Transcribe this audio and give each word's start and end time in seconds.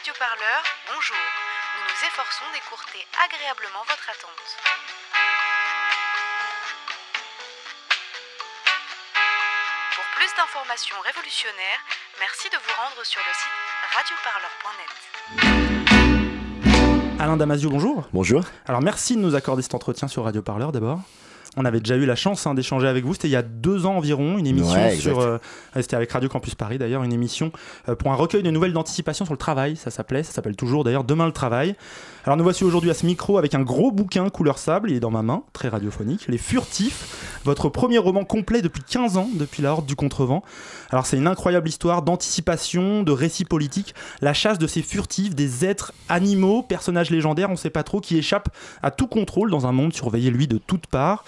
radioparleur, 0.00 0.64
bonjour. 0.88 1.16
Nous 1.76 1.84
nous 1.84 2.00
efforçons 2.08 2.48
d'écourter 2.54 3.04
agréablement 3.20 3.84
votre 3.84 4.08
attente. 4.08 4.48
Pour 9.92 10.04
plus 10.16 10.32
d'informations 10.40 10.96
révolutionnaires, 11.04 11.84
merci 12.18 12.48
de 12.48 12.56
vous 12.56 12.72
rendre 12.80 13.04
sur 13.04 13.20
le 13.20 13.32
site 13.36 13.52
radioparleur.net. 13.92 14.96
Alain 17.20 17.36
Damasio, 17.36 17.68
bonjour. 17.68 18.08
Bonjour. 18.14 18.44
Alors 18.66 18.80
merci 18.80 19.16
de 19.16 19.20
nous 19.20 19.34
accorder 19.34 19.60
cet 19.60 19.74
entretien 19.74 20.08
sur 20.08 20.24
Radio 20.24 20.40
Parleur 20.40 20.72
d'abord. 20.72 21.00
On 21.56 21.64
avait 21.64 21.80
déjà 21.80 21.96
eu 21.96 22.06
la 22.06 22.14
chance 22.14 22.46
hein, 22.46 22.54
d'échanger 22.54 22.86
avec 22.86 23.04
vous. 23.04 23.14
C'était 23.14 23.26
il 23.28 23.32
y 23.32 23.36
a 23.36 23.42
deux 23.42 23.84
ans 23.84 23.96
environ, 23.96 24.38
une 24.38 24.46
émission 24.46 24.80
Ouais, 24.80 24.94
sur. 24.96 25.18
euh, 25.18 25.38
C'était 25.74 25.96
avec 25.96 26.12
Radio 26.12 26.28
Campus 26.28 26.54
Paris 26.54 26.78
d'ailleurs, 26.78 27.02
une 27.02 27.12
émission 27.12 27.50
euh, 27.88 27.96
pour 27.96 28.12
un 28.12 28.14
recueil 28.14 28.42
de 28.44 28.50
nouvelles 28.50 28.72
d'anticipation 28.72 29.24
sur 29.24 29.34
le 29.34 29.38
travail. 29.38 29.76
Ça 29.76 29.90
s'appelait, 29.90 30.22
ça 30.22 30.32
s'appelle 30.32 30.54
toujours 30.56 30.84
d'ailleurs 30.84 31.02
Demain 31.04 31.26
le 31.26 31.32
travail. 31.32 31.74
Alors 32.24 32.36
nous 32.36 32.44
voici 32.44 32.62
aujourd'hui 32.64 32.90
à 32.90 32.94
ce 32.94 33.04
micro 33.06 33.38
avec 33.38 33.54
un 33.54 33.62
gros 33.62 33.90
bouquin 33.90 34.28
couleur 34.28 34.58
sable. 34.58 34.90
Il 34.90 34.96
est 34.96 35.00
dans 35.00 35.10
ma 35.10 35.22
main, 35.22 35.42
très 35.52 35.68
radiophonique. 35.68 36.26
Les 36.28 36.38
Furtifs, 36.38 37.40
votre 37.44 37.68
premier 37.68 37.98
roman 37.98 38.24
complet 38.24 38.62
depuis 38.62 38.82
15 38.82 39.16
ans, 39.16 39.28
depuis 39.34 39.62
la 39.62 39.72
Horde 39.72 39.86
du 39.86 39.96
Contrevent. 39.96 40.44
Alors 40.90 41.06
c'est 41.06 41.16
une 41.16 41.26
incroyable 41.26 41.68
histoire 41.68 42.02
d'anticipation, 42.02 43.02
de 43.02 43.12
récit 43.12 43.44
politique, 43.44 43.94
la 44.20 44.34
chasse 44.34 44.58
de 44.58 44.66
ces 44.66 44.82
furtifs, 44.82 45.34
des 45.34 45.64
êtres 45.64 45.92
animaux, 46.08 46.62
personnages 46.62 47.10
légendaires, 47.10 47.50
on 47.50 47.56
sait 47.56 47.70
pas 47.70 47.82
trop, 47.82 48.00
qui 48.00 48.16
échappent 48.18 48.50
à 48.82 48.90
tout 48.90 49.06
contrôle 49.06 49.50
dans 49.50 49.66
un 49.66 49.72
monde 49.72 49.92
surveillé 49.92 50.30
lui 50.30 50.46
de 50.46 50.58
toutes 50.58 50.86
parts. 50.86 51.24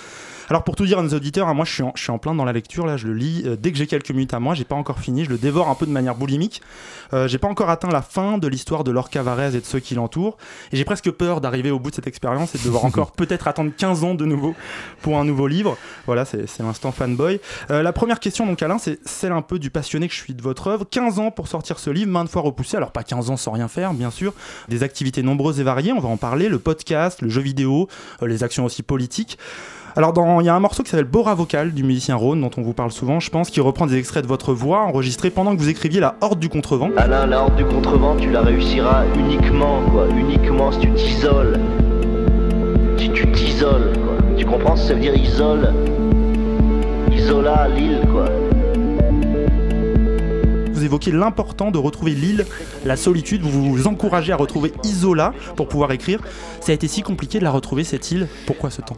Alors 0.49 0.65
pour 0.65 0.77
tout 0.77 0.85
dire 0.85 0.99
à 0.99 1.03
nos 1.03 1.15
auditeurs, 1.15 1.49
hein, 1.49 1.55
moi 1.55 1.65
je 1.65 1.73
suis, 1.73 1.83
en, 1.83 1.93
je 1.95 2.03
suis 2.03 2.11
en 2.11 2.19
plein 2.19 2.35
dans 2.35 2.45
la 2.45 2.53
lecture, 2.53 2.85
là 2.85 2.97
je 2.97 3.07
le 3.07 3.15
lis 3.15 3.43
euh, 3.47 3.57
dès 3.57 3.73
que 3.73 3.79
j'ai 3.79 3.87
quelques 3.87 4.11
minutes 4.11 4.35
à 4.35 4.41
moi, 4.41 4.55
j'ai 4.55 4.65
pas 4.65 4.75
encore 4.75 4.99
fini, 4.99 5.25
je 5.25 5.31
le 5.31 5.39
dévore 5.39 5.69
un 5.69 5.75
peu 5.75 5.87
de 5.87 5.91
manière 5.91 6.15
boulimique. 6.15 6.61
Euh, 7.15 7.29
j'ai 7.29 7.39
pas 7.39 7.49
encore 7.49 7.71
atteint 7.71 7.89
la 7.89 8.03
fin 8.03 8.39
de 8.39 8.49
l'histoire 8.49 8.85
de 8.85 8.91
Lorca 8.91 9.23
Varese 9.23 9.55
et 9.55 9.61
de 9.61 9.65
ceux 9.65 9.81
qui 9.81 9.95
l'entourent, 9.95 10.37
et 10.73 10.77
j'ai 10.77 10.85
presque 10.85 11.11
peur 11.11 11.41
d'arriver 11.41 11.71
au 11.71 11.79
bout 11.79 11.91
de 11.91 11.95
cette 11.95 12.07
expérience 12.07 12.55
et 12.55 12.59
de 12.59 12.65
devoir 12.65 12.85
encore 12.87 13.13
peut-être 13.13 13.49
attendre 13.49 13.71
15 13.77 14.05
ans 14.05 14.15
de 14.15 14.25
nouveau 14.25 14.55
pour 15.01 15.19
un 15.19 15.25
nouveau 15.25 15.47
livre. 15.47 15.77
Voilà, 16.07 16.25
c'est 16.25 16.47
c'est 16.47 16.63
l'instant 16.63 16.93
fanboy. 16.93 17.41
Euh, 17.71 17.83
la 17.83 17.93
première 17.93 18.21
question 18.21 18.47
donc 18.47 18.63
Alain, 18.63 18.79
c'est 18.79 18.99
celle 19.07 19.33
un 19.33 19.43
peu 19.43 19.59
du 19.59 19.71
passionné 19.71 20.09
que 20.09 20.15
je 20.15 20.21
suis 20.21 20.35
de 20.35 20.43
votre 20.43 20.67
œuvre. 20.67 20.85
15 20.85 21.19
ans 21.19 21.31
pour 21.31 21.49
sortir 21.49 21.79
ce 21.79 21.91
livre, 21.91 22.11
maintes 22.11 22.29
fois 22.29 22.43
repoussé, 22.43 22.77
alors 22.77 22.93
pas 22.93 23.05
15 23.05 23.31
ans 23.31 23.37
sans 23.37 23.53
rien 23.53 23.69
faire 23.69 23.95
bien 23.95 24.11
sûr, 24.11 24.35
des 24.69 24.83
activités 24.83 25.23
nombreuses 25.23 25.61
et 25.61 25.63
variées, 25.63 25.93
on 25.93 26.01
va 26.01 26.09
en 26.09 26.17
parler, 26.17 26.49
le 26.49 26.59
podcast, 26.59 27.23
le 27.23 27.29
jeu 27.29 27.41
vidéo, 27.41 27.89
euh, 28.23 28.27
les 28.27 28.43
actions 28.43 28.65
aussi 28.65 28.83
politiques. 28.83 29.39
Alors, 29.95 30.13
dans- 30.15 30.41
il 30.41 30.47
y 30.47 30.49
a 30.49 30.55
un 30.55 30.61
morceau 30.61 30.83
qui 30.83 30.91
s'appelle 30.91 31.05
Bora 31.05 31.35
Vocal 31.35 31.73
du 31.73 31.85
musicien 31.85 32.17
Rhône, 32.17 32.41
dont 32.41 32.51
on 32.57 32.63
vous 32.63 32.73
parle 32.73 32.91
souvent, 32.93 33.21
je 33.21 33.29
pense, 33.29 33.51
qui 33.51 33.61
reprend 33.61 33.87
des 33.87 33.97
extraits 33.97 34.23
de 34.23 34.29
votre 34.29 34.55
voix 34.55 34.81
enregistrés 34.85 35.29
pendant 35.31 35.55
que 35.55 35.61
vous 35.61 35.69
écriviez 35.69 36.01
La 36.01 36.17
Horde 36.23 36.39
du 36.39 36.49
Contrevent. 36.49 36.89
Alain, 36.97 37.27
la 37.27 37.43
horde 37.43 37.57
du 37.57 37.65
contrevent, 37.67 38.17
tu 38.17 38.31
la 38.31 38.41
réussiras 38.41 39.05
uniquement, 39.15 39.81
quoi. 39.91 40.07
Uniquement 40.09 40.73
si 40.73 40.79
tu 40.81 40.93
t'isoles. 40.95 41.61
Si 42.97 43.11
tu 43.11 43.31
t'isoles, 43.33 43.93
quoi. 43.93 44.17
Tu 44.39 44.47
comprends 44.47 44.77
ce 44.77 44.83
que 44.83 44.89
ça 44.89 44.95
veut 44.95 45.01
dire 45.01 45.15
isole? 45.15 45.75
Isola, 47.11 47.69
l'île, 47.69 48.01
quoi. 48.11 48.25
Vous 50.73 50.85
évoquez 50.85 51.13
l'important 51.13 51.71
de 51.71 51.77
retrouver 51.79 52.13
l'île, 52.13 52.47
la 52.87 52.97
solitude, 52.97 53.43
vous 53.43 53.75
vous 53.75 53.87
encouragez 53.87 54.33
à 54.33 54.37
retrouver 54.37 54.73
Isola 54.85 55.35
pour 55.55 55.69
pouvoir 55.69 55.93
écrire. 55.93 56.21
Ça 56.61 56.73
a 56.73 56.75
été 56.75 56.89
si 56.89 57.03
compliqué 57.03 57.39
de 57.39 57.45
la 57.45 57.51
retrouver, 57.51 57.85
cette 57.85 58.11
île. 58.11 58.27
Pourquoi 58.47 58.71
ce 58.71 58.81
temps? 58.81 58.97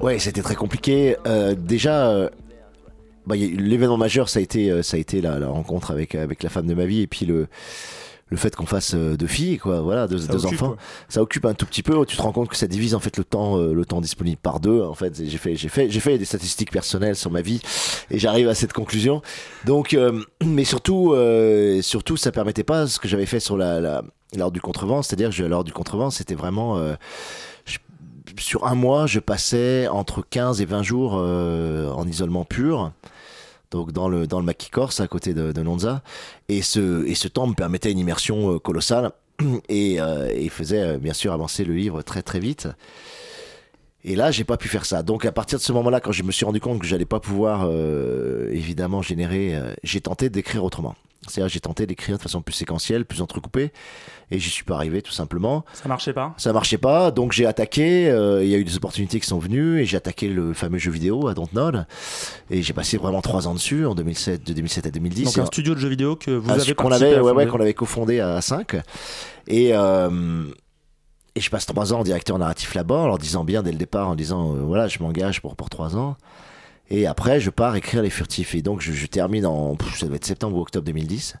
Ouais, 0.00 0.18
c'était 0.18 0.42
très 0.42 0.54
compliqué. 0.54 1.16
Euh, 1.26 1.54
déjà, 1.54 2.08
euh, 2.10 2.28
bah, 3.26 3.36
l'événement 3.36 3.96
majeur, 3.96 4.28
ça 4.28 4.38
a 4.38 4.42
été, 4.42 4.70
euh, 4.70 4.82
ça 4.82 4.96
a 4.96 5.00
été 5.00 5.20
la, 5.20 5.38
la 5.38 5.48
rencontre 5.48 5.90
avec, 5.90 6.14
avec 6.14 6.42
la 6.42 6.50
femme 6.50 6.66
de 6.66 6.74
ma 6.74 6.86
vie 6.86 7.00
et 7.00 7.06
puis 7.06 7.26
le, 7.26 7.48
le 8.28 8.36
fait 8.36 8.54
qu'on 8.54 8.66
fasse 8.66 8.94
deux 8.94 9.26
filles, 9.26 9.58
quoi. 9.58 9.80
Voilà, 9.80 10.06
deux, 10.06 10.18
Ça 10.18 10.32
deux 10.32 10.44
occupe, 10.44 10.62
enfants. 10.62 10.76
Ça 11.08 11.22
occupe 11.22 11.44
un 11.46 11.54
tout 11.54 11.64
petit 11.64 11.82
peu. 11.82 12.04
Tu 12.04 12.16
te 12.16 12.22
rends 12.22 12.32
compte 12.32 12.48
que 12.48 12.56
ça 12.56 12.66
divise 12.66 12.94
en 12.94 13.00
fait 13.00 13.16
le 13.16 13.24
temps, 13.24 13.56
le 13.56 13.84
temps 13.84 14.00
disponible 14.00 14.36
par 14.36 14.60
deux. 14.60 14.82
En 14.82 14.94
fait, 14.94 15.24
j'ai 15.24 15.38
fait, 15.38 15.56
j'ai 15.56 15.68
fait, 15.68 15.88
j'ai 15.88 16.00
fait 16.00 16.18
des 16.18 16.24
statistiques 16.24 16.72
personnelles 16.72 17.16
sur 17.16 17.30
ma 17.30 17.40
vie 17.40 17.60
et 18.10 18.18
j'arrive 18.18 18.48
à 18.48 18.54
cette 18.54 18.72
conclusion. 18.72 19.22
Donc, 19.64 19.94
euh, 19.94 20.20
mais 20.44 20.64
surtout, 20.64 21.12
euh, 21.14 21.80
surtout, 21.82 22.16
ça 22.16 22.32
permettait 22.32 22.64
pas 22.64 22.86
ce 22.86 22.98
que 22.98 23.08
j'avais 23.08 23.26
fait 23.26 23.40
sur 23.40 23.56
la, 23.56 23.80
la 23.80 24.02
l'ordre 24.34 24.52
du 24.52 24.60
contrevent, 24.60 25.02
c'est-à-dire 25.02 25.30
que 25.30 25.42
l'ordre 25.42 25.64
du 25.64 25.72
contrevent, 25.72 26.10
c'était 26.10 26.34
vraiment 26.34 26.78
euh, 26.78 26.94
sur 28.38 28.66
un 28.66 28.74
mois, 28.74 29.06
je 29.06 29.20
passais 29.20 29.88
entre 29.88 30.24
15 30.28 30.60
et 30.60 30.64
20 30.64 30.82
jours 30.82 31.16
euh, 31.16 31.90
en 31.90 32.06
isolement 32.06 32.44
pur. 32.44 32.92
Donc 33.70 33.92
dans 33.92 34.08
le 34.08 34.26
dans 34.26 34.38
le 34.38 34.44
maquis 34.44 34.70
corse 34.70 35.00
à 35.00 35.08
côté 35.08 35.34
de, 35.34 35.50
de 35.50 35.62
Nonza 35.62 36.02
et 36.48 36.62
ce 36.62 37.04
et 37.04 37.16
ce 37.16 37.26
temps 37.26 37.48
me 37.48 37.54
permettait 37.54 37.90
une 37.90 37.98
immersion 37.98 38.54
euh, 38.54 38.58
colossale 38.60 39.10
et, 39.68 40.00
euh, 40.00 40.30
et 40.32 40.48
faisait 40.48 40.98
bien 40.98 41.12
sûr 41.12 41.32
avancer 41.32 41.64
le 41.64 41.74
livre 41.74 42.02
très 42.02 42.22
très 42.22 42.38
vite. 42.38 42.68
Et 44.04 44.14
là, 44.14 44.30
j'ai 44.30 44.44
pas 44.44 44.56
pu 44.56 44.68
faire 44.68 44.86
ça. 44.86 45.02
Donc 45.02 45.24
à 45.24 45.32
partir 45.32 45.58
de 45.58 45.64
ce 45.64 45.72
moment-là, 45.72 45.98
quand 45.98 46.12
je 46.12 46.22
me 46.22 46.30
suis 46.30 46.44
rendu 46.44 46.60
compte 46.60 46.78
que 46.78 46.86
j'allais 46.86 47.04
pas 47.04 47.18
pouvoir 47.18 47.68
évidemment 48.52 49.02
générer, 49.02 49.60
j'ai 49.82 50.00
tenté 50.00 50.30
d'écrire 50.30 50.62
autrement. 50.62 50.94
C'est-à-dire 51.28 51.48
j'ai 51.48 51.60
tenté 51.60 51.86
d'écrire 51.86 52.16
de 52.16 52.22
façon 52.22 52.42
plus 52.42 52.52
séquentielle, 52.54 53.04
plus 53.04 53.22
entrecoupée, 53.22 53.72
et 54.30 54.38
j'y 54.38 54.50
suis 54.50 54.64
pas 54.64 54.74
arrivé 54.76 55.02
tout 55.02 55.12
simplement. 55.12 55.64
Ça 55.72 55.88
marchait 55.88 56.12
pas 56.12 56.34
Ça 56.36 56.52
marchait 56.52 56.78
pas, 56.78 57.10
donc 57.10 57.32
j'ai 57.32 57.46
attaqué. 57.46 58.08
euh, 58.10 58.42
Il 58.44 58.50
y 58.50 58.54
a 58.54 58.58
eu 58.58 58.64
des 58.64 58.76
opportunités 58.76 59.20
qui 59.20 59.26
sont 59.26 59.38
venues 59.38 59.80
et 59.80 59.84
j'ai 59.84 59.96
attaqué 59.96 60.28
le 60.28 60.52
fameux 60.54 60.78
jeu 60.78 60.90
vidéo 60.90 61.28
à 61.28 61.34
Dontnod. 61.34 61.86
Et 62.50 62.62
j'ai 62.62 62.72
passé 62.72 62.96
vraiment 62.98 63.22
trois 63.22 63.46
ans 63.48 63.54
dessus 63.54 63.86
en 63.86 63.94
2007, 63.94 64.46
de 64.46 64.52
2007 64.52 64.86
à 64.86 64.90
2010. 64.90 65.24
Donc 65.24 65.36
Et 65.36 65.40
un 65.40 65.46
studio 65.46 65.74
de 65.74 65.80
jeux 65.80 65.88
vidéo 65.88 66.16
que 66.16 66.30
vous 66.30 66.50
avez 66.62 66.74
qu'on 66.74 66.90
avait, 66.92 67.14
à 67.14 67.22
ouais, 67.22 67.32
ouais, 67.32 67.46
qu'on 67.46 67.60
avait 67.60 67.74
cofondé 67.74 68.20
à 68.20 68.40
5 68.40 68.76
et 69.48 69.70
euh, 69.74 70.44
et 71.34 71.40
je 71.40 71.50
passe 71.50 71.66
trois 71.66 71.92
ans 71.92 72.00
en 72.00 72.04
directeur 72.04 72.38
narratif 72.38 72.74
là-bas 72.74 72.94
en 72.96 73.06
leur 73.06 73.18
disant 73.18 73.44
bien 73.44 73.62
dès 73.62 73.70
le 73.72 73.78
départ 73.78 74.08
en 74.08 74.14
disant 74.14 74.54
euh, 74.54 74.60
voilà 74.62 74.88
je 74.88 74.98
m'engage 75.00 75.40
pour 75.42 75.54
pour 75.54 75.68
trois 75.70 75.94
ans 75.96 76.16
et 76.90 77.06
après 77.06 77.40
je 77.40 77.50
pars 77.50 77.74
écrire 77.76 78.02
les 78.02 78.10
furtifs. 78.10 78.54
Et 78.54 78.62
donc 78.62 78.80
je, 78.80 79.06
termine 79.06 79.46
en 79.46 79.76
ça 79.96 80.06
être 80.14 80.24
septembre 80.24 80.56
ou 80.56 80.60
octobre 80.60 80.84
2010 80.86 81.36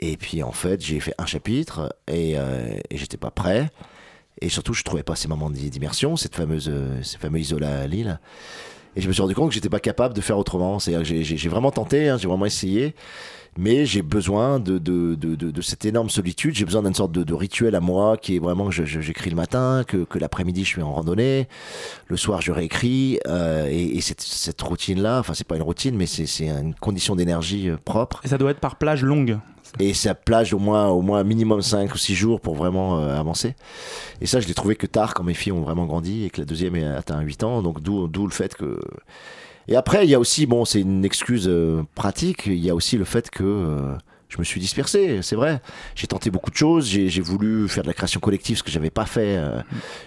et 0.00 0.16
puis 0.16 0.42
en 0.42 0.52
fait 0.52 0.80
j'ai 0.82 0.98
fait 1.00 1.14
un 1.18 1.26
chapitre 1.26 1.94
et, 2.08 2.38
euh, 2.38 2.78
et 2.90 2.96
j'étais 2.96 3.16
pas 3.18 3.30
prêt. 3.30 3.70
Et 4.40 4.48
surtout 4.48 4.72
je 4.72 4.82
trouvais 4.82 5.02
pas 5.02 5.16
ces 5.16 5.28
moments 5.28 5.50
d'i- 5.50 5.70
d'immersion 5.70 6.16
cette 6.16 6.34
fameuse 6.34 6.68
euh, 6.72 7.02
ces 7.02 7.18
fameux 7.18 7.40
isola 7.40 7.80
à 7.80 7.86
Lille 7.86 8.18
et 8.96 9.00
je 9.00 9.08
me 9.08 9.12
suis 9.12 9.22
rendu 9.22 9.34
compte 9.34 9.48
que 9.48 9.54
j'étais 9.54 9.68
pas 9.68 9.80
capable 9.80 10.14
de 10.14 10.20
faire 10.20 10.38
autrement 10.38 10.78
c'est-à-dire 10.78 11.08
que 11.08 11.22
j'ai- 11.22 11.48
vraiment 11.48 11.70
tenté 11.70 12.08
hein, 12.08 12.16
j'ai 12.18 12.28
vraiment 12.28 12.46
essayé 12.46 12.94
mais 13.58 13.84
j'ai 13.84 14.02
besoin 14.02 14.60
de, 14.60 14.80
cette 15.62 15.84
énorme 15.84 16.10
solitude. 16.10 16.54
J'ai 16.54 16.64
besoin 16.64 16.82
d'une 16.82 16.94
sorte 16.94 17.12
de, 17.12 17.34
rituel 17.34 17.74
à 17.74 17.80
moi 17.80 18.16
qui 18.16 18.36
est 18.36 18.38
vraiment 18.38 18.68
que 18.68 18.84
j'écris 18.84 19.30
le 19.30 19.36
matin, 19.36 19.84
que, 19.86 20.06
l'après-midi 20.18 20.64
je 20.64 20.68
suis 20.68 20.82
en 20.82 20.92
randonnée, 20.92 21.48
le 22.08 22.16
soir 22.16 22.40
je 22.40 22.52
réécris. 22.52 23.18
euh, 23.26 23.66
et 23.70 23.96
et 23.96 24.00
cette, 24.00 24.60
routine-là, 24.62 25.18
enfin 25.18 25.34
c'est 25.34 25.46
pas 25.46 25.56
une 25.56 25.62
routine, 25.62 25.96
mais 25.96 26.06
c'est 26.06 26.26
c'est 26.26 26.48
une 26.48 26.74
condition 26.74 27.16
d'énergie 27.16 27.68
euh, 27.70 27.76
propre. 27.82 28.20
Et 28.24 28.28
ça 28.28 28.38
doit 28.38 28.50
être 28.50 28.60
par 28.60 28.76
plage 28.76 29.02
longue. 29.02 29.38
Et 29.78 29.94
ça 29.94 30.14
plage 30.14 30.52
au 30.52 30.58
moins, 30.58 30.88
au 30.88 31.00
moins 31.00 31.22
minimum 31.22 31.62
5 31.62 31.94
ou 31.94 31.98
6 31.98 32.14
jours 32.14 32.40
pour 32.40 32.54
vraiment 32.56 32.98
euh, 32.98 33.18
avancer. 33.18 33.54
Et 34.20 34.26
ça, 34.26 34.40
je 34.40 34.48
l'ai 34.48 34.54
trouvé 34.54 34.74
que 34.74 34.86
tard 34.86 35.14
quand 35.14 35.22
mes 35.22 35.34
filles 35.34 35.52
ont 35.52 35.62
vraiment 35.62 35.86
grandi 35.86 36.24
et 36.24 36.30
que 36.30 36.40
la 36.40 36.44
deuxième 36.44 36.74
a 36.74 36.96
atteint 36.96 37.20
8 37.20 37.44
ans. 37.44 37.62
Donc 37.62 37.80
d'où 37.80 38.26
le 38.26 38.32
fait 38.32 38.54
que... 38.54 38.80
Et 39.68 39.76
après, 39.76 40.04
il 40.04 40.10
y 40.10 40.14
a 40.14 40.18
aussi, 40.18 40.46
bon, 40.46 40.64
c'est 40.64 40.80
une 40.80 41.04
excuse 41.04 41.46
euh, 41.48 41.82
pratique, 41.94 42.46
il 42.46 42.56
y 42.58 42.70
a 42.70 42.74
aussi 42.74 42.96
le 42.98 43.04
fait 43.04 43.30
que 43.30 43.44
euh, 43.44 43.94
je 44.28 44.38
me 44.38 44.44
suis 44.44 44.58
dispersé, 44.60 45.20
c'est 45.22 45.36
vrai. 45.36 45.60
J'ai 45.94 46.08
tenté 46.08 46.30
beaucoup 46.30 46.50
de 46.50 46.56
choses, 46.56 46.88
j'ai 46.88 47.08
j'ai 47.08 47.20
voulu 47.20 47.68
faire 47.68 47.84
de 47.84 47.88
la 47.88 47.94
création 47.94 48.18
collective, 48.18 48.56
ce 48.58 48.62
que 48.64 48.70
j'avais 48.70 48.90
pas 48.90 49.06
fait 49.06 49.36
euh, 49.36 49.60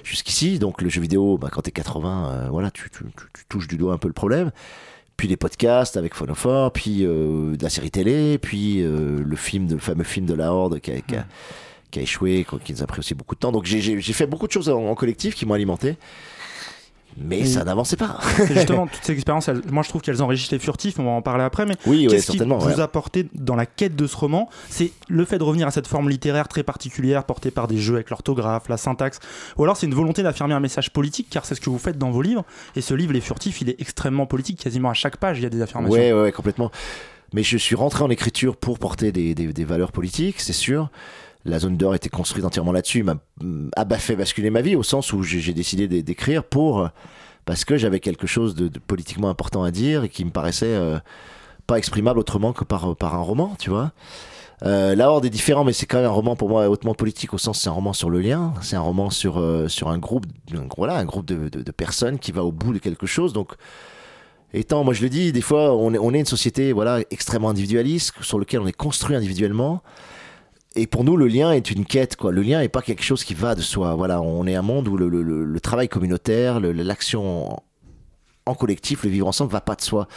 jusqu'ici. 0.04 0.60
Donc 0.60 0.82
le 0.82 0.90
jeu 0.90 1.00
vidéo, 1.02 1.38
bah, 1.38 1.48
quand 1.52 1.62
t'es 1.62 1.72
80, 1.72 2.26
euh, 2.32 2.48
voilà, 2.50 2.72
tu, 2.72 2.90
tu- 2.90 3.06
tu- 3.06 3.28
tu 3.34 3.46
touches 3.48 3.68
du 3.70 3.78
doigt 3.78 3.94
un 3.94 3.98
peu 3.98 4.08
le 4.10 4.14
problème 4.14 4.52
puis 5.18 5.28
les 5.28 5.38
podcasts 5.38 5.96
avec 5.98 6.14
Phonophore, 6.16 6.72
puis 6.72 7.06
euh, 7.06 7.56
de 7.56 7.64
la 7.64 7.70
série 7.70 7.92
télé, 7.92 8.38
puis 8.38 8.82
euh, 8.82 9.22
le 9.24 9.36
film, 9.36 9.68
de, 9.68 9.74
le 9.76 9.80
fameux 9.80 10.04
film 10.04 10.26
de 10.26 10.34
la 10.34 10.52
Horde 10.54 10.80
qui 10.80 10.92
a, 10.92 11.00
qui 11.02 11.16
a- 11.16 11.26
qui 11.92 12.00
a 12.00 12.02
échoué, 12.02 12.44
qui 12.66 12.74
nous 12.74 12.82
a 12.82 12.88
pris 12.88 13.00
aussi 13.00 13.14
beaucoup 13.14 13.36
de 13.36 13.40
temps. 13.40 13.52
Donc 13.52 13.66
j'ai- 13.66 14.02
fait 14.02 14.26
beaucoup 14.26 14.48
de 14.48 14.52
choses 14.52 14.68
en, 14.68 14.84
en 14.88 14.96
collectif 14.96 15.36
qui 15.36 15.46
m'ont 15.46 15.54
alimenté, 15.54 15.96
mais 17.18 17.40
Et- 17.40 17.46
ça 17.46 17.64
n'avançait 17.64 17.96
pas. 17.98 18.18
C'est 18.38 18.54
justement 18.56 18.88
toutes 18.92 19.04
ces 19.04 19.14
expériences, 19.14 19.48
elles- 19.48 19.62
moi 19.72 19.84
je 19.84 19.90
trouve 19.90 20.02
qu'elles 20.02 20.22
enrichissent 20.22 20.52
les 20.52 20.60
furtifs, 20.60 21.00
on 21.00 21.04
va 21.04 21.12
en 21.12 21.22
parler 21.22 21.44
après, 21.44 21.66
mais 21.66 21.76
Oui, 21.86 22.04
ouais, 22.06 22.08
qu'est-ce 22.14 22.28
qui 22.32 22.38
certainement. 22.38 22.58
vous 22.58 22.68
ouais. 22.70 22.80
a 22.80 22.84
apporté 22.84 23.28
dans 23.34 23.56
la 23.56 23.66
quête 23.66 23.96
de 23.96 24.08
ce 24.08 24.16
roman? 24.16 24.50
C'est 24.70 24.92
le 25.10 25.26
fait 25.26 25.38
de 25.38 25.44
revenir 25.44 25.68
à 25.68 25.72
cette 25.72 25.88
forme 25.88 26.10
littéraire 26.10 26.48
très 26.48 26.64
particulière 26.64 27.24
portée 27.24 27.52
par 27.52 27.68
des 27.68 27.78
jeux 27.78 27.96
avec 27.96 28.10
l'orthographe, 28.10 28.70
la 28.70 28.78
syntaxe, 28.78 29.20
ou 29.58 29.64
alors 29.64 29.78
c'est 29.78 29.86
une 29.86 29.96
volonté 29.96 30.24
d'affirmer 30.24 30.54
un 30.54 30.60
message 30.60 30.92
politique, 30.92 31.28
car 31.30 31.46
c'est 31.46 31.56
ce 31.56 31.62
que 31.62 31.70
vous 31.70 31.80
faites 31.80 31.98
dans 31.98 32.12
vos 32.12 32.22
livres, 32.22 32.44
et 32.76 32.82
ce 32.82 32.94
livre, 32.94 33.14
Les 33.14 33.22
Furtifs, 33.22 33.62
il 33.62 33.70
est 33.70 33.80
extrêmement 33.82 34.26
politique, 34.26 34.60
quasiment 34.60 34.90
à 34.90 34.94
chaque 34.94 35.18
page 35.18 35.38
il 35.40 35.44
y 35.44 35.46
a 35.46 35.50
des 35.50 35.62
affirmations. 35.62 35.94
Ouais, 35.94 36.12
ouais, 36.14 36.22
ouais, 36.24 36.32
complètement. 36.32 36.72
Mais 37.34 37.42
je 37.42 37.58
suis 37.58 37.76
rentré 37.76 38.04
en 38.04 38.10
écriture 38.12 38.56
pour 38.56 38.78
porter 38.78 39.12
des, 39.12 39.34
des- 39.34 39.52
des 39.54 39.66
valeurs 39.66 39.92
politiques, 39.92 40.40
c'est 40.40 40.54
sûr. 40.54 40.90
La 41.46 41.60
zone 41.60 41.76
d'or 41.78 41.94
était 41.96 42.10
construite 42.10 42.46
entièrement 42.46 42.72
là-dessus, 42.72 43.04
m'a 43.04 43.16
mm, 43.42 43.70
bah, 43.86 43.98
fait 43.98 44.16
basculer 44.16 44.50
ma 44.50 44.62
vie 44.62 44.76
au 44.76 44.84
sens 44.84 45.14
où 45.14 45.24
j'ai 45.24 45.54
décidé 45.54 45.88
d'é- 45.88 46.04
d'écrire 46.04 46.44
pour 46.44 46.90
parce 47.46 47.66
que 47.66 47.78
j'avais 47.78 48.00
quelque 48.00 48.28
chose 48.28 48.56
de, 48.56 48.70
politiquement 48.80 49.30
important 49.30 49.64
à 49.64 49.72
dire 49.72 50.04
et 50.04 50.10
qui 50.10 50.24
me 50.26 50.32
paraissait 50.32 50.66
euh, 50.68 51.00
pas 51.68 51.78
exprimable 51.78 52.20
autrement 52.20 52.54
que 52.54 52.64
par, 52.64 52.96
par 52.96 53.16
un 53.16 53.22
roman, 53.22 53.56
tu 53.60 53.70
vois. 53.70 53.92
Euh, 54.64 54.96
la 54.96 55.12
Horde 55.12 55.26
est 55.26 55.30
différent, 55.30 55.66
mais 55.66 55.74
c'est 55.74 55.86
quand 55.86 55.98
même 55.98 56.06
un 56.06 56.10
roman 56.10 56.38
pour 56.38 56.48
moi 56.48 56.70
hautement 56.70 56.94
politique 56.94 57.34
au 57.34 57.38
sens 57.38 57.60
c'est 57.60 57.68
un 57.68 57.74
roman 57.74 57.92
sur 57.92 58.10
le 58.10 58.22
lien, 58.22 58.54
c'est 58.62 58.78
un 58.78 58.82
roman 58.82 59.10
sur 59.10 59.38
euh, 59.38 59.68
sur 59.68 59.90
un 59.90 59.98
groupe, 59.98 60.26
voilà, 60.78 60.96
un 60.98 61.04
groupe 61.04 61.26
de, 61.26 61.50
de, 61.50 61.62
de, 61.62 61.72
personnes 61.72 62.18
qui 62.18 62.32
va 62.32 62.46
au 62.46 62.54
bout 62.54 62.74
de 62.74 62.80
quelque 62.80 63.06
chose. 63.06 63.34
Donc, 63.34 63.54
étant, 64.54 64.86
moi 64.86 64.94
je 64.94 65.02
le 65.02 65.10
dis, 65.10 65.34
des 65.34 65.42
fois 65.42 65.76
on 65.76 65.94
est, 65.94 65.98
on 65.98 66.14
est 66.14 66.20
une 66.20 66.26
société 66.26 66.72
voilà 66.72 67.00
extrêmement 67.12 67.50
individualiste 67.50 68.14
sur 68.22 68.40
lequel 68.40 68.62
on 68.62 68.68
est 68.68 68.78
construit 68.78 69.18
individuellement. 69.18 69.82
Et 70.76 70.88
pour 70.88 71.04
nous, 71.04 71.18
le 71.18 71.28
lien 71.28 71.52
est 71.52 71.70
une 71.70 71.86
quête, 71.86 72.16
quoi. 72.16 72.32
Le 72.32 72.42
lien 72.42 72.60
n'est 72.60 72.70
pas 72.70 72.82
quelque 72.82 73.04
chose 73.04 73.24
qui 73.24 73.36
va 73.36 73.54
de 73.54 73.62
soi. 73.62 73.94
Voilà, 73.96 74.22
on 74.22 74.48
est 74.48 74.56
un 74.56 74.64
monde 74.64 74.88
où 74.88 74.98
le, 74.98 75.60
travail 75.60 75.88
communautaire, 75.88 76.60
l'action 76.60 77.62
en 78.46 78.56
collectif, 78.56 79.04
le 79.04 79.10
vivre 79.10 79.28
ensemble, 79.28 79.52
va 79.52 79.62
pas 79.62 79.76
de 79.76 79.82
soi 79.82 80.08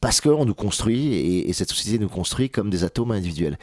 parce 0.00 0.20
qu'on 0.20 0.44
nous 0.44 0.54
construit 0.54 1.14
et, 1.14 1.48
et, 1.48 1.52
cette 1.52 1.70
société 1.70 1.98
nous 1.98 2.08
construit 2.08 2.50
comme 2.50 2.68
des 2.68 2.84
atomes 2.84 3.12
individuels. 3.12 3.58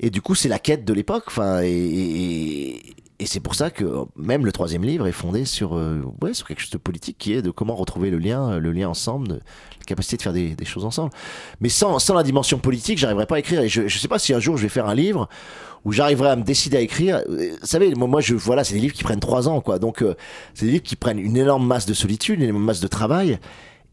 Et 0.00 0.10
du 0.10 0.20
coup, 0.20 0.34
c'est 0.34 0.48
la 0.48 0.58
quête 0.58 0.84
de 0.84 0.92
l'époque. 0.92 1.24
Enfin, 1.28 1.60
et, 1.62 2.80
et 3.18 3.26
c'est 3.26 3.40
pour 3.40 3.54
ça 3.54 3.70
que 3.70 3.84
même 4.16 4.44
le 4.44 4.52
troisième 4.52 4.84
livre 4.84 5.06
est 5.06 5.12
fondé 5.12 5.44
sur, 5.44 5.76
euh, 5.76 6.02
ouais, 6.22 6.34
sur 6.34 6.46
quelque 6.46 6.60
chose 6.60 6.70
de 6.70 6.78
politique 6.78 7.18
qui 7.18 7.34
est 7.34 7.42
de 7.42 7.50
comment 7.50 7.74
retrouver 7.74 8.10
le 8.10 8.18
lien, 8.18 8.58
le 8.58 8.72
lien 8.72 8.88
ensemble, 8.88 9.28
la 9.78 9.84
capacité 9.86 10.16
de 10.16 10.22
faire 10.22 10.32
des, 10.32 10.56
choses 10.64 10.84
ensemble. 10.84 11.10
Mais 11.60 11.68
sans, 11.68 11.98
sans 11.98 12.14
la 12.14 12.22
dimension 12.22 12.58
politique, 12.58 12.98
j'arriverai 12.98 13.26
pas 13.26 13.36
à 13.36 13.38
écrire. 13.38 13.60
Et 13.60 13.68
je, 13.68 13.86
je 13.86 13.98
sais 13.98 14.08
pas 14.08 14.18
si 14.18 14.34
un 14.34 14.40
jour 14.40 14.56
je 14.56 14.62
vais 14.62 14.68
faire 14.68 14.88
un 14.88 14.94
livre 14.94 15.28
où 15.84 15.92
j'arriverai 15.92 16.30
à 16.30 16.36
me 16.36 16.42
décider 16.42 16.76
à 16.76 16.80
écrire. 16.80 17.22
Vous 17.28 17.66
savez, 17.66 17.94
moi, 17.94 18.20
je, 18.20 18.34
voilà, 18.34 18.64
c'est 18.64 18.74
des 18.74 18.80
livres 18.80 18.94
qui 18.94 19.02
prennent 19.02 19.20
trois 19.20 19.48
ans, 19.48 19.60
quoi. 19.60 19.78
Donc, 19.78 20.02
euh, 20.02 20.14
c'est 20.54 20.66
des 20.66 20.72
livres 20.72 20.84
qui 20.84 20.96
prennent 20.96 21.18
une 21.18 21.36
énorme 21.36 21.66
masse 21.66 21.86
de 21.86 21.94
solitude, 21.94 22.40
une 22.40 22.48
énorme 22.48 22.64
masse 22.64 22.80
de 22.80 22.86
travail. 22.86 23.38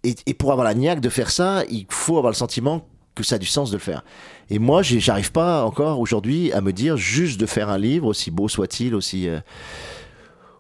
Et, 0.04 0.16
et, 0.25 0.33
pour 0.33 0.51
avoir 0.51 0.66
la 0.66 0.75
niaque 0.75 1.01
de 1.01 1.10
faire 1.10 1.31
ça, 1.31 1.63
il 1.69 1.86
faut 1.89 2.18
avoir 2.18 2.31
le 2.31 2.38
sentiment 2.38 2.88
que 3.16 3.24
ça 3.24 3.36
a 3.36 3.38
du 3.38 3.48
sens 3.48 3.71
de 3.71 3.77
le 3.77 3.81
faire. 3.81 4.04
Et 4.51 4.59
moi, 4.59 4.81
j'arrive 4.81 5.31
pas 5.31 5.63
encore 5.63 5.99
aujourd'hui 5.99 6.51
à 6.53 6.61
me 6.61 6.73
dire 6.73 6.97
juste 6.97 7.39
de 7.39 7.45
faire 7.45 7.69
un 7.69 7.77
livre, 7.77 8.07
aussi 8.07 8.31
beau 8.31 8.47
soit-il, 8.47 8.95
aussi, 8.95 9.29
euh, 9.29 9.39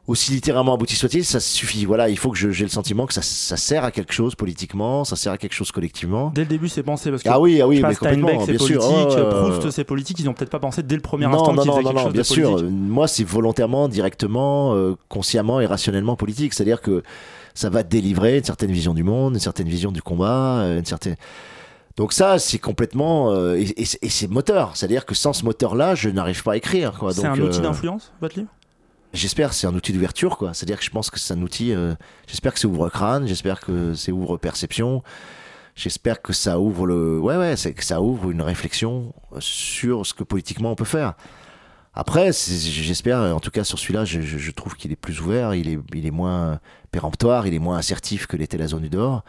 aussi 0.05 0.31
littéralement 0.31 0.75
abouti 0.75 0.95
soit-il, 0.95 1.25
ça 1.25 1.39
suffit. 1.39 1.85
Voilà, 1.85 2.07
il 2.07 2.17
faut 2.17 2.29
que 2.29 2.37
j'ai 2.37 2.63
le 2.63 2.69
sentiment 2.69 3.07
que 3.07 3.15
ça, 3.15 3.23
ça, 3.23 3.57
sert 3.57 3.83
à 3.83 3.89
quelque 3.89 4.13
chose 4.13 4.35
politiquement, 4.35 5.05
ça 5.05 5.15
sert 5.15 5.31
à 5.31 5.39
quelque 5.39 5.53
chose 5.53 5.71
collectivement. 5.71 6.31
Dès 6.35 6.41
le 6.41 6.47
début, 6.47 6.69
c'est 6.69 6.83
pensé 6.83 7.09
parce 7.09 7.23
que 7.23 7.29
ah 7.29 7.39
oui, 7.39 7.61
ah 7.61 7.67
oui, 7.67 7.81
mais 7.81 7.95
Steinbeck, 7.95 8.41
c'est 8.45 8.57
politique, 8.57 8.79
oh, 8.79 9.49
Proust, 9.49 9.71
c'est 9.71 9.83
politique. 9.83 10.19
Ils 10.19 10.29
ont 10.29 10.33
peut-être 10.33 10.51
pas 10.51 10.59
pensé 10.59 10.83
dès 10.83 10.95
le 10.95 11.01
premier 11.01 11.25
non, 11.25 11.33
instant 11.33 11.53
non, 11.53 11.65
non, 11.65 11.81
non, 11.81 11.93
non, 11.93 12.03
chose 12.03 12.13
bien 12.13 12.23
sûr. 12.23 12.51
politique. 12.51 12.71
Moi, 12.71 13.07
c'est 13.07 13.23
volontairement, 13.23 13.87
directement, 13.87 14.75
euh, 14.75 14.95
consciemment 15.07 15.61
et 15.61 15.65
rationnellement 15.65 16.15
politique. 16.15 16.53
C'est-à-dire 16.53 16.81
que 16.81 17.01
ça 17.55 17.71
va 17.71 17.81
délivrer 17.81 18.37
une 18.37 18.43
certaine 18.43 18.71
vision 18.71 18.93
du 18.93 19.03
monde, 19.03 19.33
une 19.33 19.39
certaine 19.39 19.67
vision 19.67 19.91
du 19.91 20.03
combat, 20.03 20.63
une 20.77 20.85
certaine. 20.85 21.15
Donc 21.99 22.13
ça, 22.13 22.39
c'est 22.39 22.59
complètement 22.59 23.33
euh, 23.33 23.55
et, 23.55 23.63
et, 23.75 23.85
et 24.01 24.09
c'est 24.09 24.29
moteur. 24.29 24.77
C'est-à-dire 24.77 25.05
que 25.05 25.13
sans 25.13 25.33
ce 25.33 25.43
moteur-là, 25.43 25.95
je 25.95 26.09
n'arrive 26.09 26.43
pas 26.43 26.53
à 26.53 26.55
écrire. 26.55 26.93
quoi. 26.97 27.13
C'est 27.13 27.25
un 27.25 27.37
outil 27.37 27.59
euh, 27.59 27.63
d'influence, 27.63 28.13
votre 28.21 28.39
livre? 28.39 28.49
J'espère, 29.11 29.51
c'est 29.51 29.67
un 29.67 29.75
outil 29.75 29.91
d'ouverture, 29.91 30.37
quoi. 30.37 30.53
C'est-à-dire 30.53 30.79
que 30.79 30.85
je 30.85 30.91
pense 30.91 31.09
que 31.09 31.19
c'est 31.19 31.33
un 31.33 31.41
outil. 31.41 31.73
euh, 31.73 31.95
j'espère 32.25 32.53
que 32.53 32.59
c'est 32.61 32.67
ouvre 32.67 32.87
crâne. 32.87 33.27
J'espère 33.27 33.59
que 33.59 33.95
c'est 33.95 34.13
ouvre 34.13 34.37
perception. 34.37 35.03
J'espère 35.75 36.21
que 36.21 36.31
ça 36.31 36.57
ouvre 36.61 36.87
le. 36.87 37.19
Ouais, 37.19 37.35
ouais, 37.35 37.57
c'est 37.57 37.73
que 37.73 37.83
ça 37.83 38.01
ouvre 38.01 38.31
une 38.31 38.43
réflexion 38.43 39.13
sur 39.39 40.05
ce 40.05 40.13
que 40.13 40.23
politiquement 40.23 40.71
on 40.71 40.75
peut 40.75 40.85
faire. 40.85 41.15
Après, 41.93 42.31
j'espère, 42.31 43.19
en 43.35 43.41
tout 43.41 43.51
cas 43.51 43.65
sur 43.65 43.77
celui-là, 43.77 44.05
je, 44.05 44.21
je, 44.21 44.37
je, 44.37 44.51
trouve 44.51 44.75
qu'il 44.77 44.93
est 44.93 44.95
plus 44.95 45.19
ouvert, 45.19 45.53
il 45.53 45.67
est, 45.67 45.79
il 45.93 46.05
est 46.05 46.11
moins 46.11 46.61
péremptoire, 46.91 47.45
il 47.45 47.53
est 47.53 47.59
moins 47.59 47.77
assertif 47.77 48.25
que 48.25 48.37
l'était 48.37 48.57
la 48.57 48.67
zone 48.67 48.83
du 48.83 48.89
dehors. 48.89 49.25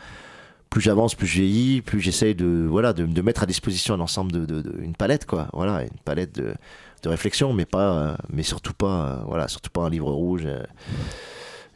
Plus 0.70 0.80
j'avance, 0.80 1.16
plus 1.16 1.26
je 1.26 1.40
vieillis, 1.40 1.82
plus 1.82 2.00
j'essaye 2.00 2.34
de, 2.34 2.66
voilà, 2.68 2.92
de, 2.92 3.04
de, 3.04 3.22
mettre 3.22 3.42
à 3.42 3.46
disposition 3.46 3.94
un 3.94 4.00
ensemble 4.00 4.30
de, 4.30 4.46
de, 4.46 4.62
de, 4.62 4.80
une 4.80 4.94
palette, 4.94 5.26
quoi. 5.26 5.48
Voilà, 5.52 5.82
une 5.82 5.98
palette 6.04 6.34
de, 6.36 6.54
de 7.02 7.08
réflexion, 7.08 7.52
mais 7.52 7.64
pas, 7.64 7.92
euh, 7.92 8.16
mais 8.32 8.44
surtout 8.44 8.72
pas, 8.72 8.86
euh, 8.86 9.16
voilà, 9.26 9.48
surtout 9.48 9.70
pas 9.70 9.82
un 9.82 9.90
livre 9.90 10.12
rouge. 10.12 10.42
Euh, 10.44 10.62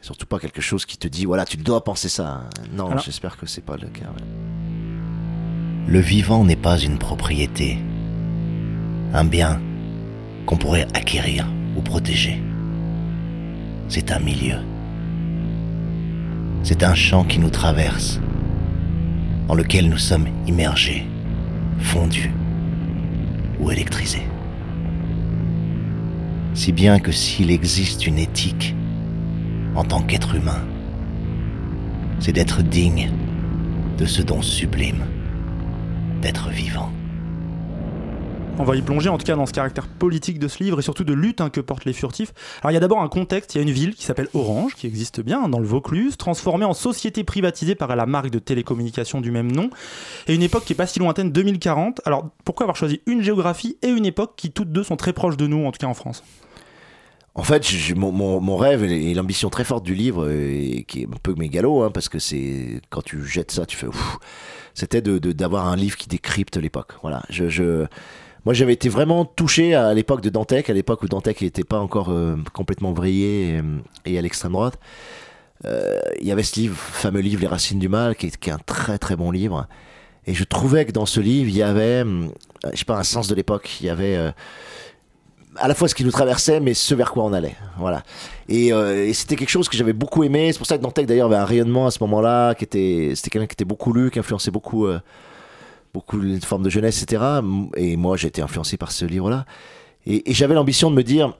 surtout 0.01 0.27
pas 0.27 0.39
quelque 0.39 0.61
chose 0.61 0.85
qui 0.85 0.97
te 0.97 1.07
dit, 1.07 1.25
voilà, 1.25 1.45
tu 1.45 1.57
dois 1.57 1.83
penser 1.83 2.09
ça. 2.09 2.43
Non, 2.71 2.97
j'espère 2.97 3.37
que 3.37 3.47
c'est 3.47 3.65
pas 3.65 3.75
le 3.75 3.87
cas. 3.87 4.05
Ouais. 4.05 4.23
Le 5.87 5.99
vivant 5.99 6.43
n'est 6.43 6.55
pas 6.55 6.77
une 6.79 6.97
propriété, 6.97 7.77
un 9.13 9.25
bien 9.25 9.59
qu'on 10.45 10.57
pourrait 10.57 10.87
acquérir 10.93 11.47
ou 11.75 11.81
protéger. 11.81 12.41
C'est 13.87 14.11
un 14.11 14.19
milieu. 14.19 14.57
C'est 16.63 16.83
un 16.83 16.95
champ 16.95 17.23
qui 17.23 17.39
nous 17.39 17.51
traverse, 17.51 18.19
dans 19.47 19.55
lequel 19.55 19.89
nous 19.89 19.97
sommes 19.97 20.27
immergés, 20.47 21.05
fondus 21.79 22.31
ou 23.59 23.71
électrisés. 23.71 24.27
Si 26.53 26.71
bien 26.71 26.99
que 26.99 27.11
s'il 27.11 27.51
existe 27.51 28.07
une 28.07 28.17
éthique 28.17 28.75
en 29.75 29.83
tant 29.83 30.01
qu'être 30.01 30.35
humain, 30.35 30.63
c'est 32.19 32.31
d'être 32.31 32.63
digne 32.63 33.11
de 33.97 34.05
ce 34.05 34.21
don 34.21 34.41
sublime 34.41 35.03
d'être 36.21 36.49
vivant. 36.49 36.91
On 38.57 38.63
va 38.63 38.77
y 38.77 38.81
plonger 38.81 39.09
en 39.09 39.17
tout 39.17 39.25
cas 39.25 39.35
dans 39.35 39.45
ce 39.45 39.51
caractère 39.51 39.85
politique 39.85 40.39
de 40.39 40.47
ce 40.47 40.63
livre 40.63 40.79
et 40.79 40.81
surtout 40.81 41.03
de 41.03 41.13
lutte 41.13 41.41
hein, 41.41 41.49
que 41.49 41.59
portent 41.59 41.83
les 41.83 41.91
furtifs. 41.91 42.33
Alors 42.61 42.71
il 42.71 42.75
y 42.75 42.77
a 42.77 42.79
d'abord 42.79 43.01
un 43.01 43.09
contexte, 43.09 43.53
il 43.53 43.57
y 43.57 43.59
a 43.59 43.63
une 43.63 43.73
ville 43.73 43.95
qui 43.95 44.05
s'appelle 44.05 44.29
Orange, 44.33 44.75
qui 44.75 44.87
existe 44.87 45.19
bien 45.19 45.49
dans 45.49 45.59
le 45.59 45.65
Vaucluse, 45.65 46.15
transformée 46.15 46.63
en 46.63 46.73
société 46.73 47.25
privatisée 47.25 47.75
par 47.75 47.93
la 47.93 48.05
marque 48.05 48.29
de 48.29 48.39
télécommunications 48.39 49.19
du 49.19 49.29
même 49.29 49.51
nom, 49.51 49.69
et 50.27 50.35
une 50.35 50.41
époque 50.41 50.63
qui 50.63 50.71
est 50.71 50.75
pas 50.75 50.87
si 50.87 50.99
lointaine, 50.99 51.31
2040. 51.31 51.99
Alors 52.05 52.29
pourquoi 52.45 52.63
avoir 52.63 52.77
choisi 52.77 53.01
une 53.07 53.21
géographie 53.21 53.77
et 53.81 53.89
une 53.89 54.05
époque 54.05 54.33
qui 54.37 54.51
toutes 54.51 54.71
deux 54.71 54.83
sont 54.83 54.95
très 54.95 55.11
proches 55.11 55.37
de 55.37 55.47
nous, 55.47 55.65
en 55.65 55.71
tout 55.73 55.79
cas 55.79 55.87
en 55.87 55.93
France? 55.93 56.23
En 57.37 57.43
fait, 57.43 57.67
mon, 57.97 58.55
rêve 58.55 58.85
et 58.85 59.13
l'ambition 59.13 59.49
très 59.49 59.65
forte 59.65 59.83
du 59.83 59.93
livre, 59.93 60.31
et, 60.31 60.85
qui 60.87 61.01
est 61.01 61.07
un 61.07 61.17
peu 61.21 61.35
mégalo, 61.35 61.83
hein, 61.83 61.91
parce 61.93 62.07
que 62.07 62.19
c'est 62.19 62.79
quand 62.89 63.03
tu 63.03 63.25
jettes 63.25 63.51
ça, 63.51 63.65
tu 63.65 63.75
fais 63.75 63.87
c'était 64.73 65.01
de 65.01 65.17
d'avoir 65.33 65.67
un 65.67 65.75
livre 65.75 65.97
qui 65.97 66.07
décrypte 66.07 66.55
l'époque. 66.55 66.93
Voilà, 67.01 67.23
je 67.29 67.85
moi 68.45 68.53
j'avais 68.53 68.73
été 68.73 68.89
vraiment 68.89 69.25
touché 69.25 69.75
à 69.75 69.93
l'époque 69.93 70.21
de 70.21 70.29
Dantec, 70.29 70.69
à 70.69 70.73
l'époque 70.73 71.03
où 71.03 71.07
Dantec 71.07 71.41
n'était 71.41 71.63
pas 71.63 71.79
encore 71.79 72.09
euh, 72.09 72.35
complètement 72.53 72.93
vrillé 72.93 73.61
et, 74.05 74.13
et 74.13 74.17
à 74.17 74.21
l'extrême 74.21 74.53
droite. 74.53 74.79
Euh, 75.63 75.99
il 76.19 76.27
y 76.27 76.31
avait 76.31 76.43
ce 76.43 76.59
livre, 76.59 76.75
fameux 76.75 77.21
livre 77.21 77.41
Les 77.41 77.47
Racines 77.47 77.79
du 77.79 77.89
Mal, 77.89 78.15
qui 78.15 78.27
est, 78.27 78.49
un 78.49 78.59
très 78.65 78.97
très 78.97 79.15
bon 79.15 79.31
livre. 79.31 79.67
Et 80.27 80.33
je 80.33 80.43
trouvais 80.43 80.85
que 80.85 80.91
dans 80.91 81.05
ce 81.05 81.19
livre, 81.19 81.49
il 81.49 81.55
y 81.55 81.63
avait, 81.63 82.03
je 82.73 82.77
sais 82.77 82.85
pas, 82.85 82.97
un 82.97 83.03
sens 83.03 83.27
de 83.27 83.35
l'époque. 83.35 83.77
Il 83.79 83.85
y 83.85 83.89
avait 83.89 84.15
euh, 84.15 84.31
à 85.57 85.67
la 85.67 85.75
fois 85.75 85.87
ce 85.87 85.95
qui 85.95 86.03
nous 86.03 86.11
traversait, 86.11 86.59
mais 86.59 86.73
ce 86.73 86.95
vers 86.95 87.11
quoi 87.11 87.23
on 87.23 87.33
allait. 87.33 87.55
Voilà. 87.77 88.03
Et, 88.49 88.73
euh, 88.73 89.11
c'était 89.13 89.35
quelque 89.35 89.49
chose 89.49 89.69
que 89.69 89.77
j'avais 89.77 89.93
beaucoup 89.93 90.23
aimé. 90.23 90.51
C'est 90.51 90.57
pour 90.57 90.67
ça 90.67 90.77
que 90.77 90.83
Dantec 90.83 91.05
d'ailleurs 91.05 91.27
avait 91.27 91.35
un 91.35 91.45
rayonnement 91.45 91.87
à 91.87 91.91
ce 91.91 91.99
moment-là, 92.01 92.55
qui 92.55 92.63
était, 92.63 93.13
c'était 93.15 93.29
quelqu'un 93.29 93.47
qui 93.47 93.53
était 93.53 93.65
beaucoup 93.65 93.93
lu, 93.93 94.11
qui 94.11 94.19
influençait 94.19 94.51
beaucoup, 94.51 94.87
euh, 94.87 94.99
beaucoup 95.95 96.19
les 96.19 96.41
formes 96.41 96.63
de 96.63 96.69
jeunesse, 96.69 97.01
etc. 97.01 97.23
Et 97.77 97.95
moi, 97.95 98.17
j'ai 98.17 98.27
été 98.27 98.41
influencé 98.41 98.75
par 98.75 98.91
ce 98.91 99.05
livre-là. 99.05 99.45
Et, 100.05 100.29
et 100.29 100.33
j'avais 100.33 100.53
l'ambition 100.53 100.91
de 100.91 100.95
me 100.95 101.03
dire, 101.03 101.33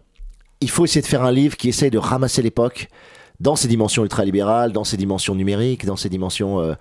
il 0.62 0.70
faut 0.70 0.86
essayer 0.86 1.02
de 1.02 1.08
faire 1.08 1.24
un 1.24 1.32
livre 1.32 1.58
qui 1.58 1.68
essaye 1.68 1.92
de 1.92 1.98
ramasser 1.98 2.42
l'époque 2.42 2.88
dans 3.42 3.58
ses 3.58 3.68
dimensions 3.68 4.04
ultralibérales, 4.04 4.72
dans 4.72 4.86
ses 4.86 4.96
dimensions 4.96 5.36
numériques, 5.36 5.86
dans 5.86 5.98
ses 5.98 6.08
dimensions 6.08 6.62
euh, 6.62 6.74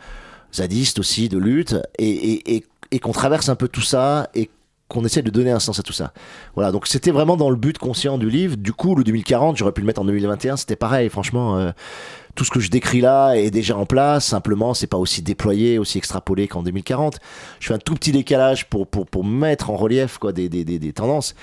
zadistes 0.55 1.01
aussi 1.01 1.29
de 1.29 1.37
lutte, 1.37 1.75
et, 1.99 2.65
et 2.95 2.99
qu'on 3.01 3.13
traverse 3.13 3.49
un 3.49 3.57
peu 3.57 3.67
tout 3.67 3.83
ça 3.83 4.31
et 4.37 4.51
qu'on 4.95 5.05
essaie 5.05 5.23
de 5.23 5.31
donner 5.31 5.51
un 5.51 5.59
sens 5.59 5.79
à 5.79 5.83
tout 5.83 5.93
ça. 5.93 6.13
Voilà, 6.55 6.73
donc 6.73 6.87
c'était 6.87 7.11
vraiment 7.11 7.37
dans 7.37 7.51
le 7.51 7.57
but 7.57 7.77
conscient 7.79 8.17
du 8.17 8.31
livre. 8.31 8.57
Du 8.57 8.73
coup, 8.73 8.95
le 8.95 9.05
2040, 9.05 9.57
j'aurais 9.57 9.73
pu 9.73 9.81
le 9.81 9.87
mettre 9.87 10.01
en 10.01 10.05
2021, 10.05 10.57
c'était 10.57 10.77
pareil, 10.77 11.09
franchement. 11.11 11.59
Euh, 11.59 11.73
tout 12.35 12.45
ce 12.45 12.51
que 12.51 12.59
je 12.61 12.69
décris 12.69 13.01
là 13.01 13.35
est 13.35 13.51
déjà 13.51 13.77
en 13.77 13.87
place, 13.87 14.27
simplement, 14.27 14.75
c'est 14.75 14.89
pas 14.89 14.97
aussi 14.97 15.23
déployé, 15.23 15.79
aussi 15.79 15.99
extrapolé 15.99 16.49
qu'en 16.49 16.63
2040. 16.63 17.19
Je 17.61 17.69
fais 17.69 17.75
un 17.75 17.79
tout 17.79 17.95
petit 17.95 18.13
décalage 18.13 18.69
pour, 18.69 18.87
pour, 18.87 19.07
pour 19.07 19.25
mettre 19.25 19.71
en 19.71 19.77
relief 19.77 20.19
quoi, 20.19 20.33
des, 20.33 20.49
des, 20.49 20.65
des, 20.65 20.79
des 20.79 20.93
tendances. 20.93 21.35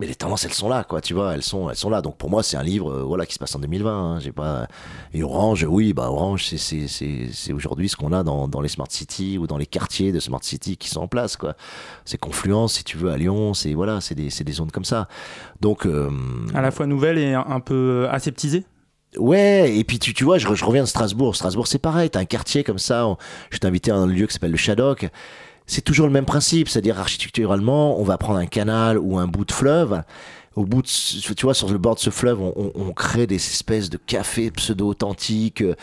Mais 0.00 0.06
les 0.06 0.14
tendances, 0.14 0.44
elles 0.44 0.52
sont 0.52 0.68
là, 0.68 0.84
quoi, 0.84 1.00
tu 1.00 1.12
vois, 1.12 1.34
elles 1.34 1.42
sont, 1.42 1.68
elles 1.68 1.76
sont 1.76 1.90
là. 1.90 2.02
Donc 2.02 2.16
pour 2.16 2.30
moi, 2.30 2.42
c'est 2.42 2.56
un 2.56 2.62
livre, 2.62 2.92
euh, 2.92 3.02
voilà, 3.02 3.26
qui 3.26 3.34
se 3.34 3.38
passe 3.38 3.54
en 3.56 3.58
2020. 3.58 3.90
Hein. 3.90 4.20
J'ai 4.20 4.30
pas. 4.30 4.68
Et 5.12 5.22
Orange, 5.24 5.66
oui, 5.68 5.92
bah 5.92 6.08
Orange, 6.10 6.46
c'est, 6.46 6.56
c'est, 6.56 6.86
c'est, 6.86 7.28
c'est 7.32 7.52
aujourd'hui 7.52 7.88
ce 7.88 7.96
qu'on 7.96 8.12
a 8.12 8.22
dans, 8.22 8.46
dans 8.46 8.60
les 8.60 8.68
smart 8.68 8.86
cities 8.88 9.38
ou 9.38 9.46
dans 9.46 9.58
les 9.58 9.66
quartiers 9.66 10.12
de 10.12 10.20
smart 10.20 10.42
city 10.42 10.76
qui 10.76 10.88
sont 10.88 11.00
en 11.00 11.08
place, 11.08 11.36
quoi. 11.36 11.54
C'est 12.04 12.18
Confluence, 12.18 12.74
si 12.74 12.84
tu 12.84 12.96
veux, 12.96 13.10
à 13.10 13.16
Lyon, 13.16 13.54
c'est 13.54 13.74
voilà, 13.74 14.00
c'est 14.00 14.14
des, 14.14 14.30
c'est 14.30 14.44
des 14.44 14.52
zones 14.52 14.70
comme 14.70 14.84
ça. 14.84 15.08
Donc. 15.60 15.84
Euh, 15.86 16.10
à 16.54 16.60
la 16.60 16.70
fois 16.70 16.86
nouvelle 16.86 17.18
et 17.18 17.34
un 17.34 17.60
peu 17.60 18.06
aseptisée? 18.10 18.64
Ouais, 19.16 19.74
et 19.76 19.84
puis 19.84 19.98
tu, 19.98 20.12
tu 20.12 20.24
vois, 20.24 20.38
je, 20.38 20.52
je 20.54 20.64
reviens 20.64 20.82
de 20.82 20.88
Strasbourg. 20.88 21.34
Strasbourg, 21.34 21.66
c'est 21.66 21.78
pareil, 21.78 22.10
t'as 22.10 22.20
un 22.20 22.24
quartier 22.24 22.62
comme 22.62 22.78
ça. 22.78 23.06
On, 23.06 23.16
je 23.50 23.58
t'ai 23.58 23.66
invité 23.66 23.90
à 23.90 23.96
un 23.96 24.06
lieu 24.06 24.26
qui 24.26 24.34
s'appelle 24.34 24.50
le 24.50 24.56
Shadok 24.56 25.08
c'est 25.68 25.82
toujours 25.82 26.06
le 26.06 26.12
même 26.12 26.24
principe, 26.24 26.68
c'est-à-dire 26.68 26.98
architecturalement, 26.98 28.00
on 28.00 28.02
va 28.02 28.18
prendre 28.18 28.40
un 28.40 28.46
canal 28.46 28.98
ou 28.98 29.18
un 29.18 29.28
bout 29.28 29.44
de 29.44 29.52
fleuve. 29.52 30.02
Au 30.56 30.64
bout 30.64 30.82
de, 30.82 30.88
tu 30.88 31.42
vois, 31.44 31.54
sur 31.54 31.70
le 31.70 31.78
bord 31.78 31.94
de 31.94 32.00
ce 32.00 32.10
fleuve, 32.10 32.40
on, 32.40 32.52
on- 32.56 32.72
on 32.74 32.92
crée 32.92 33.28
des 33.28 33.36
espèces 33.36 33.90
de 33.90 33.96
cafés 33.96 34.50
pseudo-authentiques, 34.50 35.60
euh, 35.62 35.76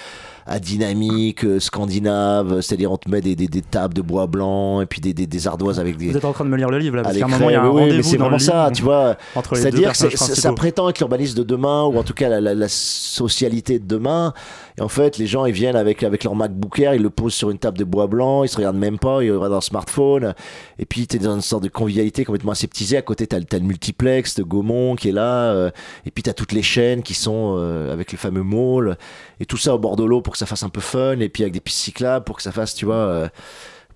à 0.47 0.59
dynamique, 0.59 1.43
euh, 1.43 1.59
scandinave, 1.59 2.61
c'est-à-dire 2.61 2.91
on 2.91 2.97
te 2.97 3.09
met 3.09 3.21
des, 3.21 3.35
des, 3.35 3.47
des 3.47 3.61
tables 3.61 3.93
de 3.95 4.01
bois 4.01 4.27
blanc 4.27 4.79
et 4.81 4.85
puis 4.85 5.01
des, 5.01 5.13
des, 5.13 5.25
des 5.25 5.47
ardoises 5.47 5.79
avec 5.79 5.97
des. 5.97 6.09
Vous 6.09 6.17
êtes 6.17 6.25
en 6.25 6.33
train 6.33 6.45
de 6.45 6.49
me 6.49 6.57
lire 6.57 6.69
le 6.69 6.77
livre 6.77 6.95
là, 6.97 7.01
parce 7.03 7.17
qu'à 7.17 7.25
un 7.25 7.27
moment 7.27 7.49
il 7.49 7.53
y 7.53 7.55
a 7.55 7.63
un 7.63 7.69
oui, 7.69 7.81
rendez-vous 7.81 8.03
c'est 8.03 8.17
vraiment 8.17 8.37
ça, 8.39 8.69
tu 8.73 8.83
vois. 8.83 9.17
C'est-à-dire 9.53 9.91
que 9.91 9.97
ça, 10.15 10.53
prétend 10.53 10.87
être 10.89 10.99
l'urbanisme 10.99 11.37
de 11.37 11.43
demain, 11.43 11.83
ou 11.85 11.97
en 11.97 12.03
tout 12.03 12.13
cas 12.13 12.29
la, 12.29 12.41
la- 12.41 12.53
la 12.53 12.67
socialité 12.67 13.79
de 13.79 13.87
demain. 13.87 14.33
Et 14.77 14.81
en 14.81 14.87
fait, 14.89 15.17
les 15.17 15.25
gens, 15.27 15.45
ils 15.45 15.53
viennent 15.53 15.75
avec, 15.77 16.03
avec 16.03 16.23
leur 16.23 16.35
MacBook 16.35 16.79
Air, 16.79 16.93
ils 16.95 17.01
le 17.01 17.09
posent 17.09 17.33
sur 17.33 17.49
une 17.49 17.57
table 17.57 17.77
de 17.77 17.83
bois 17.85 18.07
blanc, 18.07 18.43
ils 18.43 18.49
se 18.49 18.57
regardent 18.57 18.77
même 18.77 18.99
pas, 18.99 19.23
ils 19.23 19.31
regardent 19.31 19.53
leur 19.53 19.63
smartphone. 19.63 20.33
Et 20.79 20.85
puis, 20.85 21.07
tu 21.07 21.15
es 21.15 21.19
dans 21.19 21.33
une 21.35 21.41
sorte 21.41 21.63
de 21.63 21.69
convivialité 21.69 22.25
complètement 22.25 22.51
aseptisée. 22.51 22.97
À 22.97 23.01
côté, 23.01 23.25
tu 23.25 23.35
as, 23.35 23.39
le 23.39 23.59
multiplex 23.65 24.35
de 24.35 24.43
Gaumont 24.43 24.95
qui 24.95 25.09
est 25.09 25.13
là. 25.13 25.53
euh, 25.53 25.69
et 26.05 26.11
puis, 26.11 26.23
tu 26.23 26.29
as 26.29 26.33
toutes 26.33 26.51
les 26.51 26.61
chaînes 26.61 27.03
qui 27.03 27.13
sont 27.13 27.55
euh, 27.57 27.93
avec 27.93 28.11
le 28.11 28.17
fameux 28.17 28.43
mall. 28.43 28.97
Et 29.39 29.45
tout 29.45 29.57
ça 29.57 29.73
au 29.75 29.79
bord 29.79 29.95
de 29.95 30.03
l'eau 30.03 30.21
pour 30.21 30.34
que 30.35 30.39
ça 30.39 30.45
fasse 30.45 30.63
un 30.63 30.69
peu 30.69 30.81
fun. 30.81 31.19
Et 31.19 31.29
puis, 31.29 31.43
avec 31.43 31.53
des 31.53 31.59
pistes 31.59 31.79
cyclables 31.79 32.25
pour 32.25 32.37
que 32.37 32.43
ça 32.43 32.51
fasse, 32.51 32.75
tu 32.75 32.85
vois. 32.85 33.29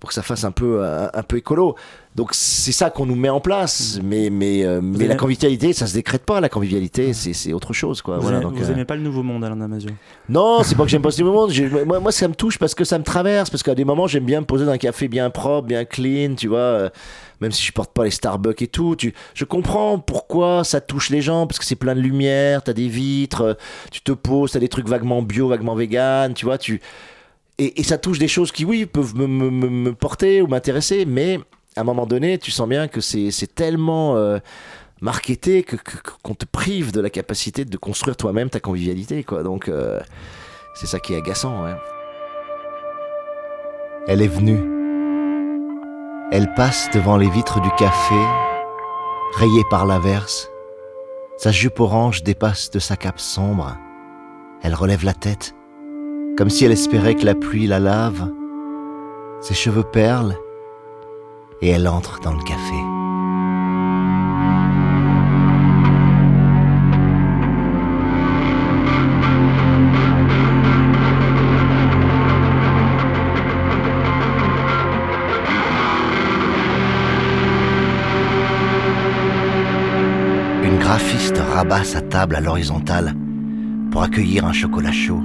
pour 0.00 0.08
que 0.08 0.14
ça 0.14 0.22
fasse 0.22 0.44
un 0.44 0.50
peu 0.50 0.84
un, 0.84 1.10
un 1.12 1.22
peu 1.22 1.36
écolo. 1.36 1.76
Donc 2.16 2.30
c'est 2.32 2.72
ça 2.72 2.90
qu'on 2.90 3.06
nous 3.06 3.14
met 3.14 3.28
en 3.28 3.38
place, 3.38 4.00
mais 4.02 4.30
mais 4.30 4.64
euh, 4.64 4.80
mais 4.82 5.06
la 5.06 5.14
convivialité, 5.14 5.72
ça 5.72 5.86
se 5.86 5.94
décrète 5.94 6.24
pas. 6.26 6.40
La 6.40 6.48
convivialité, 6.48 7.12
c'est 7.12 7.32
c'est 7.34 7.52
autre 7.52 7.72
chose, 7.72 8.02
quoi. 8.02 8.16
Vous, 8.16 8.22
Voilà, 8.22 8.38
aimez, 8.38 8.46
donc, 8.46 8.54
vous 8.56 8.68
euh, 8.68 8.72
aimez 8.72 8.84
pas 8.84 8.96
le 8.96 9.02
nouveau 9.02 9.22
monde, 9.22 9.44
Alain 9.44 9.54
Damasio? 9.54 9.90
Non, 10.28 10.64
c'est 10.64 10.74
pas 10.74 10.82
que 10.82 10.88
j'aime 10.88 11.02
pas 11.02 11.12
ce 11.12 11.22
nouveau 11.22 11.46
monde. 11.46 11.52
Moi, 11.86 12.00
moi, 12.00 12.10
ça 12.10 12.26
me 12.26 12.34
touche 12.34 12.58
parce 12.58 12.74
que 12.74 12.82
ça 12.84 12.98
me 12.98 13.04
traverse. 13.04 13.48
Parce 13.48 13.62
qu'à 13.62 13.76
des 13.76 13.84
moments, 13.84 14.08
j'aime 14.08 14.24
bien 14.24 14.40
me 14.40 14.44
poser 14.46 14.64
dans 14.64 14.72
un 14.72 14.78
café 14.78 15.06
bien 15.06 15.30
propre, 15.30 15.68
bien 15.68 15.84
clean, 15.84 16.34
tu 16.34 16.48
vois. 16.48 16.58
euh, 16.58 16.90
Même 17.40 17.52
si 17.52 17.62
je 17.64 17.72
porte 17.72 17.92
pas 17.92 18.02
les 18.04 18.10
Starbucks 18.10 18.60
et 18.62 18.66
tout, 18.66 18.96
tu, 18.96 19.14
je 19.34 19.44
comprends 19.44 20.00
pourquoi 20.00 20.64
ça 20.64 20.80
touche 20.80 21.10
les 21.10 21.20
gens 21.22 21.46
parce 21.46 21.60
que 21.60 21.64
c'est 21.64 21.76
plein 21.76 21.94
de 21.94 22.00
lumière, 22.00 22.62
t'as 22.64 22.72
des 22.72 22.88
vitres, 22.88 23.42
euh, 23.42 23.54
tu 23.92 24.00
te 24.02 24.10
poses, 24.12 24.50
t'as 24.52 24.58
des 24.58 24.68
trucs 24.68 24.88
vaguement 24.88 25.22
bio, 25.22 25.46
vaguement 25.46 25.76
vegan, 25.76 26.34
tu 26.34 26.44
vois. 26.44 26.58
Tu 26.58 26.80
et, 27.66 27.82
ça 27.82 27.98
touche 27.98 28.18
des 28.18 28.28
choses 28.28 28.52
qui, 28.52 28.64
oui, 28.64 28.86
peuvent 28.86 29.14
me, 29.16 29.26
me- 29.26 29.92
porter 29.94 30.40
ou 30.42 30.46
m'intéresser, 30.46 31.04
mais 31.04 31.38
à 31.76 31.82
un 31.82 31.84
moment 31.84 32.06
donné, 32.06 32.38
tu 32.38 32.50
sens 32.50 32.68
bien 32.68 32.88
que 32.88 33.00
c'est 33.00 33.54
tellement 33.54 34.16
euh, 34.16 34.38
marketé 35.00 35.62
que 35.62 35.76
que- 35.76 35.96
qu'on 36.22 36.34
te 36.34 36.44
prive 36.46 36.92
de 36.92 37.00
la 37.00 37.10
capacité 37.10 37.64
de 37.64 37.76
construire 37.76 38.16
toi-même 38.16 38.50
ta 38.50 38.60
convivialité, 38.60 39.24
quoi. 39.24 39.42
Donc 39.42 39.68
euh, 39.68 40.00
c'est 40.74 40.86
ça 40.86 40.98
qui 41.00 41.12
est 41.14 41.18
agaçant, 41.18 41.64
ouais. 41.64 41.74
Elle 44.08 44.22
est 44.22 44.28
venue. 44.28 44.58
Elle 46.32 46.52
passe 46.54 46.88
devant 46.94 47.16
les 47.16 47.28
vitres 47.28 47.60
du 47.60 47.70
café, 47.76 48.14
rayée 49.34 49.64
par 49.68 49.84
l'averse. 49.86 50.48
Sa 51.36 51.50
jupe 51.52 51.80
orange 51.80 52.22
dépasse 52.22 52.70
de 52.70 52.78
sa 52.78 52.96
cape 52.96 53.18
sombre. 53.20 53.76
Elle 54.62 54.74
relève 54.74 55.04
la 55.04 55.14
tête, 55.14 55.54
comme 56.36 56.50
si 56.50 56.64
elle 56.64 56.72
espérait 56.72 57.14
que 57.14 57.24
la 57.24 57.34
pluie 57.34 57.66
la 57.66 57.78
lave. 57.78 58.30
Ses 59.40 59.54
cheveux 59.54 59.84
perlent, 59.84 60.36
et 61.62 61.68
elle 61.68 61.88
entre 61.88 62.20
dans 62.20 62.32
le 62.32 62.42
café. 62.42 62.74
Une 80.62 80.78
graphiste 80.78 81.38
rabat 81.38 81.84
sa 81.84 82.00
table 82.00 82.36
à 82.36 82.40
l'horizontale 82.40 83.14
pour 83.90 84.02
accueillir 84.02 84.44
un 84.44 84.52
chocolat 84.52 84.92
chaud 84.92 85.22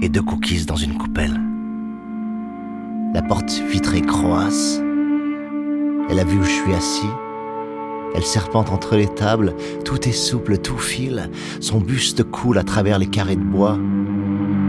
et 0.00 0.08
deux 0.08 0.22
cookies 0.22 0.64
dans 0.66 0.76
une 0.76 0.96
coupelle. 0.96 1.40
La 3.14 3.22
porte 3.22 3.50
vitrée 3.70 4.02
croasse. 4.02 4.80
Elle 6.10 6.18
a 6.18 6.24
vu 6.24 6.38
où 6.38 6.42
je 6.42 6.50
suis 6.50 6.74
assis. 6.74 7.08
Elle 8.14 8.24
serpente 8.24 8.70
entre 8.70 8.96
les 8.96 9.08
tables, 9.08 9.54
tout 9.84 10.08
est 10.08 10.12
souple, 10.12 10.58
tout 10.58 10.78
file. 10.78 11.30
Son 11.60 11.80
buste 11.80 12.22
coule 12.24 12.58
à 12.58 12.64
travers 12.64 12.98
les 12.98 13.06
carrés 13.06 13.36
de 13.36 13.44
bois. 13.44 13.78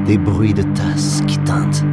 Des 0.06 0.18
bruits 0.18 0.54
de 0.54 0.64
tasses 0.64 1.22
qui 1.28 1.38
tintent. 1.40 1.84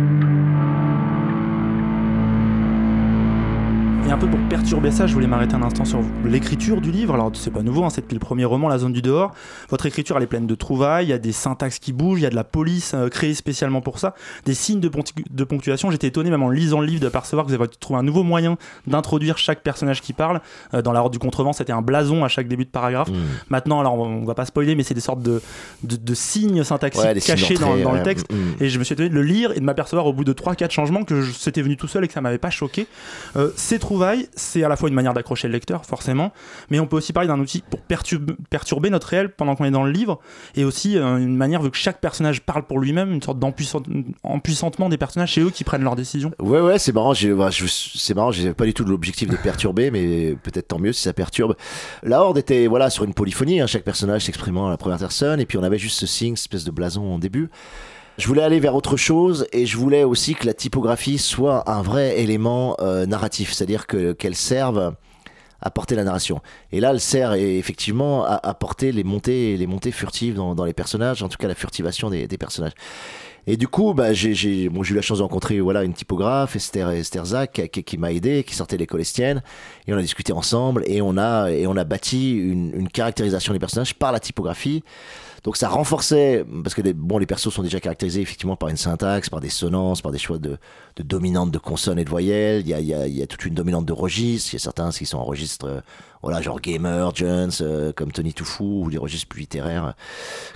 Et 4.06 4.12
un 4.12 4.18
peu 4.18 4.28
pour 4.28 4.38
perturber 4.48 4.92
ça, 4.92 5.08
je 5.08 5.14
voulais 5.14 5.26
m'arrêter 5.26 5.56
un 5.56 5.62
instant 5.62 5.84
sur 5.84 6.00
l'écriture 6.24 6.80
du 6.80 6.92
livre. 6.92 7.14
Alors, 7.14 7.32
c'est 7.34 7.50
pas 7.50 7.62
nouveau, 7.62 7.82
hein, 7.82 7.90
c'est 7.90 8.02
depuis 8.02 8.14
le 8.14 8.20
premier 8.20 8.44
roman, 8.44 8.68
La 8.68 8.78
zone 8.78 8.92
du 8.92 9.02
dehors. 9.02 9.34
Votre 9.68 9.86
écriture, 9.86 10.16
elle 10.16 10.22
est 10.22 10.28
pleine 10.28 10.46
de 10.46 10.54
trouvailles, 10.54 11.06
il 11.06 11.08
y 11.08 11.12
a 11.12 11.18
des 11.18 11.32
syntaxes 11.32 11.80
qui 11.80 11.92
bougent, 11.92 12.20
il 12.20 12.22
y 12.22 12.26
a 12.26 12.30
de 12.30 12.36
la 12.36 12.44
police 12.44 12.92
euh, 12.94 13.08
créée 13.08 13.34
spécialement 13.34 13.80
pour 13.80 13.98
ça, 13.98 14.14
des 14.44 14.54
signes 14.54 14.78
de, 14.78 14.88
ponctuation. 15.44 15.90
J'étais 15.90 16.06
étonné, 16.06 16.30
même 16.30 16.44
en 16.44 16.50
lisant 16.50 16.78
le 16.78 16.86
livre, 16.86 17.00
de 17.00 17.08
percevoir 17.08 17.46
que 17.46 17.50
vous 17.50 17.60
avez 17.60 17.68
trouvé 17.68 17.98
un 17.98 18.04
nouveau 18.04 18.22
moyen 18.22 18.58
d'introduire 18.86 19.38
chaque 19.38 19.64
personnage 19.64 20.00
qui 20.02 20.12
parle. 20.12 20.40
Euh, 20.72 20.82
dans 20.82 20.92
La 20.92 21.00
Horde 21.00 21.12
du 21.12 21.18
Contrevent, 21.18 21.52
c'était 21.52 21.72
un 21.72 21.82
blason 21.82 22.24
à 22.24 22.28
chaque 22.28 22.46
début 22.46 22.64
de 22.64 22.70
paragraphe. 22.70 23.08
Mmh. 23.08 23.14
Maintenant, 23.50 23.80
alors, 23.80 23.94
on, 23.94 24.06
on 24.06 24.24
va 24.24 24.34
pas 24.34 24.44
spoiler, 24.44 24.76
mais 24.76 24.84
c'est 24.84 24.94
des 24.94 25.00
sortes 25.00 25.22
de, 25.22 25.42
de, 25.82 25.96
de 25.96 26.14
signes 26.14 26.62
syntaxiques 26.62 27.04
Ouais, 27.04 27.14
des 27.14 27.18
signes 27.18 27.34
cachés 27.34 27.54
dans, 27.54 27.92
le 27.92 28.02
texte. 28.04 28.32
Mm. 28.32 28.62
Et 28.62 28.68
je 28.68 28.78
me 28.78 28.84
suis 28.84 28.92
étonné 28.92 29.08
de 29.08 29.14
le 29.14 29.22
lire 29.22 29.50
et 29.50 29.58
de 29.58 29.64
m'apercevoir 29.64 30.06
au 30.06 30.12
bout 30.12 30.24
de 30.24 30.32
3-4 30.32 30.70
changements 30.70 31.02
que 31.02 31.24
c'était 31.24 31.62
venu 31.62 31.76
tout 31.76 31.88
seul 31.88 32.04
et 32.04 32.08
que 32.08 32.14
ça 32.14 32.20
m'avait 32.20 32.38
pas 32.38 32.50
choqué. 32.50 32.86
Euh, 33.36 33.50
ces 33.56 33.78
trouvailles, 33.78 33.95
c'est 34.34 34.62
à 34.62 34.68
la 34.68 34.76
fois 34.76 34.88
une 34.88 34.94
manière 34.94 35.14
d'accrocher 35.14 35.48
le 35.48 35.52
lecteur, 35.52 35.84
forcément, 35.84 36.32
mais 36.70 36.80
on 36.80 36.86
peut 36.86 36.96
aussi 36.96 37.12
parler 37.12 37.28
d'un 37.28 37.38
outil 37.40 37.62
pour 37.68 37.80
perturber, 37.80 38.90
notre 38.90 39.08
réel 39.08 39.30
pendant 39.30 39.56
qu'on 39.56 39.64
est 39.64 39.70
dans 39.70 39.84
le 39.84 39.90
livre, 39.90 40.20
et 40.54 40.64
aussi 40.64 40.96
euh, 40.96 41.18
une 41.18 41.36
manière, 41.36 41.62
vu 41.62 41.70
que 41.70 41.76
chaque 41.76 42.00
personnage 42.00 42.42
parle 42.42 42.64
pour 42.64 42.78
lui-même, 42.78 43.12
une 43.12 43.22
sorte 43.22 43.38
d'empuissantement 43.38 44.88
des 44.88 44.96
personnages, 44.96 45.34
c'est 45.34 45.40
eux 45.40 45.50
qui 45.50 45.64
prennent 45.64 45.82
leurs 45.82 45.96
décisions. 45.96 46.32
Ouais, 46.38 46.60
ouais, 46.60 46.78
c'est 46.78 46.92
marrant. 46.92 47.12
bah, 47.36 47.50
C'est 47.52 48.14
marrant. 48.14 48.32
J'ai 48.32 48.52
pas 48.54 48.64
du 48.64 48.74
tout 48.74 48.84
l'objectif 48.84 49.28
de 49.28 49.36
perturber, 49.36 49.90
mais 49.90 50.36
peut-être 50.42 50.68
tant 50.68 50.78
mieux 50.78 50.92
si 50.92 51.02
ça 51.02 51.12
perturbe. 51.12 51.54
La 52.02 52.22
Horde 52.22 52.38
était 52.38 52.66
voilà 52.66 52.90
sur 52.90 53.04
une 53.04 53.14
polyphonie, 53.14 53.60
hein, 53.60 53.66
chaque 53.66 53.84
personnage 53.84 54.24
s'exprimant 54.24 54.66
à 54.66 54.70
la 54.70 54.76
première 54.76 54.98
personne, 54.98 55.40
et 55.40 55.46
puis 55.46 55.58
on 55.58 55.62
avait 55.62 55.78
juste 55.78 55.98
ce 55.98 56.06
signe, 56.06 56.34
espèce 56.34 56.64
de 56.64 56.70
blason 56.70 57.02
en 57.02 57.18
début. 57.18 57.50
Je 58.18 58.26
voulais 58.28 58.42
aller 58.42 58.60
vers 58.60 58.74
autre 58.74 58.96
chose 58.96 59.46
et 59.52 59.66
je 59.66 59.76
voulais 59.76 60.02
aussi 60.02 60.34
que 60.34 60.46
la 60.46 60.54
typographie 60.54 61.18
soit 61.18 61.70
un 61.70 61.82
vrai 61.82 62.20
élément 62.20 62.74
euh, 62.80 63.04
narratif, 63.04 63.52
c'est-à-dire 63.52 63.86
que 63.86 64.12
qu'elle 64.12 64.34
serve 64.34 64.94
à 65.60 65.70
porter 65.70 65.96
la 65.96 66.04
narration. 66.04 66.40
Et 66.72 66.80
là, 66.80 66.90
elle 66.92 67.00
sert 67.00 67.34
eh, 67.34 67.58
effectivement 67.58 68.24
à, 68.24 68.40
à 68.42 68.54
porter 68.54 68.92
les 68.92 69.04
montées, 69.04 69.56
les 69.58 69.66
montées 69.66 69.92
furtives 69.92 70.34
dans, 70.34 70.64
les 70.64 70.72
personnages, 70.72 71.22
en 71.22 71.28
tout 71.28 71.36
cas 71.36 71.48
la 71.48 71.54
furtivation 71.54 72.08
des 72.08 72.26
personnages. 72.38 72.72
Et 73.48 73.56
du 73.56 73.68
coup, 73.68 73.94
bah, 73.94 74.12
j'ai 74.12 74.68
bon, 74.68 74.82
eu 74.82 74.94
la 74.94 75.02
chance 75.02 75.18
de 75.18 75.22
rencontrer 75.22 75.60
voilà, 75.60 75.84
une 75.84 75.92
typographe, 75.92 76.56
Esther, 76.56 76.90
Esther 76.90 77.24
Zach, 77.26 77.68
qui, 77.72 77.84
qui 77.84 77.96
m'a 77.96 78.12
aidé, 78.12 78.42
qui 78.42 78.54
sortait 78.54 78.76
l'école 78.76 79.00
estienne. 79.00 79.42
Et 79.86 79.94
on 79.94 79.96
a 79.96 80.02
discuté 80.02 80.32
ensemble 80.32 80.82
et 80.86 81.00
on 81.00 81.16
a, 81.16 81.50
et 81.50 81.66
on 81.66 81.76
a 81.76 81.84
bâti 81.84 82.32
une, 82.36 82.72
une 82.74 82.88
caractérisation 82.88 83.52
des 83.52 83.60
personnages 83.60 83.94
par 83.94 84.10
la 84.10 84.18
typographie. 84.18 84.82
Donc 85.44 85.56
ça 85.56 85.68
renforçait, 85.68 86.44
parce 86.64 86.74
que 86.74 86.82
les, 86.82 86.92
bon, 86.92 87.18
les 87.18 87.26
persos 87.26 87.52
sont 87.54 87.62
déjà 87.62 87.78
caractérisés 87.78 88.20
effectivement 88.20 88.56
par 88.56 88.68
une 88.68 88.76
syntaxe, 88.76 89.30
par 89.30 89.40
des 89.40 89.48
sonnances, 89.48 90.02
par 90.02 90.10
des 90.10 90.18
choix 90.18 90.38
de, 90.38 90.58
de 90.96 91.02
dominantes 91.04 91.52
de 91.52 91.58
consonnes 91.58 92.00
et 92.00 92.04
de 92.04 92.10
voyelles. 92.10 92.62
Il 92.62 92.68
y 92.68 92.74
a, 92.74 92.80
il 92.80 92.86
y, 92.86 92.94
a, 92.94 93.06
il 93.06 93.16
y 93.16 93.22
a 93.22 93.28
toute 93.28 93.44
une 93.44 93.54
dominante 93.54 93.86
de 93.86 93.92
registres. 93.92 94.54
Il 94.54 94.56
y 94.56 94.56
a 94.56 94.60
certains 94.60 94.90
qui 94.90 95.06
sont 95.06 95.18
en 95.18 95.24
registre, 95.24 95.84
voilà, 96.26 96.42
genre 96.42 96.60
gamer, 96.60 97.14
Jones, 97.14 97.52
euh, 97.60 97.92
comme 97.92 98.10
Tony 98.10 98.34
Toufou, 98.34 98.82
ou 98.84 98.90
des 98.90 98.98
registres 98.98 99.28
plus 99.28 99.42
littéraires, 99.42 99.84
euh, 99.86 99.92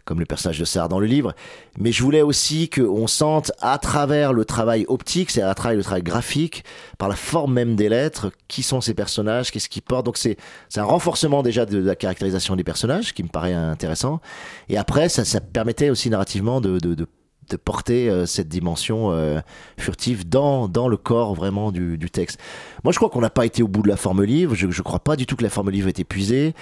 comme 0.04 0.18
le 0.18 0.26
personnage 0.26 0.58
de 0.58 0.64
Sarr 0.64 0.88
dans 0.88 0.98
le 0.98 1.06
livre. 1.06 1.32
Mais 1.78 1.92
je 1.92 2.02
voulais 2.02 2.22
aussi 2.22 2.68
qu'on 2.68 3.06
sente 3.06 3.52
à 3.60 3.78
travers 3.78 4.32
le 4.32 4.44
travail 4.44 4.84
optique, 4.88 5.30
c'est 5.30 5.42
à 5.42 5.54
travers 5.54 5.76
le 5.76 5.84
travail 5.84 6.02
graphique, 6.02 6.64
par 6.98 7.08
la 7.08 7.14
forme 7.14 7.52
même 7.52 7.76
des 7.76 7.88
lettres, 7.88 8.32
qui 8.48 8.64
sont 8.64 8.80
ces 8.80 8.94
personnages, 8.94 9.52
qu'est-ce 9.52 9.68
qu'ils 9.68 9.82
portent. 9.82 10.06
Donc 10.06 10.18
c'est 10.18 10.38
un 10.74 10.82
renforcement 10.82 11.44
déjà 11.44 11.66
de 11.66 11.78
la 11.78 11.94
caractérisation 11.94 12.56
des 12.56 12.64
personnages 12.64 13.14
qui 13.14 13.22
me 13.22 13.28
paraît 13.28 13.54
intéressant. 13.54 14.20
Et 14.68 14.76
après, 14.76 15.08
ça, 15.08 15.24
ça 15.24 15.40
permettait 15.40 15.90
aussi 15.90 16.10
narrativement 16.10 16.60
de, 16.60 16.80
de, 16.80 16.94
de, 16.96 17.06
de 17.50 17.56
porter 17.56 18.08
euh, 18.08 18.26
cette 18.26 18.48
dimension 18.48 19.10
euh, 19.12 19.40
furtive 19.78 20.28
dans, 20.28 20.68
dans 20.68 20.88
le 20.88 20.96
corps 20.96 21.34
vraiment 21.34 21.72
du, 21.72 21.98
du 21.98 22.10
texte. 22.10 22.38
Moi, 22.84 22.92
je 22.92 22.98
crois 22.98 23.10
qu'on 23.10 23.20
n'a 23.20 23.30
pas 23.30 23.46
été 23.46 23.62
au 23.62 23.68
bout 23.68 23.82
de 23.82 23.88
la 23.88 23.96
forme 23.96 24.22
livre. 24.22 24.54
Je 24.54 24.66
ne 24.66 24.82
crois 24.82 25.00
pas 25.00 25.16
du 25.16 25.26
tout 25.26 25.36
que 25.36 25.42
la 25.42 25.50
forme 25.50 25.70
livre 25.70 25.88
est 25.88 26.00
épuisée. 26.00 26.54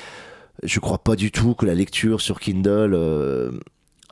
Je 0.63 0.81
crois 0.81 0.99
pas 0.99 1.15
du 1.15 1.31
tout 1.31 1.55
que 1.55 1.67
la 1.67 1.75
lecture 1.75 2.21
sur 2.21 2.41
Kindle 2.41 2.95
euh, 2.95 3.53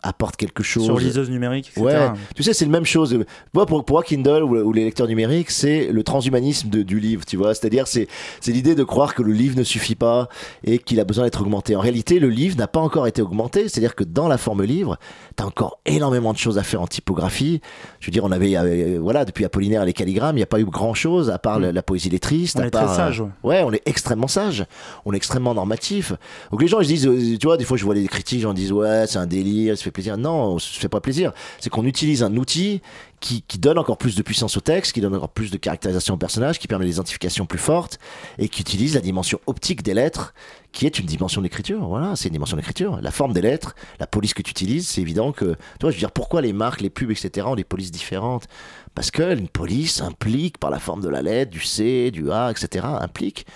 apporte 0.03 0.37
quelque 0.37 0.63
chose. 0.63 0.85
Sur 0.85 0.99
liseuse 0.99 1.31
numérique, 1.31 1.69
etc. 1.71 1.81
Ouais, 1.85 2.09
tu 2.35 2.43
sais, 2.43 2.53
c'est 2.53 2.65
la 2.65 2.71
même 2.71 2.85
chose. 2.85 3.19
Moi, 3.55 3.67
pour, 3.67 3.85
pour 3.85 3.97
moi, 3.97 4.03
Kindle 4.03 4.43
ou, 4.45 4.57
ou 4.57 4.73
les 4.73 4.85
lecteurs 4.85 5.09
numériques, 5.09 5.51
c'est 5.51 5.89
le 5.91 6.03
transhumanisme 6.03 6.69
de- 6.69 6.83
du 6.83 7.01
livre, 7.01 7.25
tu 7.27 7.37
vois. 7.37 7.55
C'est-à-dire, 7.55 7.87
c'est 7.89 8.07
c'est 8.41 8.53
l'idée 8.53 8.75
de 8.75 8.85
croire 8.85 9.15
que 9.15 9.23
le 9.23 9.33
livre 9.33 9.57
ne 9.57 9.63
suffit 9.65 9.95
pas 9.95 10.29
et 10.65 10.79
qu'il 10.79 11.01
a 11.01 11.05
besoin 11.05 11.25
d'être 11.25 11.41
augmenté. 11.41 11.75
En 11.77 11.81
réalité, 11.81 12.19
le 12.19 12.29
livre 12.29 12.57
n'a 12.57 12.69
pas 12.69 12.81
encore 12.81 13.07
été 13.07 13.23
augmenté. 13.23 13.69
C'est-à-dire 13.69 13.95
que 13.95 14.05
dans 14.05 14.29
la 14.29 14.39
forme 14.39 14.63
livre, 14.63 14.99
tu 15.37 15.43
as 15.43 15.47
encore 15.47 15.81
énormément 15.87 16.33
de 16.33 16.39
choses 16.39 16.59
à 16.59 16.63
faire 16.63 16.83
en 16.83 16.87
typographie. 16.87 17.61
Je 18.01 18.07
veux 18.07 18.13
dire, 18.13 18.25
on 18.25 18.33
avait, 18.33 18.57
euh, 18.57 18.99
voilà, 19.01 19.25
depuis 19.25 19.45
Apollinaire 19.45 19.83
et 19.83 19.87
les 19.87 19.93
calligrammes, 19.93 20.37
il 20.37 20.41
n'y 20.41 20.43
a 20.43 20.47
pas 20.47 20.61
eu 20.61 20.65
grand-chose 20.65 21.31
à 21.31 21.39
part 21.39 21.59
la, 21.59 21.73
la 21.73 21.83
poésie 21.83 22.11
lettriste. 22.11 22.57
On 22.59 22.63
à 22.63 22.67
est 22.67 22.71
très 22.71 22.85
part, 22.85 22.93
euh, 22.93 22.97
sage, 22.97 23.21
ouais. 23.21 23.29
Ouais, 23.43 23.63
on 23.65 23.73
est 23.73 23.83
extrêmement 23.87 24.29
sage. 24.29 24.65
On 25.05 25.13
est 25.13 25.17
extrêmement 25.17 25.55
normatif. 25.55 26.13
Donc 26.51 26.63
les 26.63 26.69
gens, 26.69 26.81
ils 26.81 26.85
se 26.85 26.89
disent, 26.91 27.07
euh, 27.07 27.39
tu 27.39 27.47
vois, 27.47 27.57
des 27.57 27.65
fois, 27.65 27.77
je 27.77 27.85
vois 27.85 27.95
des 27.95 28.07
critiques, 28.07 28.37
les 28.39 28.43
gens 28.43 28.53
disent, 28.55 28.73
ouais, 28.73 29.05
c'est 29.07 29.19
un 29.19 29.27
délire, 29.27 29.77
fait 29.87 29.91
plaisir. 29.93 30.17
Non, 30.17 30.55
on 30.55 30.59
fait 30.59 30.89
pas 30.89 31.01
plaisir. 31.01 31.33
C'est 31.61 31.71
qu'on 31.71 31.85
utilise 31.85 32.23
un 32.23 32.37
outil 32.37 32.83
qui, 33.21 33.43
qui 33.43 33.59
donne 33.59 33.79
encore 33.79 33.97
plus 33.97 34.15
de 34.15 34.23
puissance 34.23 34.57
au 34.57 34.61
texte, 34.61 34.93
qui 34.93 35.01
donne 35.01 35.15
encore 35.15 35.31
plus 35.31 35.51
de 35.51 35.57
caractérisation 35.57 36.15
au 36.15 36.17
personnage, 36.17 36.59
qui 36.59 36.69
permet 36.69 36.85
des 36.85 36.93
identifications 36.93 37.47
plus 37.47 37.59
fortes 37.59 37.99
et 38.39 38.49
qui 38.49 38.61
utilise 38.61 38.95
la 38.95 39.01
dimension 39.01 39.41
optique 39.47 39.83
des 39.83 39.95
lettres, 39.95 40.35
qui 40.73 40.87
est 40.87 40.99
une 40.99 41.07
dimension 41.07 41.41
d'écriture. 41.41 41.87
Voilà, 41.89 42.17
c'est 42.17 42.29
une 42.29 42.35
dimension 42.35 42.57
d'écriture. 42.57 43.01
La 43.01 43.11
forme 43.11 43.33
des 43.33 43.43
lettres, 43.43 43.75
la 44.01 44.07
police 44.07 44.35
que 44.35 44.43
tu 44.43 44.51
utilises, 44.51 44.89
c'est 44.89 45.01
évident 45.01 45.33
que, 45.33 45.45
tu 45.45 45.81
vois, 45.81 45.91
je 45.91 45.97
veux 45.97 46.01
dire, 46.01 46.13
pourquoi 46.13 46.43
les 46.43 46.53
marques, 46.53 46.81
les 46.81 46.91
pubs, 46.91 47.11
etc., 47.11 47.47
ont 47.49 47.57
des 47.57 47.65
polices 47.65 47.91
différentes? 47.91 48.47
Parce 48.95 49.11
que 49.11 49.37
une 49.37 49.49
police 49.49 50.01
implique, 50.01 50.59
par 50.59 50.71
la 50.71 50.79
forme 50.79 51.01
de 51.01 51.09
la 51.09 51.23
lettre, 51.23 51.51
du 51.51 51.61
C, 51.61 52.11
du 52.11 52.31
A, 52.31 52.51
etc., 52.51 52.87
implique 53.01 53.47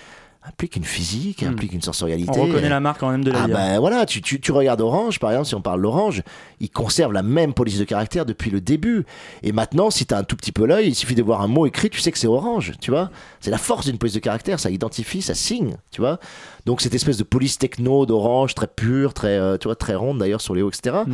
implique 0.43 0.75
une 0.75 0.83
physique, 0.83 1.43
Hmm. 1.43 1.49
implique 1.49 1.71
une 1.73 1.81
sensorialité. 1.83 2.31
On 2.39 2.43
reconnaît 2.45 2.67
la 2.69 2.79
marque 2.79 2.99
quand 2.99 3.11
même 3.11 3.23
de 3.23 3.29
la 3.31 3.43
Ah 3.43 3.45
bière. 3.47 3.57
ben 3.57 3.79
voilà, 3.79 4.05
tu, 4.07 4.21
tu, 4.23 4.39
tu 4.41 4.51
regardes 4.51 4.81
Orange, 4.81 5.19
par 5.19 5.29
exemple, 5.31 5.47
si 5.47 5.53
on 5.55 5.61
parle 5.61 5.81
d'Orange, 5.83 6.23
il 6.59 6.69
conserve 6.71 7.13
la 7.13 7.21
même 7.21 7.53
police 7.53 7.77
de 7.77 7.83
caractère 7.83 8.25
depuis 8.25 8.49
le 8.49 8.59
début. 8.59 9.05
Et 9.43 9.51
maintenant, 9.51 9.91
si 9.91 10.05
tu 10.07 10.13
as 10.15 10.17
un 10.17 10.23
tout 10.23 10.35
petit 10.35 10.51
peu 10.51 10.65
l'œil, 10.65 10.87
il 10.87 10.95
suffit 10.95 11.13
de 11.13 11.21
voir 11.21 11.41
un 11.41 11.47
mot 11.47 11.67
écrit, 11.67 11.91
tu 11.91 11.99
sais 11.99 12.11
que 12.11 12.17
c'est 12.17 12.27
Orange, 12.27 12.73
tu 12.81 12.89
vois. 12.89 13.11
C'est 13.39 13.51
la 13.51 13.59
force 13.59 13.85
d'une 13.85 13.99
police 13.99 14.15
de 14.15 14.19
caractère, 14.19 14.59
ça 14.59 14.71
identifie, 14.71 15.21
ça 15.21 15.35
signe, 15.35 15.75
tu 15.91 16.01
vois. 16.01 16.19
Donc 16.65 16.81
cette 16.81 16.95
espèce 16.95 17.17
de 17.17 17.23
police 17.23 17.59
techno 17.59 18.07
d'Orange, 18.07 18.55
très 18.55 18.67
pure, 18.67 19.13
très, 19.13 19.37
euh, 19.37 19.57
tu 19.57 19.67
vois, 19.67 19.75
très 19.75 19.93
ronde 19.93 20.17
d'ailleurs 20.17 20.41
sur 20.41 20.55
les 20.55 20.63
hauts, 20.63 20.69
etc. 20.71 21.01
Mm. 21.05 21.13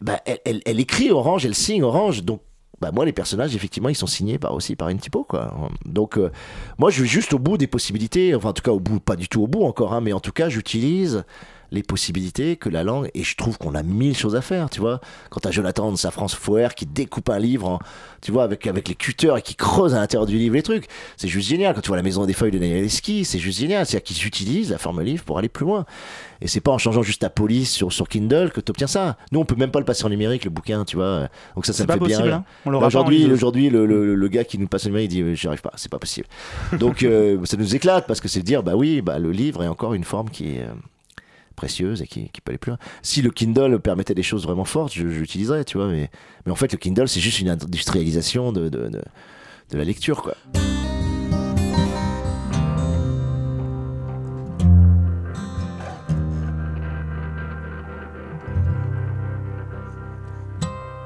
Bah, 0.00 0.20
elle, 0.26 0.38
elle, 0.46 0.60
elle 0.64 0.80
écrit 0.80 1.10
Orange, 1.10 1.44
elle 1.44 1.54
signe 1.54 1.82
Orange, 1.82 2.22
donc 2.22 2.40
bah 2.80 2.90
moi 2.92 3.04
les 3.04 3.12
personnages 3.12 3.54
effectivement 3.56 3.88
ils 3.88 3.94
sont 3.96 4.06
signés 4.06 4.38
par 4.38 4.54
aussi 4.54 4.76
par 4.76 4.88
une 4.88 4.98
typo 4.98 5.24
quoi. 5.24 5.70
Donc 5.84 6.16
euh, 6.16 6.30
moi 6.78 6.90
je 6.90 7.02
vais 7.02 7.08
juste 7.08 7.32
au 7.34 7.38
bout 7.38 7.56
des 7.58 7.66
possibilités 7.66 8.34
enfin 8.34 8.50
en 8.50 8.52
tout 8.52 8.62
cas 8.62 8.70
au 8.70 8.80
bout 8.80 9.00
pas 9.00 9.16
du 9.16 9.28
tout 9.28 9.42
au 9.42 9.46
bout 9.46 9.64
encore 9.64 9.92
hein, 9.92 10.00
mais 10.00 10.12
en 10.12 10.20
tout 10.20 10.32
cas 10.32 10.48
j'utilise 10.48 11.24
les 11.70 11.82
possibilités 11.82 12.56
que 12.56 12.68
la 12.68 12.82
langue 12.84 13.10
et 13.14 13.22
je 13.24 13.36
trouve 13.36 13.58
qu'on 13.58 13.74
a 13.74 13.82
mille 13.82 14.16
choses 14.16 14.34
à 14.36 14.40
faire 14.40 14.70
tu 14.70 14.80
vois. 14.80 15.00
Quand 15.30 15.40
t'as 15.40 15.50
Jonathan 15.50 15.92
de 15.92 15.96
Safran 15.96 16.28
Foer 16.28 16.74
qui 16.74 16.86
découpe 16.86 17.28
un 17.30 17.38
livre 17.38 17.68
en- 17.68 17.78
tu 18.22 18.32
vois 18.32 18.44
avec 18.44 18.66
avec 18.66 18.88
les 18.88 18.94
cutters 18.94 19.36
et 19.36 19.42
qui 19.42 19.54
creuse 19.54 19.94
à 19.94 19.98
l'intérieur 20.00 20.26
du 20.26 20.36
livre 20.38 20.54
les 20.54 20.62
trucs 20.62 20.86
c'est 21.16 21.28
juste 21.28 21.48
génial. 21.48 21.74
Quand 21.74 21.80
tu 21.80 21.88
vois 21.88 21.96
la 21.96 22.02
maison 22.02 22.24
des 22.26 22.32
feuilles 22.32 22.50
de 22.52 22.58
Daniel 22.58 22.84
Eski 22.84 23.24
c'est 23.24 23.38
juste 23.38 23.58
génial. 23.60 23.84
C'est 23.86 23.96
à 23.96 24.00
dire 24.00 24.04
qu'ils 24.04 24.26
utilisent 24.26 24.70
la 24.70 24.78
forme 24.78 25.02
livre 25.02 25.24
pour 25.24 25.38
aller 25.38 25.48
plus 25.48 25.64
loin. 25.66 25.84
Et 26.40 26.46
c'est 26.48 26.60
pas 26.60 26.70
en 26.70 26.78
changeant 26.78 27.02
juste 27.02 27.20
ta 27.22 27.30
police 27.30 27.70
sur, 27.72 27.92
sur 27.92 28.08
Kindle 28.08 28.50
que 28.54 28.60
tu 28.60 28.70
obtiens 28.70 28.86
ça. 28.86 29.16
Nous 29.32 29.40
on 29.40 29.44
peut 29.44 29.56
même 29.56 29.70
pas 29.70 29.80
le 29.80 29.84
passer 29.84 30.04
en 30.04 30.08
numérique 30.08 30.44
le 30.44 30.50
bouquin 30.50 30.84
tu 30.84 30.96
vois. 30.96 31.28
Donc 31.54 31.66
ça 31.66 31.72
ça 31.72 31.82
me 31.82 31.86
pas 31.88 31.94
fait 31.94 31.98
possible, 32.00 32.28
hein. 32.32 32.44
Aujourd'hui, 32.86 33.18
aujourd'hui, 33.32 33.70
le, 33.70 33.86
le, 33.86 34.14
le 34.14 34.28
gars 34.28 34.44
qui 34.44 34.58
nous 34.58 34.68
passe 34.68 34.86
le 34.86 34.92
mail, 34.92 35.04
il 35.04 35.08
dit 35.08 35.20
euh, 35.22 35.34
j'y 35.34 35.46
arrive 35.48 35.60
pas, 35.62 35.72
c'est 35.76 35.90
pas 35.90 35.98
possible. 35.98 36.26
Donc 36.78 37.02
euh, 37.02 37.38
ça 37.44 37.56
nous 37.56 37.74
éclate 37.74 38.06
parce 38.06 38.20
que 38.20 38.28
c'est 38.28 38.40
de 38.40 38.44
dire 38.44 38.62
bah 38.62 38.74
oui, 38.76 39.02
bah 39.02 39.18
le 39.18 39.32
livre 39.32 39.62
est 39.64 39.68
encore 39.68 39.94
une 39.94 40.04
forme 40.04 40.30
qui 40.30 40.50
est 40.56 40.66
euh, 41.58 41.60
précieuse 41.60 42.02
et 42.02 42.06
qui, 42.06 42.30
qui 42.30 42.40
peut 42.40 42.50
aller 42.50 42.58
plus 42.58 42.70
loin. 42.70 42.78
Si 43.02 43.22
le 43.22 43.30
Kindle 43.30 43.78
permettait 43.80 44.14
des 44.14 44.22
choses 44.22 44.44
vraiment 44.44 44.64
fortes, 44.64 44.92
j'utiliserais, 44.92 45.64
tu 45.64 45.76
vois. 45.78 45.88
Mais, 45.88 46.10
en 46.48 46.54
fait, 46.54 46.72
le 46.72 46.78
Kindle 46.78 47.08
c'est 47.08 47.20
juste 47.20 47.40
une 47.40 47.50
industrialisation 47.50 48.52
de, 48.52 48.68
de 48.68 49.02
la 49.72 49.84
lecture, 49.84 50.22
quoi. 50.22 50.34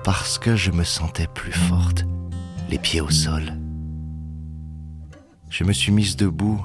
parce 0.05 0.39
que 0.39 0.57
je 0.57 0.71
me 0.71 0.85
sentais 0.85 1.27
plus 1.27 1.53
forte, 1.53 2.05
les 2.69 2.79
pieds 2.79 3.01
au 3.01 3.11
sol. 3.11 3.55
Je 5.49 5.65
me 5.65 5.73
suis 5.73 5.93
mise 5.93 6.17
debout 6.17 6.61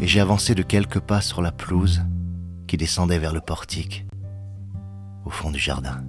et 0.00 0.06
j'ai 0.06 0.20
avancé 0.20 0.54
de 0.54 0.62
quelques 0.62 1.00
pas 1.00 1.20
sur 1.20 1.42
la 1.42 1.52
pelouse 1.52 2.02
qui 2.68 2.76
descendait 2.76 3.18
vers 3.18 3.32
le 3.32 3.40
portique, 3.40 4.06
au 5.24 5.30
fond 5.30 5.50
du 5.50 5.58
jardin. 5.58 6.04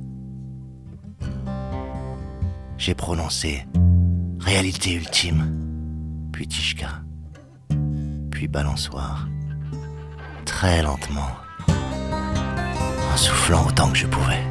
J'ai 2.77 2.93
prononcé 2.93 3.65
réalité 4.39 4.93
ultime, 4.93 5.51
puis 6.31 6.47
Tishka, 6.47 7.01
puis 8.29 8.47
balançoire, 8.47 9.27
très 10.45 10.83
lentement, 10.83 11.31
en 11.67 13.17
soufflant 13.17 13.65
autant 13.65 13.89
que 13.91 13.97
je 13.97 14.07
pouvais. 14.07 14.43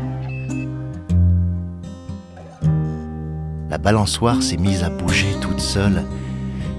La 3.69 3.77
balançoire 3.77 4.43
s'est 4.43 4.57
mise 4.57 4.83
à 4.83 4.89
bouger 4.89 5.29
toute 5.43 5.61
seule 5.61 6.05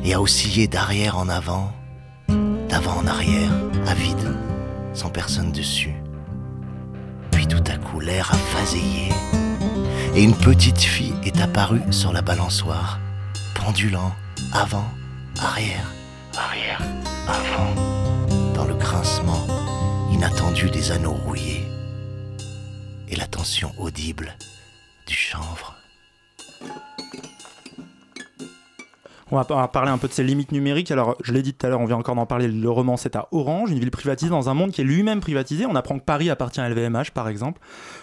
et 0.03 0.15
à 0.15 0.21
osciller 0.21 0.67
d'arrière 0.67 1.17
en 1.19 1.29
avant, 1.29 1.71
d'avant 2.67 2.97
en 2.97 3.05
arrière, 3.05 3.51
à 3.85 3.93
vide, 3.93 4.35
sans 4.93 5.09
personne 5.09 5.51
dessus. 5.51 5.93
Puis 7.31 7.47
tout 7.47 7.63
à 7.67 7.77
coup, 7.77 7.99
l'air 7.99 8.29
a 8.31 8.37
phaséillé 8.37 9.09
et 10.15 10.23
une 10.23 10.35
petite 10.35 10.81
fille 10.81 11.15
est 11.23 11.39
apparue 11.39 11.81
sur 11.91 12.11
la 12.11 12.21
balançoire, 12.21 12.99
pendulant 13.55 14.11
avant, 14.53 14.85
arrière, 15.39 15.93
arrière, 16.35 16.81
avant, 17.27 18.53
dans 18.53 18.65
le 18.65 18.73
grincement 18.73 19.45
inattendu 20.11 20.69
des 20.69 20.91
anneaux 20.91 21.13
rouillés 21.13 21.65
et 23.07 23.15
la 23.15 23.27
tension 23.27 23.71
audible 23.77 24.35
du 25.07 25.15
chanvre. 25.15 25.75
On 29.31 29.35
va, 29.35 29.45
on 29.49 29.55
va 29.55 29.67
parler 29.67 29.91
un 29.91 29.97
peu 29.97 30.07
de 30.07 30.13
ses 30.13 30.23
limites 30.23 30.51
numériques. 30.51 30.89
Alors, 30.91 31.15
je 31.23 31.31
l'ai 31.33 31.41
dit 31.41 31.53
tout 31.53 31.65
à 31.65 31.69
l'heure, 31.69 31.79
on 31.79 31.85
vient 31.85 31.97
encore 31.97 32.15
d'en 32.15 32.25
parler. 32.25 32.47
Le 32.47 32.69
roman, 32.69 32.97
c'est 32.97 33.15
à 33.15 33.27
Orange, 33.31 33.71
une 33.71 33.79
ville 33.79 33.91
privatisée 33.91 34.29
dans 34.31 34.49
un 34.49 34.53
monde 34.53 34.71
qui 34.71 34.81
est 34.81 34.83
lui-même 34.83 35.19
privatisé. 35.19 35.65
On 35.67 35.75
apprend 35.75 35.99
que 35.99 36.03
Paris 36.03 36.29
appartient 36.29 36.59
à 36.59 36.67
LVMH, 36.69 37.11
par 37.13 37.29
exemple. 37.29 37.59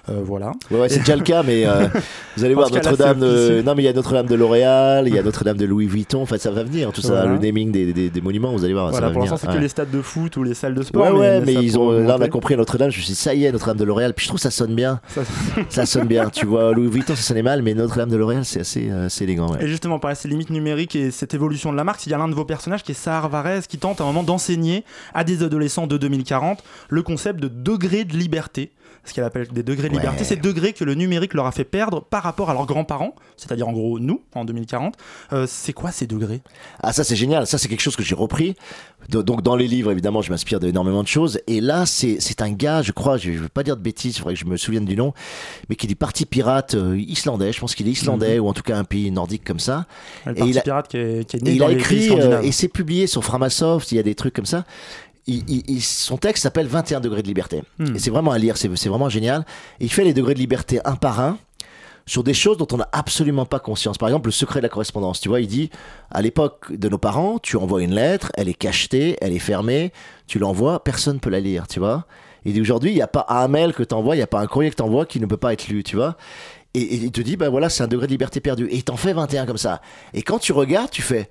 Euh, 0.08 0.20
voilà. 0.24 0.52
Ouais, 0.70 0.80
ouais, 0.80 0.88
c'est 0.88 1.00
déjà 1.00 1.16
le 1.16 1.22
cas, 1.22 1.42
mais 1.42 1.66
euh, 1.66 1.88
vous 2.36 2.44
allez 2.44 2.54
voir 2.54 2.70
Notre-Dame. 2.70 3.18
Non, 3.64 3.74
mais 3.74 3.82
il 3.82 3.86
y 3.86 3.88
a 3.88 3.92
Notre-Dame 3.92 4.26
de 4.26 4.34
L'Oréal, 4.36 5.08
il 5.08 5.14
y 5.14 5.18
a 5.18 5.22
Notre-Dame 5.24 5.56
de 5.56 5.64
Louis 5.66 5.86
Vuitton. 5.86 6.22
Enfin, 6.22 6.38
ça 6.38 6.50
va 6.50 6.62
venir, 6.62 6.92
tout 6.92 7.00
ça, 7.00 7.26
le 7.26 7.38
naming 7.38 7.72
des, 7.72 7.92
des, 7.92 8.08
des 8.10 8.20
monuments. 8.20 8.52
Vous 8.52 8.64
allez 8.64 8.72
voir, 8.74 8.90
voilà 8.90 9.00
ça 9.00 9.08
va 9.08 9.12
pour 9.12 9.22
l'instant, 9.22 9.36
c'est 9.36 9.46
que 9.56 9.60
les 9.60 9.68
stades 9.68 9.90
de 9.90 10.02
foot 10.02 10.36
ou 10.36 10.42
les 10.44 10.54
salles 10.54 10.74
de 10.74 10.82
sport. 10.82 11.02
Ouais, 11.12 11.18
ouais, 11.18 11.40
mais 11.40 11.54
ils 11.54 11.78
ont. 11.78 11.90
Là, 11.90 12.16
on 12.18 12.22
a 12.22 12.28
compris 12.28 12.56
Notre-Dame. 12.56 12.90
Je 12.90 12.98
me 12.98 13.02
suis 13.02 13.12
dit, 13.14 13.18
ça 13.18 13.34
y 13.34 13.44
est, 13.44 13.52
Notre-Dame 13.52 13.78
de 13.78 13.84
L'Oréal. 13.84 14.14
Puis 14.14 14.24
je 14.24 14.28
trouve 14.28 14.40
ça 14.40 14.50
sonne 14.50 14.74
bien. 14.74 15.00
Ça- 15.08 15.22
Ça 15.70 15.86
sonne 15.86 16.06
bien. 16.06 16.28
Tu 16.30 16.46
vois, 16.46 16.72
Louis 16.72 16.88
Vuitton, 16.88 17.14
ça 17.16 17.22
sonnait 17.22 17.42
mal, 17.42 17.62
mais 17.62 17.74
Notre-Dame 17.74 18.10
de 18.10 18.16
L'Oréal, 18.16 18.44
c'est 18.44 18.60
assez, 18.60 18.88
euh, 18.90 19.06
assez 19.06 19.24
élégant. 19.24 19.56
Et 19.58 19.66
justement, 19.66 19.98
par 19.98 20.14
ces 20.16 20.28
limites 20.28 20.50
numériques 20.50 20.94
et 20.94 21.10
cette 21.16 21.34
évolution 21.34 21.72
de 21.72 21.76
la 21.76 21.84
marque, 21.84 22.06
il 22.06 22.10
y 22.10 22.14
a 22.14 22.18
l'un 22.18 22.28
de 22.28 22.34
vos 22.34 22.44
personnages 22.44 22.82
qui 22.82 22.92
est 22.92 22.94
Sahar 22.94 23.28
Varese 23.28 23.66
qui 23.66 23.78
tente 23.78 24.00
à 24.00 24.04
un 24.04 24.06
moment 24.08 24.22
d'enseigner 24.22 24.84
à 25.14 25.24
des 25.24 25.42
adolescents 25.42 25.86
de 25.86 25.96
2040 25.96 26.62
le 26.88 27.02
concept 27.02 27.40
de 27.40 27.48
degré 27.48 28.04
de 28.04 28.16
liberté. 28.16 28.72
Ce 29.04 29.14
qu'elle 29.14 29.22
appelle 29.24 29.46
des 29.52 29.62
degrés 29.62 29.88
de 29.88 29.94
Ouais. 29.94 30.00
liberté, 30.00 30.24
ces 30.24 30.34
degrés 30.34 30.72
que 30.72 30.82
le 30.82 30.94
numérique 30.94 31.32
leur 31.32 31.46
a 31.46 31.52
fait 31.52 31.62
perdre 31.64 32.02
par 32.02 32.24
rapport 32.24 32.50
à 32.50 32.54
leurs 32.54 32.66
grands-parents, 32.66 33.14
c'est-à-dire 33.36 33.68
en 33.68 33.72
gros 33.72 34.00
nous, 34.00 34.20
en 34.34 34.44
2040. 34.44 34.96
Euh, 35.32 35.46
c'est 35.48 35.72
quoi 35.72 35.92
ces 35.92 36.08
degrés? 36.08 36.42
Ah, 36.82 36.92
ça, 36.92 37.04
c'est 37.04 37.14
génial. 37.14 37.46
Ça, 37.46 37.56
c'est 37.56 37.68
quelque 37.68 37.82
chose 37.82 37.94
que 37.94 38.02
j'ai 38.02 38.16
repris. 38.16 38.56
Do- 39.08 39.22
Donc, 39.22 39.42
dans 39.42 39.54
les 39.54 39.68
livres, 39.68 39.92
évidemment, 39.92 40.22
je 40.22 40.30
m'inspire 40.32 40.58
d'énormément 40.58 41.04
de 41.04 41.08
choses. 41.08 41.38
Et 41.46 41.60
là, 41.60 41.86
c'est 41.86 42.18
un 42.42 42.50
gars, 42.50 42.82
je 42.82 42.90
crois, 42.90 43.16
je 43.16 43.30
ne 43.30 43.36
veux 43.38 43.48
pas 43.48 43.62
dire 43.62 43.76
de 43.76 43.82
bêtises, 43.82 44.16
il 44.16 44.18
faudrait 44.18 44.34
que 44.34 44.40
je 44.40 44.44
me 44.46 44.56
souvienne 44.56 44.84
du 44.84 44.96
nom, 44.96 45.14
mais 45.68 45.76
qui 45.76 45.86
est 45.86 45.88
du 45.88 45.94
parti 45.94 46.26
pirate 46.26 46.74
euh, 46.74 46.98
islandais. 46.98 47.52
Je 47.52 47.60
pense 47.60 47.76
qu'il 47.76 47.86
est 47.86 47.92
islandais, 47.92 48.40
ou 48.40 48.48
en 48.48 48.54
tout 48.54 48.64
cas 48.64 48.76
un 48.76 48.82
pays 48.84 49.12
nordique 49.12 49.44
comme 49.44 49.60
ça. 49.60 49.86
Le 50.24 50.32
Et 50.32 50.34
parti 50.34 50.50
il 50.50 50.58
a- 50.58 50.62
pirate 50.62 50.88
qui 50.88 50.96
est, 50.96 51.05
qui 51.26 51.36
est 51.36 51.40
Et 51.40 51.44
né 51.44 51.50
il 51.52 51.58
dans 51.58 51.66
a 51.66 51.68
les 51.70 51.74
écrit, 51.76 52.10
euh, 52.10 52.40
et 52.42 52.52
c'est 52.52 52.68
publié 52.68 53.06
sur 53.06 53.24
Framasoft, 53.24 53.90
il 53.92 53.96
y 53.96 53.98
a 53.98 54.02
des 54.02 54.14
trucs 54.14 54.34
comme 54.34 54.46
ça. 54.46 54.64
Il- 55.26 55.42
il- 55.48 55.64
il- 55.68 55.82
son 55.82 56.16
texte 56.18 56.44
s'appelle 56.44 56.66
21 56.68 57.00
degrés 57.00 57.22
de 57.22 57.26
liberté. 57.26 57.62
Hmm. 57.78 57.96
Et 57.96 57.98
c'est 57.98 58.10
vraiment 58.10 58.30
à 58.30 58.38
lire, 58.38 58.56
c'est 58.56 58.68
vraiment 58.68 59.08
génial. 59.08 59.44
Et 59.80 59.84
il 59.86 59.90
fait 59.92 60.04
les 60.04 60.14
degrés 60.14 60.34
de 60.34 60.38
liberté 60.38 60.80
un 60.84 60.94
par 60.96 61.20
un 61.20 61.38
sur 62.08 62.22
des 62.22 62.34
choses 62.34 62.56
dont 62.56 62.68
on 62.72 62.76
n'a 62.76 62.88
absolument 62.92 63.46
pas 63.46 63.58
conscience. 63.58 63.98
Par 63.98 64.08
exemple, 64.08 64.28
le 64.28 64.32
secret 64.32 64.60
de 64.60 64.62
la 64.62 64.68
correspondance. 64.68 65.20
Tu 65.20 65.28
vois, 65.28 65.40
il 65.40 65.48
dit, 65.48 65.70
à 66.12 66.22
l'époque 66.22 66.72
de 66.72 66.88
nos 66.88 66.98
parents, 66.98 67.40
tu 67.40 67.56
envoies 67.56 67.82
une 67.82 67.94
lettre, 67.94 68.30
elle 68.34 68.48
est 68.48 68.54
cachetée, 68.54 69.16
elle 69.20 69.32
est 69.32 69.40
fermée, 69.40 69.90
tu 70.28 70.38
l'envoies, 70.38 70.84
personne 70.84 71.14
ne 71.16 71.20
peut 71.20 71.30
la 71.30 71.40
lire, 71.40 71.66
tu 71.66 71.80
vois. 71.80 72.04
Il 72.44 72.52
dit 72.52 72.60
aujourd'hui, 72.60 72.92
il 72.92 72.94
n'y 72.94 73.02
a 73.02 73.08
pas 73.08 73.26
un 73.28 73.48
mail 73.48 73.72
que 73.72 73.82
tu 73.82 73.92
envoies, 73.92 74.14
il 74.14 74.18
n'y 74.18 74.22
a 74.22 74.28
pas 74.28 74.38
un 74.38 74.46
courrier 74.46 74.70
que 74.70 74.76
tu 74.76 74.82
envoies 74.82 75.04
qui 75.04 75.18
ne 75.18 75.26
peut 75.26 75.36
pas 75.36 75.52
être 75.52 75.66
lu, 75.66 75.82
tu 75.82 75.96
vois. 75.96 76.16
Et, 76.76 76.96
il 76.96 77.10
te 77.10 77.22
dit, 77.22 77.36
ben 77.36 77.48
voilà, 77.48 77.70
c'est 77.70 77.82
un 77.82 77.88
degré 77.88 78.06
de 78.06 78.12
liberté 78.12 78.40
perdu. 78.40 78.66
Et 78.66 78.76
il 78.76 78.84
t'en 78.84 78.96
fait 78.96 79.12
21 79.12 79.46
comme 79.46 79.56
ça. 79.56 79.80
Et 80.12 80.22
quand 80.22 80.38
tu 80.38 80.52
regardes, 80.52 80.90
tu 80.90 81.02
fais, 81.02 81.28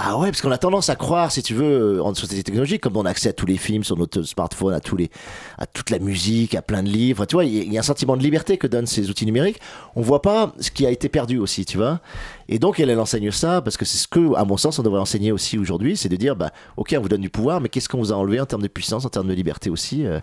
Ah 0.00 0.16
ouais, 0.16 0.28
parce 0.28 0.40
qu'on 0.42 0.52
a 0.52 0.58
tendance 0.58 0.90
à 0.90 0.94
croire, 0.94 1.32
si 1.32 1.42
tu 1.42 1.54
veux, 1.54 2.00
en 2.00 2.14
société 2.14 2.44
technologique, 2.44 2.80
comme 2.80 2.96
on 2.96 3.04
a 3.04 3.10
accès 3.10 3.30
à 3.30 3.32
tous 3.32 3.46
les 3.46 3.56
films 3.56 3.82
sur 3.82 3.96
notre 3.96 4.22
smartphone, 4.22 4.72
à 4.72 4.78
tous 4.78 4.94
les, 4.96 5.10
à 5.58 5.66
toute 5.66 5.90
la 5.90 5.98
musique, 5.98 6.54
à 6.54 6.62
plein 6.62 6.84
de 6.84 6.88
livres, 6.88 7.26
tu 7.26 7.34
vois, 7.34 7.44
il 7.44 7.72
y, 7.72 7.76
a 7.76 7.80
un 7.80 7.82
sentiment 7.82 8.16
de 8.16 8.22
liberté 8.22 8.58
que 8.58 8.68
donnent 8.68 8.86
ces 8.86 9.10
outils 9.10 9.26
numériques. 9.26 9.58
On 9.96 10.00
voit 10.00 10.22
pas 10.22 10.52
ce 10.60 10.70
qui 10.70 10.86
a 10.86 10.90
été 10.92 11.08
perdu 11.08 11.38
aussi, 11.38 11.64
tu 11.64 11.78
vois. 11.78 12.00
Et 12.48 12.60
donc 12.60 12.78
elle, 12.78 12.90
elle 12.90 13.00
enseigne 13.00 13.32
ça 13.32 13.60
parce 13.60 13.76
que 13.76 13.84
c'est 13.84 13.98
ce 13.98 14.06
que, 14.06 14.36
à 14.36 14.44
mon 14.44 14.56
sens, 14.56 14.78
on 14.78 14.84
devrait 14.84 15.00
enseigner 15.00 15.32
aussi 15.32 15.58
aujourd'hui, 15.58 15.96
c'est 15.96 16.08
de 16.08 16.16
dire, 16.16 16.36
bah, 16.36 16.52
ok, 16.76 16.94
on 16.96 17.00
vous 17.00 17.08
donne 17.08 17.20
du 17.20 17.30
pouvoir, 17.30 17.60
mais 17.60 17.68
qu'est-ce 17.68 17.88
qu'on 17.88 17.98
vous 17.98 18.12
a 18.12 18.16
enlevé 18.16 18.40
en 18.40 18.46
termes 18.46 18.62
de 18.62 18.68
puissance, 18.68 19.04
en 19.04 19.08
termes 19.08 19.26
de 19.26 19.34
liberté 19.34 19.68
aussi. 19.68 20.06
euh? 20.06 20.20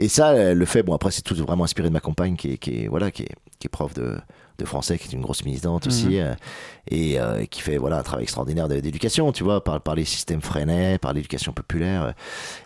Et 0.00 0.08
ça, 0.08 0.34
elle 0.34 0.58
le 0.58 0.66
fait. 0.66 0.82
Bon, 0.82 0.94
après, 0.94 1.12
c'est 1.12 1.22
tout 1.22 1.36
vraiment 1.36 1.62
inspiré 1.62 1.88
de 1.88 1.94
ma 1.94 2.00
compagne 2.00 2.34
qui 2.34 2.54
est, 2.54 2.58
qui 2.58 2.70
est 2.70 2.88
voilà, 2.88 3.12
qui 3.12 3.22
est, 3.22 3.36
qui 3.60 3.68
est 3.68 3.70
prof 3.70 3.94
de 3.94 4.16
de 4.62 4.68
français 4.68 4.98
qui 4.98 5.08
est 5.08 5.12
une 5.12 5.20
grosse 5.20 5.44
militante 5.44 5.86
aussi 5.86 6.18
euh, 6.18 6.34
et 6.90 7.20
euh, 7.20 7.44
qui 7.46 7.60
fait 7.60 7.76
voilà 7.76 7.98
un 7.98 8.02
travail 8.02 8.24
extraordinaire 8.24 8.68
d'éducation 8.68 9.32
tu 9.32 9.44
vois 9.44 9.62
par, 9.62 9.80
par 9.80 9.94
les 9.94 10.04
systèmes 10.04 10.40
freinés 10.40 10.98
par 10.98 11.12
l'éducation 11.12 11.52
populaire 11.52 12.02
euh. 12.02 12.12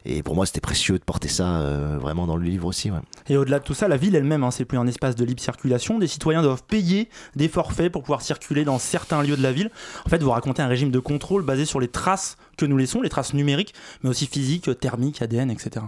et 0.04 0.22
pour 0.22 0.34
moi 0.34 0.46
c'était 0.46 0.60
précieux 0.60 0.98
de 0.98 1.04
porter 1.04 1.28
ça 1.28 1.60
euh, 1.60 1.98
vraiment 2.00 2.26
dans 2.26 2.36
le 2.36 2.44
livre 2.44 2.66
aussi 2.66 2.90
ouais. 2.90 2.98
Et 3.28 3.36
au-delà 3.36 3.58
de 3.58 3.64
tout 3.64 3.74
ça, 3.74 3.88
la 3.88 3.96
ville 3.96 4.14
elle-même, 4.14 4.44
hein, 4.44 4.50
c'est 4.50 4.64
plus 4.64 4.78
un 4.78 4.86
espace 4.86 5.16
de 5.16 5.24
libre 5.24 5.40
circulation. 5.40 5.98
Des 5.98 6.06
citoyens 6.06 6.42
doivent 6.42 6.62
payer 6.62 7.08
des 7.34 7.48
forfaits 7.48 7.90
pour 7.90 8.02
pouvoir 8.02 8.22
circuler 8.22 8.64
dans 8.64 8.78
certains 8.78 9.22
lieux 9.22 9.36
de 9.36 9.42
la 9.42 9.52
ville. 9.52 9.70
En 10.04 10.08
fait, 10.08 10.22
vous 10.22 10.30
racontez 10.30 10.62
un 10.62 10.68
régime 10.68 10.90
de 10.90 10.98
contrôle 10.98 11.44
basé 11.44 11.64
sur 11.64 11.80
les 11.80 11.88
traces 11.88 12.36
que 12.56 12.66
nous 12.66 12.76
laissons, 12.76 13.02
les 13.02 13.08
traces 13.08 13.34
numériques, 13.34 13.74
mais 14.02 14.10
aussi 14.10 14.26
physiques, 14.26 14.78
thermiques, 14.78 15.22
ADN, 15.22 15.50
etc. 15.50 15.86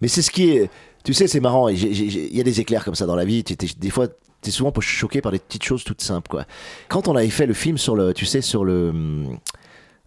Mais 0.00 0.08
c'est 0.08 0.22
ce 0.22 0.30
qui 0.30 0.50
est. 0.50 0.70
Tu 1.04 1.14
sais, 1.14 1.28
c'est 1.28 1.40
marrant. 1.40 1.68
Il 1.68 2.36
y 2.36 2.40
a 2.40 2.44
des 2.44 2.60
éclairs 2.60 2.84
comme 2.84 2.94
ça 2.96 3.06
dans 3.06 3.14
la 3.16 3.24
vie. 3.24 3.44
t'es- 3.44 3.56
t'es- 3.56 3.68
des 3.78 3.90
fois, 3.90 4.08
t'es 4.40 4.50
souvent 4.50 4.72
choqué 4.80 5.20
par 5.20 5.32
des 5.32 5.38
petites 5.38 5.62
choses 5.64 5.84
toutes 5.84 6.02
simples, 6.02 6.28
quoi. 6.28 6.44
Quand 6.88 7.08
on 7.08 7.14
avait 7.16 7.28
fait 7.30 7.46
le 7.46 7.54
film 7.54 7.78
sur 7.78 7.94
le, 7.96 8.12
tu 8.12 8.26
sais, 8.26 8.40
sur 8.40 8.64
le, 8.64 8.90
hum, 8.90 9.38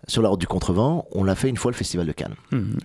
sur 0.07 0.21
la 0.21 0.29
route 0.29 0.39
du 0.39 0.47
contrevent, 0.47 1.05
on 1.11 1.23
l'a 1.23 1.35
fait 1.35 1.49
une 1.49 1.57
fois 1.57 1.71
le 1.71 1.77
festival 1.77 2.05
de 2.05 2.11
Cannes. 2.11 2.35
Mhm. 2.51 2.77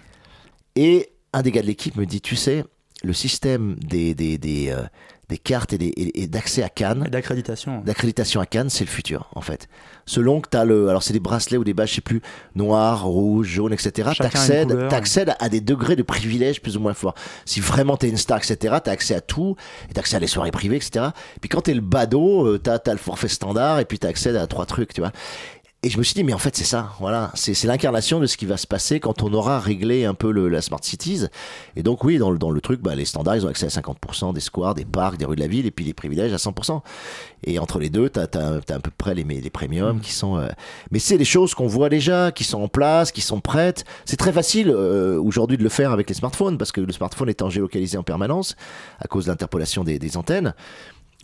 Et 0.76 1.10
un 1.32 1.42
des 1.42 1.50
gars 1.50 1.62
de 1.62 1.66
l'équipe 1.66 1.96
me 1.96 2.06
dit, 2.06 2.20
tu 2.20 2.36
sais, 2.36 2.64
le 3.02 3.12
système 3.12 3.74
des 3.80 4.14
des, 4.14 4.38
des, 4.38 4.70
euh, 4.70 4.82
des 5.28 5.38
cartes 5.38 5.72
et, 5.72 5.78
des- 5.78 5.86
et- 5.86 6.22
et 6.22 6.26
d'accès 6.26 6.62
à 6.62 6.68
Cannes, 6.68 7.08
D'accréditation. 7.10 7.80
d'accréditation 7.80 8.40
à 8.40 8.46
Cannes, 8.46 8.68
c'est 8.70 8.84
le 8.84 8.90
futur, 8.90 9.30
en 9.34 9.40
fait. 9.40 9.68
Selon 10.06 10.40
que 10.40 10.50
tu 10.50 10.56
as 10.56 10.64
le. 10.64 10.88
Alors, 10.90 11.02
c'est 11.02 11.12
des 11.14 11.20
bracelets 11.20 11.56
ou 11.56 11.64
des 11.64 11.72
badges, 11.74 11.90
je 11.90 11.94
sais 11.96 12.00
plus, 12.02 12.20
noir, 12.54 13.04
rouge, 13.06 13.46
jaune, 13.48 13.72
etc. 13.72 14.10
T'accèdes 14.30 14.68
t'accèdes 14.88 15.34
à 15.38 15.48
des 15.48 15.60
degrés 15.60 15.96
de 15.96 16.02
privilèges 16.02 16.60
plus 16.60 16.76
ou 16.76 16.80
moins 16.80 16.94
forts. 16.94 17.14
Si 17.46 17.60
vraiment 17.60 17.96
t'es 17.96 18.08
une 18.08 18.16
star, 18.18 18.38
etc., 18.38 18.76
t'as 18.84 18.90
accès 18.92 19.14
à 19.14 19.20
tout, 19.20 19.56
et 19.88 19.94
t'as 19.94 20.00
accès 20.00 20.16
à 20.16 20.18
les 20.18 20.26
soirées 20.26 20.50
privées, 20.50 20.76
etc. 20.76 21.06
Puis 21.40 21.48
quand 21.48 21.62
t'es 21.62 21.74
le 21.74 21.80
badaud, 21.80 22.46
euh, 22.46 22.58
t'as 22.58 22.78
as 22.86 22.92
le 22.92 22.98
forfait 22.98 23.28
standard, 23.28 23.80
et 23.80 23.84
puis 23.86 23.98
t'as 23.98 24.08
accès 24.08 24.36
à 24.36 24.46
trois 24.46 24.66
trucs, 24.66 24.92
tu 24.92 25.00
vois. 25.00 25.12
Et 25.86 25.90
je 25.90 25.98
me 25.98 26.02
suis 26.02 26.14
dit, 26.14 26.24
mais 26.24 26.32
en 26.32 26.38
fait, 26.38 26.56
c'est 26.56 26.64
ça, 26.64 26.92
voilà. 26.98 27.30
C'est 27.34 27.62
l'incarnation 27.64 28.18
de 28.18 28.24
ce 28.24 28.38
qui 28.38 28.46
va 28.46 28.56
se 28.56 28.66
passer 28.66 29.00
quand 29.00 29.22
on 29.22 29.30
aura 29.34 29.60
réglé 29.60 30.06
un 30.06 30.14
peu 30.14 30.32
le, 30.32 30.48
la 30.48 30.62
Smart 30.62 30.82
Cities. 30.82 31.26
Et 31.76 31.82
donc, 31.82 32.04
oui, 32.04 32.16
dans 32.16 32.30
le, 32.30 32.38
dans 32.38 32.50
le 32.50 32.62
truc, 32.62 32.80
bah, 32.80 32.94
les 32.94 33.04
standards, 33.04 33.36
ils 33.36 33.44
ont 33.44 33.50
accès 33.50 33.66
à 33.66 33.68
50% 33.68 34.32
des 34.32 34.40
squares, 34.40 34.74
des 34.74 34.86
parcs, 34.86 35.18
des 35.18 35.26
rues 35.26 35.36
de 35.36 35.42
la 35.42 35.46
ville, 35.46 35.66
et 35.66 35.70
puis 35.70 35.84
les 35.84 35.92
privilèges 35.92 36.32
à 36.32 36.38
100%. 36.38 36.80
Et 37.46 37.58
entre 37.58 37.78
les 37.80 37.90
deux, 37.90 38.08
t'as 38.08 38.22
as, 38.22 38.54
à 38.74 38.78
peu 38.80 38.90
près 38.96 39.14
les, 39.14 39.24
les 39.24 39.50
premiums 39.50 40.00
qui 40.00 40.12
sont. 40.12 40.38
euh, 40.38 40.48
Mais 40.90 41.00
c'est 41.00 41.18
des 41.18 41.26
choses 41.26 41.54
qu'on 41.54 41.66
voit 41.66 41.90
déjà, 41.90 42.32
qui 42.32 42.44
sont 42.44 42.62
en 42.62 42.68
place, 42.68 43.12
qui 43.12 43.20
sont 43.20 43.40
prêtes. 43.42 43.84
C'est 44.06 44.16
très 44.16 44.32
facile 44.32 44.70
euh, 44.70 45.20
aujourd'hui 45.20 45.58
de 45.58 45.62
le 45.62 45.68
faire 45.68 45.92
avec 45.92 46.08
les 46.08 46.14
smartphones, 46.14 46.56
parce 46.56 46.72
que 46.72 46.80
le 46.80 46.92
smartphone 46.94 47.28
étant 47.28 47.50
géolocalisé 47.50 47.98
en 47.98 48.02
permanence, 48.02 48.56
à 49.00 49.06
cause 49.06 49.26
de 49.26 49.30
l'interpolation 49.30 49.84
des, 49.84 49.98
des 49.98 50.16
antennes 50.16 50.54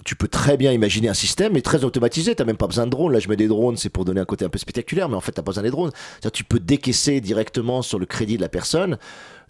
tu 0.05 0.17
peux 0.17 0.29
très 0.29 0.57
bien 0.57 0.73
imaginer 0.73 1.09
un 1.09 1.15
système, 1.15 1.53
mais 1.53 1.63
très 1.63 1.85
automatisé. 1.85 2.35
T'as 2.35 2.45
même 2.45 2.57
pas 2.57 2.67
besoin 2.67 2.87
de 2.87 2.91
drones. 2.91 3.13
Là, 3.13 3.19
je 3.19 3.29
mets 3.29 3.37
des 3.37 3.49
drones, 3.49 3.77
c'est 3.77 3.91
pour 3.91 4.05
donner 4.05 4.21
un 4.21 4.25
côté 4.25 4.45
un 4.45 4.49
peu 4.49 4.59
spectaculaire, 4.59 5.09
mais 5.09 5.17
en 5.17 5.21
fait, 5.21 5.33
t'as 5.33 5.43
pas 5.43 5.51
besoin 5.51 5.63
des 5.63 5.71
drones. 5.71 5.91
Tu 6.33 6.45
peux 6.45 6.61
décaisser 6.61 7.21
directement 7.21 7.83
sur 7.83 7.99
le 7.99 8.07
crédit 8.07 8.37
de 8.37 8.43
la 8.43 8.49
personne 8.49 8.99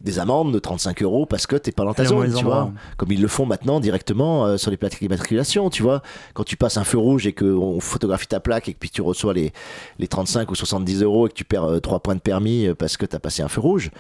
des 0.01 0.19
amendes 0.19 0.53
de 0.53 0.59
35 0.59 1.03
euros 1.03 1.27
parce 1.27 1.47
que 1.47 1.57
t'es 1.57 1.73
pas 1.73 1.85
dans 1.85 1.95
ta 1.95 2.05
zone, 2.05 2.33
tu 2.35 2.45
vois. 2.45 2.73
Comme 2.97 3.13
ils 3.13 3.21
le 3.21 3.29
font 3.29 3.47
maintenant 3.47 3.81
directement 3.81 4.47
euh, 4.47 4.57
sur 4.57 4.71
les 4.71 4.77
plaques 4.77 4.99
d'immatriculation, 4.99 5.69
tu 5.69 5.83
vois. 5.83 6.03
Quand 6.33 6.45
tu 6.45 6.57
passes 6.57 6.79
un 6.79 6.85
feu 6.85 6.99
rouge 6.99 7.27
et 7.27 7.33
qu'on 7.33 7.81
photographie 7.81 8.27
ta 8.27 8.41
plaque 8.41 8.69
et 8.69 8.73
que 8.73 8.79
puis 8.79 8.91
tu 8.91 9.03
reçois 9.03 9.35
les, 9.35 9.53
les 9.99 10.09
35 10.09 10.51
ou 10.51 10.55
70 10.55 11.03
euros 11.03 11.27
et 11.27 11.31
que 11.31 11.35
tu 11.35 11.45
perds 11.45 11.81
3 11.83 12.01
points 12.01 12.15
de 12.15 12.21
permis 12.21 12.67
euh, 12.67 12.75
parce 12.75 12.97
que 12.97 13.05
t'as 13.05 13.19
passé 13.19 13.43
un 13.43 13.49
feu 13.49 13.61
rouge, 13.61 13.91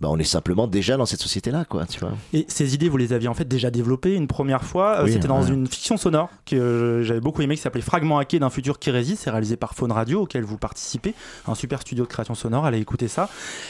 bah, 0.00 0.08
on 0.10 0.18
est 0.18 0.24
simplement 0.24 0.66
déjà 0.66 0.96
dans 0.96 1.06
cette 1.06 1.20
société-là, 1.20 1.64
quoi, 1.64 1.84
tu 1.86 1.98
vois. 2.00 2.12
Et 2.32 2.44
ces 2.48 2.74
idées, 2.74 2.88
vous 2.88 2.96
les 2.96 3.12
aviez 3.12 3.28
en 3.28 3.34
fait 3.34 3.46
déjà 3.48 3.70
développées 3.70 4.14
une 4.14 4.26
première 4.28 4.64
fois. 4.64 4.98
Euh, 5.00 5.04
Oui, 5.04 5.12
C'était 5.12 5.28
dans 5.28 5.42
ouais. 5.42 5.48
une 5.50 5.66
fiction 5.66 5.96
sonore 5.96 6.28
que 6.46 6.56
euh, 6.56 7.02
j'avais 7.02 7.20
beaucoup 7.20 7.42
aimé 7.42 7.56
qui 7.56 7.62
s'appelait 7.62 7.80
Fragment 7.82 8.18
hacké 8.18 8.38
d'un 8.38 8.50
futur 8.50 8.78
qui 8.78 8.90
résiste. 8.90 9.22
C'est 9.24 9.30
réalisé 9.30 9.56
par 9.56 9.74
Faune 9.74 9.92
Radio 9.92 10.22
auquel 10.22 10.44
vous 10.44 10.56
participez. 10.58 11.14
Un 11.46 11.54
super 11.54 11.80
studio 11.80 12.04
de 12.04 12.08
création 12.08 12.34
sonore. 12.34 12.64
Allez 12.64 12.78
écouter 12.78 13.08
ça. 13.08 13.28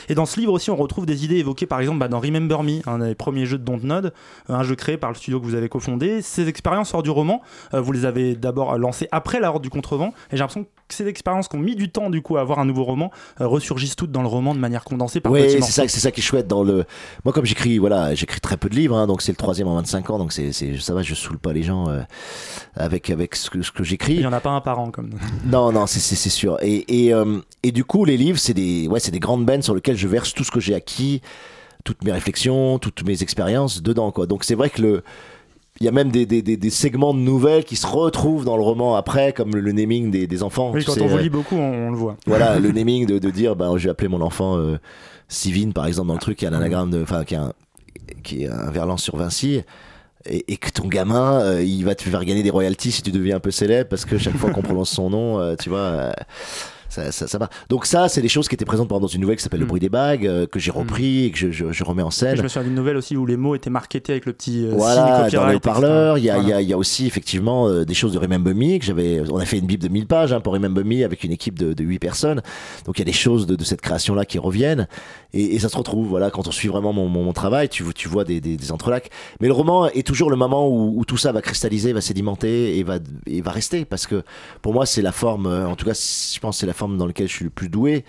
Et 0.08 0.14
dans 0.14 0.26
ce 0.26 0.38
livre 0.40 0.52
aussi, 0.52 0.70
on 0.70 0.76
retrouve 0.76 1.06
des 1.06 1.24
idées 1.24 1.36
évoquées 1.36 1.66
par 1.66 1.80
exemple 1.80 1.98
bah, 1.98 2.08
dans 2.08 2.20
Remember 2.20 2.62
Me, 2.62 2.80
un 2.88 2.98
des 2.98 3.14
premiers 3.14 3.46
jeux 3.46 3.58
de 3.58 3.64
Dontnod, 3.64 4.12
un 4.48 4.62
jeu 4.62 4.74
créé 4.74 4.96
par 4.98 5.10
le 5.10 5.16
studio 5.16 5.40
que 5.40 5.44
vous 5.46 5.54
avez 5.54 5.68
cofondé. 5.68 6.20
Ces 6.22 6.48
expériences 6.48 6.92
hors 6.94 7.02
du 7.02 7.10
roman, 7.10 7.42
euh, 7.74 7.80
vous 7.80 7.92
les 7.92 8.04
avez 8.04 8.34
d'abord 8.36 8.76
lancées 8.78 9.08
après 9.12 9.40
la 9.40 9.50
Horde 9.50 9.62
du 9.62 9.70
Contrevent. 9.70 10.08
Et 10.30 10.36
j'ai 10.36 10.38
l'impression 10.38 10.66
ces 10.94 11.06
expériences 11.06 11.48
qui 11.48 11.56
ont 11.56 11.60
mis 11.60 11.76
du 11.76 11.90
temps 11.90 12.10
du 12.10 12.22
coup 12.22 12.36
à 12.36 12.40
avoir 12.40 12.58
un 12.58 12.64
nouveau 12.64 12.84
roman 12.84 13.10
euh, 13.40 13.46
ressurgissent 13.46 13.96
toutes 13.96 14.10
dans 14.12 14.22
le 14.22 14.28
roman 14.28 14.54
de 14.54 14.60
manière 14.60 14.84
condensée 14.84 15.20
par 15.20 15.32
Oui, 15.32 15.42
c'est 15.50 15.60
ça, 15.62 15.86
c'est 15.88 16.00
ça 16.00 16.10
qui 16.10 16.20
est 16.20 16.22
chouette 16.22 16.46
dans 16.46 16.62
le. 16.62 16.84
Moi, 17.24 17.32
comme 17.32 17.44
j'écris, 17.44 17.78
voilà, 17.78 18.14
j'écris 18.14 18.40
très 18.40 18.56
peu 18.56 18.68
de 18.68 18.74
livres, 18.74 18.96
hein, 18.96 19.06
donc 19.06 19.22
c'est 19.22 19.32
le 19.32 19.36
troisième 19.36 19.68
en 19.68 19.76
25 19.76 20.10
ans, 20.10 20.18
donc 20.18 20.32
c'est, 20.32 20.52
ça 20.52 20.94
va, 20.94 21.02
je 21.02 21.14
saoule 21.14 21.38
pas 21.38 21.52
les 21.52 21.62
gens 21.62 21.88
euh, 21.88 22.00
avec 22.76 23.10
avec 23.10 23.34
ce 23.36 23.50
que 23.50 23.62
ce 23.62 23.70
que 23.72 23.82
Il 23.82 23.86
j'écris. 23.86 24.18
n'y 24.18 24.26
en 24.26 24.32
a 24.32 24.40
pas 24.40 24.50
un 24.50 24.60
par 24.60 24.78
an 24.78 24.90
comme. 24.90 25.10
Non, 25.44 25.72
non, 25.72 25.86
c'est, 25.86 26.00
sûr. 26.30 26.58
Et 26.62 27.06
et, 27.06 27.14
euh, 27.14 27.40
et 27.62 27.72
du 27.72 27.84
coup, 27.84 28.04
les 28.04 28.16
livres, 28.16 28.38
c'est 28.38 28.54
des 28.54 28.86
ouais, 28.88 29.00
c'est 29.00 29.10
des 29.10 29.20
grandes 29.20 29.44
bennes 29.44 29.62
sur 29.62 29.74
lesquelles 29.74 29.96
je 29.96 30.08
verse 30.08 30.34
tout 30.34 30.44
ce 30.44 30.50
que 30.50 30.60
j'ai 30.60 30.74
acquis, 30.74 31.22
toutes 31.84 32.04
mes 32.04 32.12
réflexions, 32.12 32.78
toutes 32.78 33.02
mes 33.04 33.22
expériences 33.22 33.82
dedans, 33.82 34.10
quoi. 34.10 34.26
Donc 34.26 34.44
c'est 34.44 34.54
vrai 34.54 34.70
que 34.70 34.82
le 34.82 35.02
il 35.80 35.84
y 35.84 35.88
a 35.88 35.92
même 35.92 36.10
des, 36.10 36.26
des, 36.26 36.42
des, 36.42 36.56
des 36.56 36.70
segments 36.70 37.14
de 37.14 37.20
nouvelles 37.20 37.64
qui 37.64 37.76
se 37.76 37.86
retrouvent 37.86 38.44
dans 38.44 38.56
le 38.56 38.62
roman 38.62 38.96
après, 38.96 39.32
comme 39.32 39.54
le, 39.54 39.60
le 39.60 39.72
naming 39.72 40.10
des, 40.10 40.26
des 40.26 40.42
enfants. 40.42 40.72
Oui, 40.74 40.84
quand 40.84 40.92
sais, 40.94 41.02
on 41.02 41.06
vous 41.06 41.16
euh, 41.18 41.22
lit 41.22 41.30
beaucoup, 41.30 41.56
on, 41.56 41.88
on 41.88 41.90
le 41.90 41.96
voit. 41.96 42.16
voilà 42.26 42.58
le 42.60 42.72
naming 42.72 43.06
de, 43.06 43.18
de 43.18 43.30
dire 43.30 43.54
bah 43.56 43.70
je 43.76 43.84
vais 43.84 43.90
appeler 43.90 44.08
mon 44.08 44.20
enfant 44.20 44.56
euh, 44.56 44.78
Sivine 45.28 45.72
par 45.72 45.86
exemple 45.86 46.08
dans 46.08 46.14
le 46.14 46.20
truc 46.20 46.38
qui 46.38 46.46
a 46.46 46.48
un 46.50 46.52
anagramme 46.54 46.90
de 46.90 47.02
enfin 47.02 47.24
qui 47.24 47.34
a 47.36 47.42
un, 47.42 47.52
qui 48.22 48.44
est 48.44 48.48
un 48.48 48.70
verlan 48.70 48.96
sur 48.96 49.16
Vinci 49.16 49.62
et, 50.26 50.52
et 50.52 50.56
que 50.56 50.70
ton 50.70 50.88
gamin 50.88 51.40
euh, 51.40 51.62
il 51.62 51.84
va 51.84 51.94
te 51.94 52.02
faire 52.02 52.24
gagner 52.24 52.42
des 52.42 52.50
royalties 52.50 52.90
si 52.92 53.02
tu 53.02 53.12
deviens 53.12 53.36
un 53.36 53.40
peu 53.40 53.50
célèbre 53.50 53.88
parce 53.88 54.04
que 54.04 54.18
chaque 54.18 54.36
fois 54.36 54.50
qu'on 54.50 54.62
prononce 54.62 54.90
son 54.90 55.10
nom 55.10 55.38
euh, 55.38 55.54
tu 55.54 55.68
vois 55.68 55.78
euh, 55.78 56.12
ça, 56.88 57.12
ça, 57.12 57.26
ça 57.26 57.38
va. 57.38 57.48
Donc 57.68 57.86
ça, 57.86 58.08
c'est 58.08 58.22
des 58.22 58.28
choses 58.28 58.48
qui 58.48 58.54
étaient 58.54 58.64
présentes 58.64 58.88
pendant 58.88 59.02
dans 59.02 59.06
une 59.06 59.20
nouvelle 59.20 59.36
qui 59.36 59.42
s'appelle 59.42 59.60
Le 59.60 59.66
Mm. 59.66 59.68
bruit 59.68 59.80
des 59.80 59.88
bagues, 59.88 60.26
euh, 60.26 60.46
que 60.46 60.58
j'ai 60.58 60.70
repris 60.70 61.24
et 61.24 61.30
que 61.30 61.38
je, 61.38 61.50
je, 61.50 61.70
je 61.72 61.84
remets 61.84 62.02
en 62.02 62.08
Et 62.08 62.12
scène. 62.12 62.36
Je 62.36 62.42
me 62.42 62.48
souviens 62.48 62.64
d'une 62.66 62.74
nouvelle 62.76 62.96
aussi 62.96 63.16
où 63.16 63.26
les 63.26 63.36
mots 63.36 63.54
étaient 63.54 63.70
marketés 63.70 64.12
avec 64.12 64.26
le 64.26 64.32
petit 64.32 64.64
euh, 64.66 64.70
Voilà, 64.74 65.28
dans 65.30 65.46
les 65.46 65.56
haut-parleurs, 65.56 66.18
il 66.18 66.24
y, 66.24 66.30
a- 66.30 66.38
il 66.38 66.48
y 66.48 66.52
a- 66.52 66.60
il 66.62 66.68
y 66.68 66.72
a 66.72 66.78
aussi 66.78 67.06
effectivement 67.06 67.68
euh, 67.68 67.84
des 67.84 67.94
choses 67.94 68.12
de 68.12 68.18
Remember 68.18 68.54
Me 68.54 68.78
que 68.78 68.84
j'avais. 68.84 69.22
On 69.30 69.38
a 69.38 69.44
fait 69.44 69.58
une 69.58 69.66
bible 69.66 69.82
de 69.82 69.88
1000 69.88 70.06
pages 70.06 70.32
hein, 70.32 70.40
pour 70.40 70.52
Remember 70.54 70.84
Me 70.84 71.04
avec 71.04 71.24
une 71.24 71.32
équipe 71.32 71.58
de, 71.58 71.72
de 71.74 71.84
8 71.84 71.98
personnes. 71.98 72.42
Donc 72.86 72.96
il 72.98 73.00
y 73.00 73.02
a 73.02 73.04
des 73.06 73.12
choses 73.12 73.46
de, 73.46 73.54
de 73.56 73.64
cette 73.64 73.80
création-là 73.80 74.24
qui 74.24 74.38
reviennent 74.38 74.88
et, 75.34 75.54
et 75.54 75.58
ça 75.58 75.68
se 75.68 75.76
retrouve. 75.76 76.08
Voilà, 76.08 76.30
quand 76.30 76.48
on 76.48 76.50
suit 76.52 76.68
vraiment 76.68 76.92
mon, 76.92 77.08
mon, 77.08 77.22
mon 77.24 77.32
travail, 77.32 77.68
tu, 77.68 77.84
tu 77.94 78.08
vois 78.08 78.24
des, 78.24 78.40
des, 78.40 78.56
des 78.56 78.72
entrelacs. 78.72 79.10
Mais 79.40 79.46
le 79.48 79.52
roman 79.52 79.88
est 79.88 80.06
toujours 80.06 80.30
le 80.30 80.36
moment 80.36 80.68
où, 80.68 80.98
où 80.98 81.04
tout 81.04 81.16
ça 81.18 81.32
va 81.32 81.42
cristalliser, 81.42 81.92
va 81.92 82.00
sédimenter 82.00 82.78
et 82.78 82.82
va, 82.82 82.98
et 83.26 83.40
va 83.42 83.50
rester 83.50 83.84
parce 83.84 84.06
que 84.06 84.22
pour 84.62 84.72
moi 84.72 84.86
c'est 84.86 85.02
la 85.02 85.12
forme. 85.12 85.46
euh, 85.46 85.66
En 85.66 85.76
tout 85.76 85.84
cas, 85.84 85.92
je 85.94 86.38
pense 86.40 86.58
c'est 86.58 86.66
la 86.66 86.72
forme 86.78 86.96
dans 86.96 87.06
laquelle 87.06 87.28
je 87.28 87.34
suis 87.34 87.44
le 87.44 87.50
plus 87.50 87.68
doué. 87.68 88.04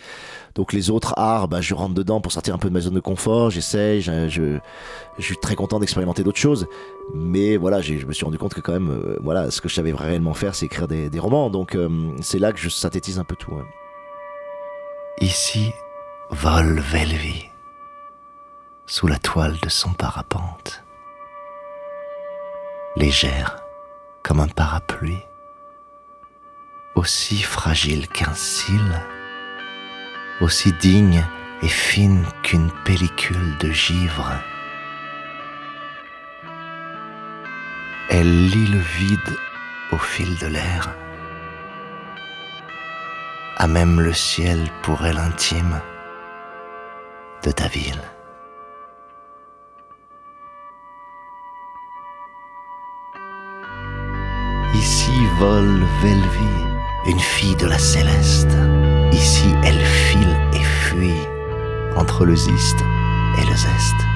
Donc 0.55 0.73
les 0.73 0.89
autres 0.89 1.13
arts, 1.17 1.47
bah, 1.47 1.61
je 1.61 1.73
rentre 1.73 1.93
dedans 1.95 2.21
pour 2.21 2.31
sortir 2.31 2.55
un 2.55 2.57
peu 2.57 2.69
de 2.69 2.73
ma 2.73 2.81
zone 2.81 2.93
de 2.93 2.99
confort, 2.99 3.49
j'essaye, 3.49 4.01
je, 4.01 4.59
suis 5.19 5.37
très 5.37 5.55
content 5.55 5.79
d'expérimenter 5.79 6.23
d'autres 6.23 6.39
choses. 6.39 6.67
Mais 7.13 7.57
voilà, 7.57 7.81
je 7.81 8.05
me 8.05 8.13
suis 8.13 8.25
rendu 8.25 8.37
compte 8.37 8.53
que 8.53 8.61
quand 8.61 8.73
même, 8.73 8.91
euh, 8.91 9.17
voilà, 9.21 9.51
ce 9.51 9.61
que 9.61 9.67
je 9.67 9.75
savais 9.75 9.91
réellement 9.91 10.33
faire, 10.33 10.55
c'est 10.55 10.67
écrire 10.67 10.87
des, 10.87 11.19
romans. 11.19 11.49
Donc 11.49 11.75
euh, 11.75 11.89
c'est 12.21 12.39
là 12.39 12.53
que 12.53 12.59
je 12.59 12.69
synthétise 12.69 13.19
un 13.19 13.25
peu 13.25 13.35
tout. 13.35 13.51
Ici 15.19 15.73
vole 16.29 16.79
Velvi 16.79 17.49
sous 18.85 19.05
la 19.05 19.19
toile 19.19 19.57
de 19.61 19.69
son 19.69 19.93
parapente, 19.93 20.83
légère 22.95 23.63
comme 24.23 24.39
un 24.39 24.47
parapluie, 24.47 25.21
aussi 26.99 27.41
fragile 27.41 28.07
qu'un 28.09 28.33
cil, 28.33 29.01
aussi 30.41 30.73
digne 30.73 31.25
et 31.61 31.67
fine 31.67 32.25
qu'une 32.43 32.71
pellicule 32.83 33.57
de 33.59 33.71
givre. 33.71 34.33
Elle 38.09 38.49
lit 38.49 38.67
le 38.67 38.79
vide 38.79 39.37
au 39.93 39.97
fil 39.97 40.37
de 40.37 40.47
l'air 40.47 40.89
à 43.59 43.67
même 43.67 43.99
le 43.99 44.13
ciel 44.13 44.69
pour 44.83 45.05
elle 45.05 45.17
intime 45.17 45.81
de 47.43 47.51
ta 47.51 47.67
ville. 47.67 48.03
Ici 54.73 55.11
vole 55.39 55.83
Velvi, 56.01 56.68
une 57.05 57.19
fille 57.19 57.55
de 57.55 57.67
la 57.67 57.77
céleste. 57.77 58.55
Ici 59.11 59.49
elle 59.63 59.83
file 59.85 60.37
et 60.53 60.63
fuit 60.63 61.21
entre 61.95 62.25
le 62.25 62.35
ziste 62.35 62.81
et 63.37 63.45
le 63.45 63.55
zeste. 63.55 64.08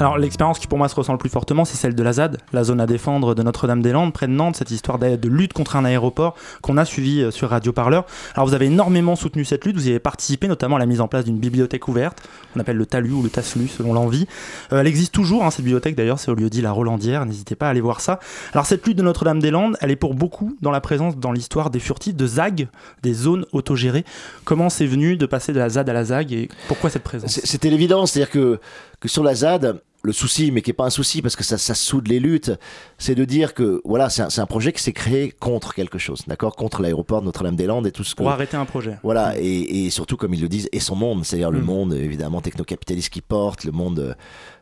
Alors 0.00 0.16
l'expérience 0.16 0.58
qui 0.58 0.66
pour 0.66 0.78
moi 0.78 0.88
se 0.88 0.94
ressent 0.94 1.12
le 1.12 1.18
plus 1.18 1.28
fortement, 1.28 1.66
c'est 1.66 1.76
celle 1.76 1.94
de 1.94 2.02
la 2.02 2.14
ZAD, 2.14 2.38
la 2.54 2.64
zone 2.64 2.80
à 2.80 2.86
défendre 2.86 3.34
de 3.34 3.42
Notre-Dame-des-Landes, 3.42 4.14
près 4.14 4.28
de 4.28 4.32
Nantes, 4.32 4.56
cette 4.56 4.70
histoire 4.70 4.98
de, 4.98 5.28
lutte 5.28 5.52
contre 5.52 5.76
un 5.76 5.84
aéroport 5.84 6.36
qu'on 6.62 6.78
a 6.78 6.86
suivi 6.86 7.20
euh, 7.20 7.30
sur 7.30 7.50
Radio 7.50 7.74
Parleur. 7.74 8.06
Alors 8.34 8.48
vous 8.48 8.54
avez 8.54 8.64
énormément 8.64 9.14
soutenu 9.14 9.44
cette 9.44 9.66
lutte, 9.66 9.76
vous 9.76 9.88
y 9.88 9.90
avez 9.90 9.98
participé 9.98 10.48
notamment 10.48 10.76
à 10.76 10.78
la 10.78 10.86
mise 10.86 11.02
en 11.02 11.08
place 11.08 11.26
d'une 11.26 11.36
bibliothèque 11.36 11.86
ouverte, 11.86 12.22
on 12.56 12.60
appelle 12.60 12.78
le 12.78 12.86
TALU 12.86 13.12
ou 13.12 13.22
le 13.22 13.28
TASLU 13.28 13.68
selon 13.68 13.92
l'envie. 13.92 14.26
Euh, 14.72 14.80
elle 14.80 14.86
existe 14.86 15.12
toujours, 15.12 15.44
hein, 15.44 15.50
cette 15.50 15.66
bibliothèque 15.66 15.96
d'ailleurs, 15.96 16.18
c'est 16.18 16.30
au 16.30 16.34
lieu 16.34 16.48
dit 16.48 16.62
la 16.62 16.72
Rolandière, 16.72 17.26
n'hésitez 17.26 17.54
pas 17.54 17.66
à 17.66 17.70
aller 17.70 17.82
voir 17.82 18.00
ça. 18.00 18.20
Alors 18.54 18.64
cette 18.64 18.86
lutte 18.86 18.96
de 18.96 19.02
Notre-Dame-des-Landes, 19.02 19.76
elle 19.82 19.90
est 19.90 19.96
pour 19.96 20.14
beaucoup 20.14 20.56
dans 20.62 20.70
la 20.70 20.80
présence, 20.80 21.18
dans 21.18 21.32
l'histoire 21.32 21.68
des 21.68 21.78
furtifs, 21.78 22.16
de 22.16 22.26
ZAG, 22.26 22.68
des 23.02 23.12
zones 23.12 23.44
autogérées. 23.52 24.06
Comment 24.44 24.70
c'est 24.70 24.86
venu 24.86 25.18
de 25.18 25.26
passer 25.26 25.52
de 25.52 25.58
la 25.58 25.68
ZAD 25.68 25.90
à 25.90 25.92
la 25.92 26.04
ZAG 26.04 26.32
et 26.32 26.48
pourquoi 26.68 26.88
cette 26.88 27.02
présence? 27.02 27.38
C'était 27.44 27.68
l'évidence, 27.68 28.12
c'est-à-dire 28.12 28.32
que 28.32 28.58
sur 29.04 29.22
la 29.22 29.34
ZAD, 29.34 29.82
le 30.02 30.12
souci, 30.12 30.50
mais 30.50 30.62
qui 30.62 30.70
n'est 30.70 30.74
pas 30.74 30.86
un 30.86 30.90
souci 30.90 31.22
parce 31.22 31.36
que 31.36 31.44
ça, 31.44 31.58
ça 31.58 31.74
soude 31.74 32.08
les 32.08 32.20
luttes, 32.20 32.52
c'est 32.98 33.14
de 33.14 33.24
dire 33.24 33.54
que 33.54 33.80
voilà, 33.84 34.08
c'est 34.10 34.40
un, 34.40 34.46
projet 34.46 34.72
qui 34.72 34.82
s'est 34.82 34.92
créé 34.92 35.30
contre 35.30 35.74
quelque 35.74 35.98
chose, 35.98 36.24
d'accord 36.26 36.56
Contre 36.56 36.82
l'aéroport 36.82 37.20
de 37.20 37.26
Notre-Dame-des-Landes 37.26 37.86
et 37.86 37.92
tout 37.92 38.04
ce 38.04 38.14
que. 38.14 38.22
Pour 38.22 38.30
arrêter 38.30 38.56
un 38.56 38.64
projet. 38.64 38.98
Voilà, 39.02 39.34
et, 39.38 39.86
et 39.86 39.90
surtout, 39.90 40.16
comme 40.16 40.34
ils 40.34 40.40
le 40.40 40.48
disent, 40.48 40.68
et 40.72 40.80
son 40.80 40.96
monde, 40.96 41.24
c'est-à-dire 41.24 41.50
le 41.50 41.60
Mm. 41.60 41.64
monde 41.64 41.94
évidemment 41.94 42.40
technocapitaliste 42.40 43.10
qui 43.10 43.20
porte, 43.20 43.64
le 43.64 43.72
monde 43.72 44.16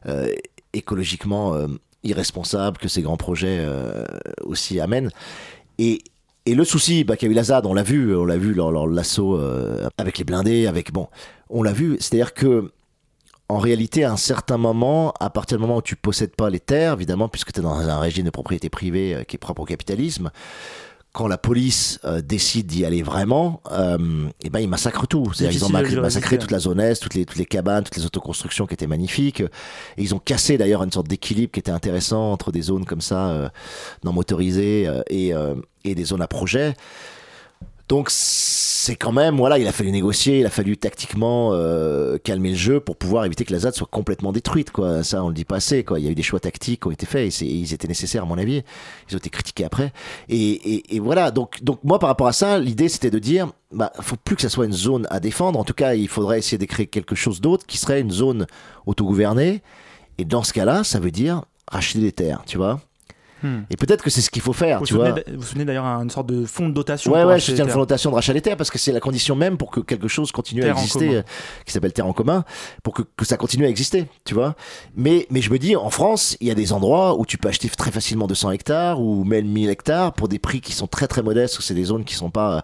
euh, 0.07 0.29
écologiquement 0.73 1.55
euh, 1.55 1.67
irresponsable 2.05 2.79
que 2.79 2.89
ces 2.89 3.03
grands 3.03 3.17
projets 3.17 3.59
euh, 3.61 4.05
aussi 4.43 4.81
amènent. 4.81 5.11
Et, 5.79 6.01
et 6.47 6.55
le 6.55 6.65
souci 6.65 7.05
bah, 7.05 7.17
qu'a 7.17 7.27
eu 7.27 7.33
la 7.33 7.45
ZAD, 7.45 7.67
on 7.67 7.75
l'a 7.75 7.83
vu, 7.83 8.15
on 8.17 8.25
l'a 8.25 8.37
vu 8.37 8.55
lors, 8.55 8.71
lors 8.71 8.89
de 8.89 8.95
l'assaut 8.95 9.37
euh, 9.37 9.89
avec 9.99 10.19
les 10.19 10.25
blindés, 10.25 10.67
avec 10.67 10.93
bon, 10.93 11.09
on 11.51 11.63
l'a 11.63 11.73
vu, 11.73 11.97
c'est-à-dire 12.01 12.35
que 12.35 12.71
en 13.49 13.59
réalité, 13.59 14.05
à 14.05 14.13
un 14.13 14.17
certain 14.17 14.59
moment, 14.59 15.15
à 15.21 15.31
partir 15.31 15.57
du 15.57 15.63
moment 15.63 15.79
où 15.79 15.83
tu 15.83 15.97
possèdes 15.97 16.35
pas 16.35 16.51
les 16.51 16.61
terres, 16.61 16.93
évidemment, 16.95 17.29
puisque 17.29 17.53
tu 17.53 17.61
es 17.61 17.63
dans 17.63 17.77
un 17.77 17.99
régime 17.99 18.25
de 18.25 18.31
propriété 18.31 18.69
privée 18.69 19.15
euh, 19.15 19.25
qui 19.25 19.37
est 19.37 19.39
propre 19.39 19.63
au 19.63 19.65
capitalisme, 19.65 20.31
quand 21.13 21.27
la 21.27 21.39
police 21.39 21.99
euh, 22.05 22.21
décide 22.21 22.67
d'y 22.67 22.85
aller 22.85 23.03
vraiment, 23.03 23.63
euh, 23.73 24.29
eh 24.43 24.51
ben 24.51 24.61
ils 24.61 24.69
massacrent 24.69 25.09
tout. 25.09 25.33
C'est-à-dire 25.33 25.59
ils 25.59 25.65
ont 25.65 26.01
massacré 26.01 26.39
toute 26.39 26.51
la 26.51 26.59
zone 26.59 26.81
est, 26.81 26.95
toutes 27.03 27.15
les, 27.15 27.25
toutes 27.25 27.39
les 27.39 27.47
cabanes, 27.47 27.83
toutes 27.83 27.97
les 27.97 28.07
autoconstructions 28.07 28.67
qui 28.67 28.75
étaient 28.75 28.87
magnifiques. 28.87 29.41
Et 29.41 30.03
ils 30.03 30.15
ont 30.15 30.19
cassé 30.19 30.59
d'ailleurs 30.59 30.83
une 30.83 30.93
sorte 30.93 31.09
d'équilibre 31.09 31.51
qui 31.53 31.61
était 31.61 31.73
intéressant 31.73 32.31
entre 32.31 32.53
des 32.53 32.63
zones 32.63 32.85
comme 32.85 33.01
ça, 33.01 33.31
euh, 33.31 33.49
non 34.05 34.13
motorisées, 34.13 34.89
et, 35.11 35.33
et 35.85 35.95
des 35.95 36.05
zones 36.05 36.23
à 36.23 36.29
projet. 36.29 36.75
Donc 37.89 38.11
c'est 38.11 38.97
quand 38.97 39.13
même, 39.13 39.39
voilà, 39.39 39.59
il 39.59 39.67
a 39.67 39.73
fallu 39.73 39.91
négocier, 39.91 40.41
il 40.41 40.47
a 40.47 40.51
fallu 40.51 40.77
tactiquement 40.77 41.51
euh, 41.55 42.19
calmer 42.19 42.51
le 42.51 42.57
jeu 42.57 42.81
pour 42.81 42.97
pouvoir 42.97 43.25
éviter 43.25 43.47
que 43.47 43.53
la 43.53 43.61
ZAD 43.61 43.75
soit 43.75 43.89
complètement 43.91 44.31
détruite, 44.31 44.71
quoi. 44.71 45.03
Ça, 45.03 45.25
on 45.25 45.29
le 45.29 45.35
dit 45.35 45.47
pas 45.47 45.57
assez, 45.57 45.85
quoi. 45.85 45.99
Il 45.99 46.05
y 46.05 46.09
a 46.09 46.11
eu 46.11 46.15
des 46.15 46.23
choix 46.23 46.39
tactiques 46.39 46.83
qui 46.83 46.89
ont 46.89 46.91
été 46.91 47.07
faits 47.07 47.43
et, 47.43 47.47
ils 47.47 47.73
étaient 47.73 47.89
nécessaires, 47.89 48.25
à 48.25 48.27
mon 48.27 48.37
avis. 48.37 48.63
Ils 49.09 49.15
ont 49.15 49.19
été 49.19 49.31
critiqués 49.31 49.65
après. 49.65 49.93
Et, 50.29 50.37
et, 50.37 50.97
et 50.97 51.01
voilà, 51.01 51.31
donc, 51.31 51.63
donc 51.63 51.81
moi, 51.83 51.99
par 51.99 52.11
rapport 52.11 52.27
à 52.27 52.33
ça, 52.33 52.59
l'idée, 52.59 52.91
c'était 52.91 53.11
de 53.11 53.19
dire, 53.19 53.49
bah, 53.73 53.91
faut 54.01 54.17
plus 54.17 54.37
que 54.37 54.43
ça 54.43 54.51
soit 54.51 54.67
une 54.67 54.73
zone 54.73 55.07
à 55.09 55.19
défendre. 55.19 55.59
En 55.59 55.65
tout 55.65 55.75
cas, 55.75 55.95
il 55.95 56.09
faudrait 56.09 56.39
essayer 56.39 56.59
de 56.59 56.67
créer 56.67 56.87
quelque 56.87 57.15
chose 57.15 57.41
d'autre 57.41 57.65
qui 57.67 57.79
serait 57.79 58.01
une 58.01 58.11
zone 58.11 58.47
autogouvernée. 58.85 59.63
Et 60.19 60.27
dans 60.27 60.43
ce 60.43 60.53
cas-là, 60.53 60.85
ça 60.85 61.01
veut 61.01 61.11
dire 61.11 61.43
racheter 61.71 62.01
des 62.01 62.13
terres, 62.13 62.43
tu 62.47 62.59
vois. 62.59 62.81
Hmm. 63.43 63.61
Et 63.71 63.77
peut-être 63.77 64.03
que 64.03 64.11
c'est 64.11 64.21
ce 64.21 64.31
qu'il 64.31 64.43
faut 64.43 64.53
faire, 64.53 64.81
Vous 64.81 64.87
tu 64.87 64.95
vois. 64.95 65.15
vous 65.35 65.43
souvenez 65.43 65.65
d'ailleurs 65.65 65.85
une 65.85 66.11
sorte 66.11 66.27
de 66.29 66.45
fonds 66.45 66.69
de 66.69 66.75
dotation 66.75 67.13
Ouais, 67.13 67.25
ouais, 67.25 67.39
je 67.39 67.47
tiens 67.47 67.65
le 67.65 67.71
terres. 67.71 67.75
fondation 67.75 68.11
de 68.11 68.15
rachat 68.17 68.33
des 68.33 68.41
terres 68.41 68.57
parce 68.57 68.71
que 68.71 68.79
c'est 68.79 68.93
la 68.93 69.01
condition 69.01 69.37
même 69.37 69.57
pour 69.57 69.71
que 69.71 69.81
quelque 69.81 70.09
chose 70.09 70.33
continue 70.33 70.63
Terre 70.63 70.77
à 70.77 70.81
exister, 70.81 71.17
euh, 71.17 71.23
qui 71.65 71.73
s'appelle 71.73 71.93
terre 71.93 72.07
en 72.07 72.13
commun, 72.13 72.45
pour 72.83 72.95
que, 72.95 73.03
que 73.17 73.25
ça 73.25 73.37
continue 73.37 73.65
à 73.65 73.69
exister, 73.69 74.07
tu 74.25 74.35
vois. 74.35 74.55
Mais, 74.97 75.27
mais 75.31 75.41
je 75.41 75.51
me 75.51 75.59
dis, 75.59 75.77
en 75.77 75.91
France, 75.91 76.37
il 76.41 76.49
y 76.49 76.51
a 76.51 76.55
des 76.55 76.73
endroits 76.73 77.19
où 77.19 77.25
tu 77.27 77.39
peux 77.39 77.49
acheter 77.49 77.69
très 77.69 77.91
facilement 77.91 78.27
200 78.27 78.51
hectares 78.51 79.01
ou 79.01 79.25
même 79.25 79.47
1000 79.47 79.71
hectares 79.71 80.13
pour 80.15 80.29
des 80.29 80.39
prix 80.39 80.61
qui 80.61 80.73
sont 80.73 80.87
très 80.87 81.07
très 81.07 81.23
modestes, 81.23 81.59
c'est 81.61 81.75
des 81.75 81.85
zones 81.85 82.05
qui 82.05 82.15
sont 82.15 82.31
pas. 82.31 82.57
euh, 82.57 82.61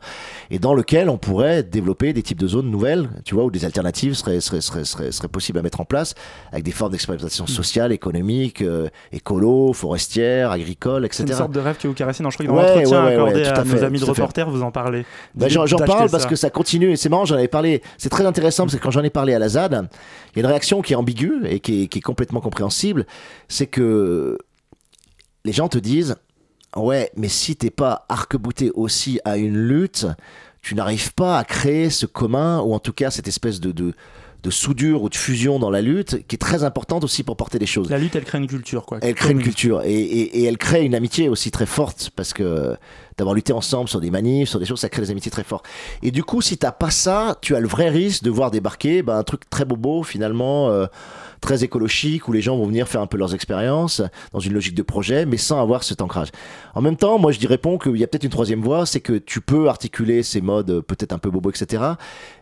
et 0.50 0.58
dans 0.58 0.74
lequel 0.74 1.08
on 1.08 1.18
pourrait 1.18 1.62
développer 1.62 2.12
des 2.12 2.22
types 2.22 2.38
de 2.40 2.46
zones 2.48 2.70
nouvelles, 2.70 3.08
tu 3.24 3.34
vois, 3.34 3.44
où 3.44 3.50
des 3.50 3.64
alternatives 3.64 4.14
seraient, 4.14 4.40
seraient, 4.40 4.60
seraient, 4.60 4.84
seraient, 4.84 5.12
seraient 5.12 5.28
possibles 5.28 5.58
à 5.58 5.62
mettre 5.62 5.80
en 5.80 5.84
place, 5.84 6.14
avec 6.52 6.64
des 6.64 6.72
formes 6.72 6.92
d'expérimentation 6.92 7.46
sociale, 7.46 7.92
économique, 7.92 8.62
euh, 8.62 8.88
écolo, 9.12 9.72
forestière, 9.72 10.50
agricole, 10.64 11.06
C'est 11.10 11.22
une 11.22 11.28
etc. 11.28 11.38
sorte 11.38 11.52
de 11.52 11.60
rêve 11.60 11.76
que 11.76 11.86
vous 11.86 11.94
caressez. 11.94 12.22
Non, 12.22 12.30
je 12.30 12.36
crois 12.36 12.46
que 12.46 12.50
dans 12.50 12.56
Ouais, 12.56 12.74
l'entretien 12.76 13.04
ouais, 13.04 13.12
accordé 13.14 13.44
à, 13.44 13.54
à 13.54 13.64
nos 13.64 13.76
fait, 13.76 13.84
amis 13.84 14.00
de 14.00 14.04
reporters, 14.04 14.48
vous 14.50 14.62
en 14.62 14.70
parlez. 14.70 15.04
Bah, 15.34 15.48
j'en 15.48 15.64
parle 15.78 16.10
parce 16.10 16.26
que 16.26 16.36
ça 16.36 16.50
continue 16.50 16.90
et 16.92 16.96
c'est 16.96 17.08
marrant, 17.08 17.24
j'en 17.24 17.36
avais 17.36 17.48
parlé. 17.48 17.82
C'est 17.98 18.08
très 18.08 18.26
intéressant 18.26 18.64
parce 18.64 18.76
que 18.76 18.82
quand 18.82 18.90
j'en 18.90 19.02
ai 19.02 19.10
parlé 19.10 19.34
à 19.34 19.38
la 19.38 19.48
ZAD, 19.48 19.88
il 20.32 20.36
y 20.36 20.40
a 20.40 20.40
une 20.40 20.46
réaction 20.50 20.82
qui 20.82 20.92
est 20.92 20.96
ambiguë 20.96 21.46
et 21.46 21.60
qui 21.60 21.82
est, 21.82 21.86
qui 21.86 21.98
est 21.98 22.02
complètement 22.02 22.40
compréhensible. 22.40 23.06
C'est 23.48 23.66
que 23.66 24.38
les 25.44 25.52
gens 25.52 25.68
te 25.68 25.78
disent 25.78 26.16
Ouais, 26.76 27.10
mais 27.16 27.28
si 27.28 27.54
t'es 27.54 27.70
pas 27.70 28.04
arc-bouté 28.08 28.72
aussi 28.74 29.20
à 29.24 29.36
une 29.36 29.56
lutte, 29.56 30.06
tu 30.60 30.74
n'arrives 30.74 31.14
pas 31.14 31.38
à 31.38 31.44
créer 31.44 31.90
ce 31.90 32.06
commun 32.06 32.60
ou 32.60 32.74
en 32.74 32.78
tout 32.80 32.92
cas 32.92 33.10
cette 33.10 33.28
espèce 33.28 33.60
de, 33.60 33.70
de, 33.70 33.92
de 34.44 34.50
soudure 34.50 35.02
ou 35.02 35.08
de 35.08 35.14
fusion 35.16 35.58
dans 35.58 35.70
la 35.70 35.82
lutte 35.82 36.24
qui 36.28 36.36
est 36.36 36.38
très 36.38 36.62
importante 36.62 37.02
aussi 37.02 37.22
pour 37.24 37.36
porter 37.36 37.58
les 37.58 37.66
choses. 37.66 37.90
La 37.90 37.98
lutte, 37.98 38.14
elle 38.14 38.24
crée 38.24 38.38
une 38.38 38.46
culture, 38.46 38.84
quoi. 38.86 38.98
Elle 39.02 39.14
crée 39.14 39.32
une 39.32 39.42
culture 39.42 39.82
et, 39.82 39.92
et- 39.94 40.38
et 40.40 40.44
elle 40.44 40.58
crée 40.58 40.84
une 40.84 40.94
amitié 40.94 41.28
aussi 41.28 41.50
très 41.50 41.66
forte 41.66 42.10
parce 42.14 42.32
que 42.32 42.76
d'avoir 43.16 43.34
lutté 43.34 43.52
ensemble 43.52 43.88
sur 43.88 44.00
des 44.00 44.10
manifs, 44.10 44.48
sur 44.50 44.58
des 44.60 44.66
choses, 44.66 44.80
ça 44.80 44.88
crée 44.88 45.02
des 45.02 45.10
amitiés 45.10 45.30
très 45.30 45.44
fortes. 45.44 45.64
Et 46.02 46.10
du 46.10 46.22
coup, 46.24 46.40
si 46.42 46.58
t'as 46.58 46.72
pas 46.72 46.90
ça, 46.90 47.36
tu 47.40 47.56
as 47.56 47.60
le 47.60 47.68
vrai 47.68 47.88
risque 47.88 48.22
de 48.22 48.30
voir 48.30 48.50
débarquer 48.50 49.02
ben, 49.02 49.16
un 49.16 49.22
truc 49.24 49.48
très 49.50 49.64
bobo 49.64 50.02
finalement. 50.04 50.68
euh, 50.70 50.86
très 51.40 51.62
écologique 51.62 52.26
où 52.26 52.32
les 52.32 52.40
gens 52.40 52.56
vont 52.56 52.64
venir 52.66 52.88
faire 52.88 53.02
un 53.02 53.06
peu 53.06 53.18
leurs 53.18 53.34
expériences 53.34 54.00
dans 54.32 54.38
une 54.40 54.54
logique 54.54 54.74
de 54.74 54.82
projet 54.82 55.26
mais 55.26 55.36
sans 55.36 55.60
avoir 55.60 55.82
cet 55.84 56.00
ancrage. 56.00 56.28
En 56.74 56.80
même 56.80 56.96
temps, 56.96 57.18
moi 57.18 57.32
je 57.32 57.38
dis 57.38 57.46
réponds 57.46 57.76
qu'il 57.76 57.96
y 57.98 58.02
a 58.02 58.06
peut-être 58.06 58.24
une 58.24 58.30
troisième 58.30 58.62
voie, 58.62 58.86
c'est 58.86 59.00
que 59.00 59.12
tu 59.18 59.42
peux 59.42 59.68
articuler 59.68 60.22
ces 60.22 60.40
modes 60.40 60.70
euh, 60.70 60.80
peut-être 60.80 61.12
un 61.12 61.18
peu 61.18 61.28
bobo 61.30 61.50
etc. 61.50 61.82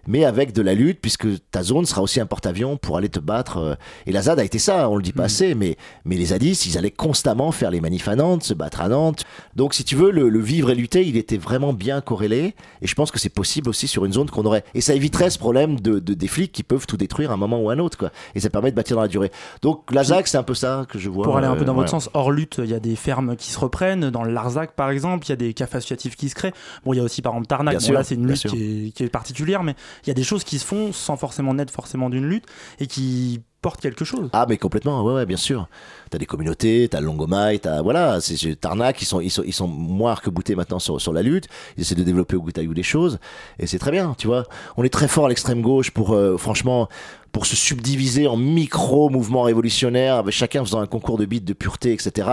mais 0.06 0.24
avec 0.24 0.52
de 0.52 0.62
la 0.62 0.74
lutte 0.74 1.00
puisque 1.00 1.26
ta 1.50 1.62
zone 1.62 1.84
sera 1.86 2.02
aussi 2.02 2.20
un 2.20 2.26
porte-avions 2.26 2.76
pour 2.76 2.96
aller 2.96 3.08
te 3.08 3.18
battre. 3.20 3.58
euh, 3.58 3.74
Et 4.06 4.12
la 4.12 4.22
ZAD 4.22 4.38
a 4.40 4.44
été 4.44 4.58
ça, 4.58 4.88
on 4.88 4.96
le 4.96 5.02
dit 5.02 5.12
pas 5.12 5.24
assez, 5.24 5.54
mais, 5.54 5.76
mais 6.04 6.16
les 6.16 6.26
zadistes, 6.26 6.66
ils 6.66 6.78
allaient 6.78 6.90
constamment 6.90 7.52
faire 7.52 7.70
les 7.70 7.80
manifs 7.80 8.08
à 8.08 8.16
Nantes, 8.16 8.42
se 8.42 8.54
battre 8.54 8.80
à 8.80 8.88
Nantes. 8.88 9.24
Donc 9.56 9.74
si 9.74 9.84
tu 9.84 9.96
veux, 9.96 10.10
le, 10.10 10.28
le 10.28 10.40
vivre 10.40 10.70
et 10.70 10.74
lutter, 10.74 11.06
il 11.06 11.16
était 11.16 11.36
vraiment 11.38 11.72
bien 11.72 12.00
corrélé. 12.00 12.54
Et 12.80 12.86
je 12.86 12.94
pense 12.94 13.10
que 13.10 13.18
c'est 13.18 13.28
possible 13.28 13.68
aussi 13.68 13.88
sur 13.88 14.04
une 14.04 14.12
zone 14.12 14.28
qu'on 14.30 14.44
aurait. 14.44 14.64
Et 14.74 14.80
ça 14.80 14.94
éviterait 14.94 15.30
ce 15.30 15.38
problème 15.38 15.78
de, 15.80 15.98
de- 15.98 16.14
des 16.14 16.28
flics 16.28 16.52
qui 16.52 16.62
peuvent 16.62 16.86
tout 16.86 16.96
détruire 16.96 17.30
à 17.30 17.34
un 17.34 17.36
moment 17.38 17.60
ou 17.60 17.70
à 17.70 17.74
un 17.74 17.78
autre. 17.78 17.96
Quoi. 17.98 18.10
Et 18.34 18.40
ça 18.40 18.50
permet 18.50 18.70
de 18.70 18.76
bâtir 18.76 18.96
dans 18.96 19.02
la 19.02 19.08
durée. 19.08 19.30
Donc 19.62 19.92
la 19.92 20.04
ZAC, 20.04 20.26
c'est 20.28 20.38
un 20.38 20.42
peu 20.42 20.54
ça 20.54 20.86
que 20.88 20.98
je 20.98 21.08
vois. 21.08 21.24
Pour 21.24 21.36
aller 21.36 21.46
un 21.46 21.56
peu 21.56 21.64
dans 21.64 21.72
euh, 21.72 21.76
votre 21.76 21.90
sens, 21.90 22.10
hors 22.14 22.30
lutte, 22.30 22.60
il 22.62 22.70
y 22.70 22.74
a 22.74 22.80
des 22.80 22.96
fermes 22.96 23.36
qui 23.36 23.50
se 23.50 23.58
reprennent. 23.58 24.10
Dans 24.10 24.24
le 24.24 24.32
Larzac, 24.32 24.72
par 24.72 24.90
exemple, 24.90 25.26
il 25.26 25.30
y 25.30 25.32
a 25.32 25.36
des 25.36 25.54
cafés 25.54 25.76
associatifs 25.78 26.16
qui 26.16 26.28
se 26.28 26.34
créent. 26.34 26.52
Bon, 26.84 26.92
il 26.92 26.96
y 26.96 27.00
a 27.00 27.02
aussi, 27.02 27.22
par 27.22 27.32
exemple, 27.32 27.46
Tarnac. 27.46 27.74
Bon, 27.80 27.92
là, 27.92 28.04
c'est 28.04 28.14
une 28.14 28.26
lutte 28.26 28.46
qui 28.48 28.86
est, 28.88 28.90
qui 28.90 29.04
est 29.04 29.08
particulière, 29.08 29.62
mais 29.62 29.74
il 30.04 30.08
y 30.08 30.10
a 30.10 30.14
des 30.14 30.24
choses 30.24 30.44
qui 30.44 30.58
se 30.58 30.64
font 30.64 30.92
sans 30.92 31.16
forcément 31.16 31.54
naître 31.54 31.72
forcément 31.72 32.10
d'une 32.10 32.26
lutte 32.26 32.46
et 32.80 32.86
qui 32.86 33.42
portent 33.60 33.80
quelque 33.80 34.04
chose. 34.04 34.28
Ah 34.32 34.46
mais 34.48 34.58
complètement, 34.58 35.02
ouais, 35.04 35.24
bien 35.24 35.36
sûr. 35.36 35.68
T'as 36.12 36.18
des 36.18 36.26
communautés, 36.26 36.88
t'as 36.90 37.00
Longomai, 37.00 37.58
t'as 37.58 37.80
voilà, 37.80 38.20
c'est 38.20 38.60
Tarnac, 38.60 39.00
ils 39.00 39.06
sont 39.06 39.22
ils 39.22 39.30
sont 39.30 39.42
ils 39.46 39.66
moins 39.66 40.14
maintenant 40.54 40.78
sur 40.78 41.12
la 41.14 41.22
lutte. 41.22 41.48
Ils 41.78 41.80
essaient 41.80 41.94
de 41.94 42.02
développer 42.02 42.36
au 42.36 42.42
Goutaïou 42.42 42.74
des 42.74 42.82
choses 42.82 43.18
et 43.58 43.66
c'est 43.66 43.78
très 43.78 43.92
bien, 43.92 44.14
tu 44.18 44.26
vois. 44.26 44.44
On 44.76 44.84
est 44.84 44.90
très 44.90 45.08
fort 45.08 45.24
à 45.24 45.28
l'extrême 45.30 45.62
gauche 45.62 45.90
pour 45.90 46.12
euh, 46.12 46.36
franchement 46.36 46.90
pour 47.32 47.46
se 47.46 47.56
subdiviser 47.56 48.26
en 48.26 48.36
micro 48.36 49.08
mouvements 49.08 49.42
révolutionnaires, 49.42 50.16
avec 50.16 50.34
chacun 50.34 50.62
faisant 50.64 50.80
un 50.80 50.86
concours 50.86 51.16
de 51.16 51.24
beats, 51.24 51.40
de 51.40 51.54
pureté, 51.54 51.94
etc. 51.94 52.28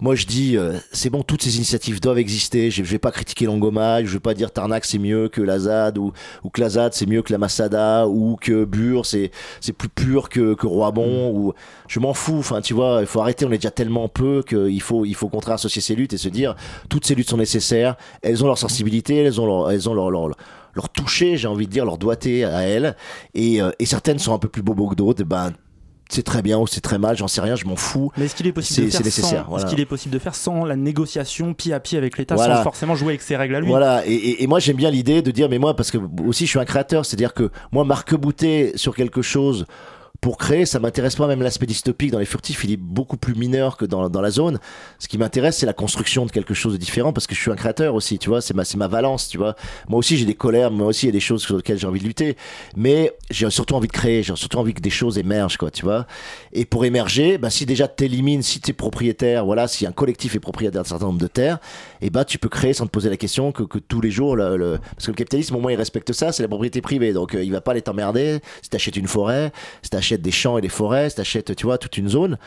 Moi, 0.00 0.14
je 0.14 0.26
dis, 0.26 0.56
euh, 0.56 0.78
c'est 0.92 1.10
bon, 1.10 1.22
toutes 1.24 1.42
ces 1.42 1.56
initiatives 1.56 2.00
doivent 2.00 2.18
exister. 2.18 2.70
Je, 2.70 2.84
je 2.84 2.90
vais 2.90 3.00
pas 3.00 3.10
critiquer 3.10 3.46
Longomai, 3.46 4.02
je 4.04 4.12
vais 4.12 4.20
pas 4.20 4.34
dire 4.34 4.52
Tarnac 4.52 4.84
c'est 4.84 4.98
mieux 4.98 5.28
que 5.28 5.40
la 5.40 5.58
ZAD 5.58 5.98
ou, 5.98 6.12
que 6.52 6.60
la 6.60 6.68
ZAD 6.68 6.94
c'est 6.94 7.06
mieux 7.06 7.22
que 7.22 7.32
la 7.32 7.38
Masada 7.38 8.06
ou 8.06 8.36
que 8.40 8.64
Bure 8.64 9.06
c'est 9.06 9.32
c'est 9.60 9.72
plus 9.72 9.88
pur 9.88 10.28
que, 10.28 10.54
que 10.54 10.66
Roibon 10.66 11.32
ou 11.32 11.52
je 11.88 11.98
m'en 11.98 12.14
fous. 12.14 12.38
Enfin, 12.38 12.60
tu 12.60 12.74
vois, 12.74 12.97
il 13.00 13.06
faut 13.06 13.20
arrêter. 13.20 13.44
On 13.44 13.50
est 13.52 13.58
déjà 13.58 13.70
tellement 13.70 14.08
peu 14.08 14.42
qu'il 14.46 14.80
faut 14.82 15.04
il 15.04 15.14
faut 15.14 15.26
au 15.26 15.30
contraire 15.30 15.54
associer 15.54 15.82
ces 15.82 15.94
luttes 15.94 16.12
et 16.12 16.18
se 16.18 16.28
dire 16.28 16.54
toutes 16.88 17.06
ces 17.06 17.14
luttes 17.14 17.28
sont 17.30 17.36
nécessaires. 17.36 17.96
Elles 18.22 18.42
ont 18.44 18.46
leur 18.46 18.58
sensibilité, 18.58 19.16
elles 19.16 19.40
ont 19.40 19.46
leur 19.46 19.70
elles 19.70 19.88
ont 19.88 19.94
leur, 19.94 20.10
leur 20.10 20.28
leur 20.74 20.88
toucher, 20.90 21.36
j'ai 21.36 21.48
envie 21.48 21.66
de 21.66 21.72
dire, 21.72 21.84
leur 21.84 21.98
doigté 21.98 22.44
à 22.44 22.60
elles. 22.60 22.94
Et, 23.34 23.60
euh, 23.60 23.70
et 23.80 23.86
certaines 23.86 24.18
sont 24.18 24.32
un 24.34 24.38
peu 24.38 24.48
plus 24.48 24.62
bobos 24.62 24.88
que 24.88 24.94
d'autres. 24.94 25.24
Ben, 25.24 25.52
c'est 26.10 26.22
très 26.22 26.40
bien 26.40 26.56
ou 26.58 26.66
c'est 26.66 26.80
très 26.80 26.98
mal, 26.98 27.16
j'en 27.18 27.26
sais 27.28 27.40
rien, 27.42 27.54
je 27.56 27.66
m'en 27.66 27.76
fous. 27.76 28.10
Mais 28.16 28.24
est-ce 28.26 28.34
qu'il 28.34 28.46
est 28.46 28.52
possible 28.52 28.86
de 28.86 28.90
faire 28.90 28.98
c'est 28.98 29.04
nécessaire, 29.04 29.42
sans, 29.44 29.48
voilà. 29.50 29.64
est-ce 29.64 29.70
qu'il 29.70 29.80
est 29.80 29.84
possible 29.86 30.14
de 30.14 30.18
faire 30.18 30.34
sans 30.34 30.64
la 30.64 30.74
négociation 30.76 31.52
pied 31.52 31.74
à 31.74 31.80
pied 31.80 31.98
avec 31.98 32.16
l'État, 32.16 32.34
Voilà. 32.34 32.56
sans 32.58 32.62
forcément 32.62 32.94
jouer 32.94 33.08
avec 33.08 33.20
ses 33.22 33.36
règles 33.36 33.56
à 33.56 33.60
lui? 33.60 33.68
Voilà, 33.68 34.06
et, 34.06 34.12
et- 34.14 34.42
et 34.42 34.46
moi 34.46 34.58
j'aime 34.58 34.76
bien 34.76 34.90
l'idée 34.90 35.20
de 35.20 35.30
dire, 35.32 35.48
mais 35.50 35.58
moi, 35.58 35.74
parce 35.76 35.90
que 35.90 35.98
aussi 36.26 36.46
je 36.46 36.50
suis 36.50 36.58
un 36.58 36.64
créateur, 36.64 37.04
c'est-à-dire 37.04 37.34
que 37.34 37.50
moi, 37.72 37.84
marque-bouter 37.84 38.72
sur 38.76 38.94
quelque 38.94 39.20
chose 39.20 39.66
pour 40.20 40.36
créer, 40.36 40.66
ça 40.66 40.80
m'intéresse 40.80 41.14
pas 41.14 41.28
même 41.28 41.42
l'aspect 41.42 41.66
dystopique 41.66 42.10
dans 42.10 42.18
les 42.18 42.24
furtifs, 42.24 42.64
il 42.64 42.72
est 42.72 42.76
beaucoup 42.76 43.16
plus 43.16 43.34
mineur 43.34 43.76
que 43.76 43.84
dans, 43.84 44.08
dans 44.08 44.20
la 44.20 44.30
zone. 44.30 44.58
Ce 44.98 45.06
qui 45.06 45.16
m'intéresse, 45.16 45.58
c'est 45.58 45.66
la 45.66 45.72
construction 45.72 46.26
de 46.26 46.32
quelque 46.32 46.54
chose 46.54 46.72
de 46.72 46.78
différent 46.78 47.12
parce 47.12 47.28
que 47.28 47.36
je 47.36 47.40
suis 47.40 47.52
un 47.52 47.56
créateur 47.56 47.94
aussi, 47.94 48.18
tu 48.18 48.28
vois, 48.28 48.40
c'est 48.40 48.54
ma, 48.54 48.64
ma 48.76 48.88
valence, 48.88 49.28
tu 49.28 49.38
vois. 49.38 49.54
Moi 49.88 49.98
aussi, 49.98 50.16
j'ai 50.16 50.24
des 50.24 50.34
colères, 50.34 50.72
moi 50.72 50.88
aussi, 50.88 51.06
il 51.06 51.08
y 51.08 51.10
a 51.10 51.12
des 51.12 51.20
choses 51.20 51.42
sur 51.42 51.56
lesquelles 51.56 51.78
j'ai 51.78 51.86
envie 51.86 52.00
de 52.00 52.04
lutter, 52.04 52.36
mais 52.76 53.12
j'ai 53.30 53.48
surtout 53.50 53.74
envie 53.74 53.86
de 53.86 53.92
créer, 53.92 54.24
j'ai 54.24 54.34
surtout 54.34 54.58
envie 54.58 54.74
que 54.74 54.80
des 54.80 54.90
choses 54.90 55.18
émergent, 55.18 55.56
quoi, 55.56 55.70
tu 55.70 55.84
vois. 55.84 56.06
Et 56.52 56.64
pour 56.64 56.84
émerger, 56.84 57.38
bah, 57.38 57.50
si 57.50 57.64
déjà 57.64 57.86
t'élimines, 57.86 58.42
si 58.42 58.60
t'es 58.60 58.72
propriétaire, 58.72 59.44
voilà, 59.44 59.68
si 59.68 59.86
un 59.86 59.92
collectif 59.92 60.34
est 60.34 60.40
propriétaire 60.40 60.82
d'un 60.82 60.88
certain 60.88 61.06
nombre 61.06 61.20
de 61.20 61.28
terres, 61.28 61.58
et 62.00 62.10
bah, 62.10 62.24
tu 62.24 62.38
peux 62.38 62.48
créer 62.48 62.72
sans 62.72 62.86
te 62.86 62.90
poser 62.90 63.10
la 63.10 63.16
question 63.16 63.52
que, 63.52 63.62
que 63.62 63.78
tous 63.78 64.00
les 64.00 64.10
jours, 64.10 64.36
le, 64.36 64.56
le- 64.56 64.78
parce 64.94 65.06
que 65.06 65.10
le 65.10 65.16
capitalisme, 65.16 65.56
au 65.56 65.60
moins, 65.60 65.72
il 65.72 65.76
respecte 65.76 66.12
ça, 66.12 66.32
c'est 66.32 66.42
la 66.42 66.48
propriété 66.48 66.80
privée, 66.80 67.12
donc 67.12 67.34
euh, 67.34 67.42
il 67.42 67.52
va 67.52 67.60
pas 67.60 67.72
aller 67.72 67.82
t'emmerder 67.82 68.40
si 68.62 68.68
t'achètes 68.70 68.96
une 68.96 69.08
forêt, 69.08 69.52
si 69.82 69.90
t'achètes 69.90 70.22
des 70.22 70.30
champs 70.30 70.58
et 70.58 70.60
des 70.60 70.68
forêts, 70.68 71.10
si 71.10 71.16
t'achètes, 71.16 71.54
tu 71.56 71.66
vois, 71.66 71.78
toute 71.78 71.96
une 71.98 72.08
zone. 72.08 72.38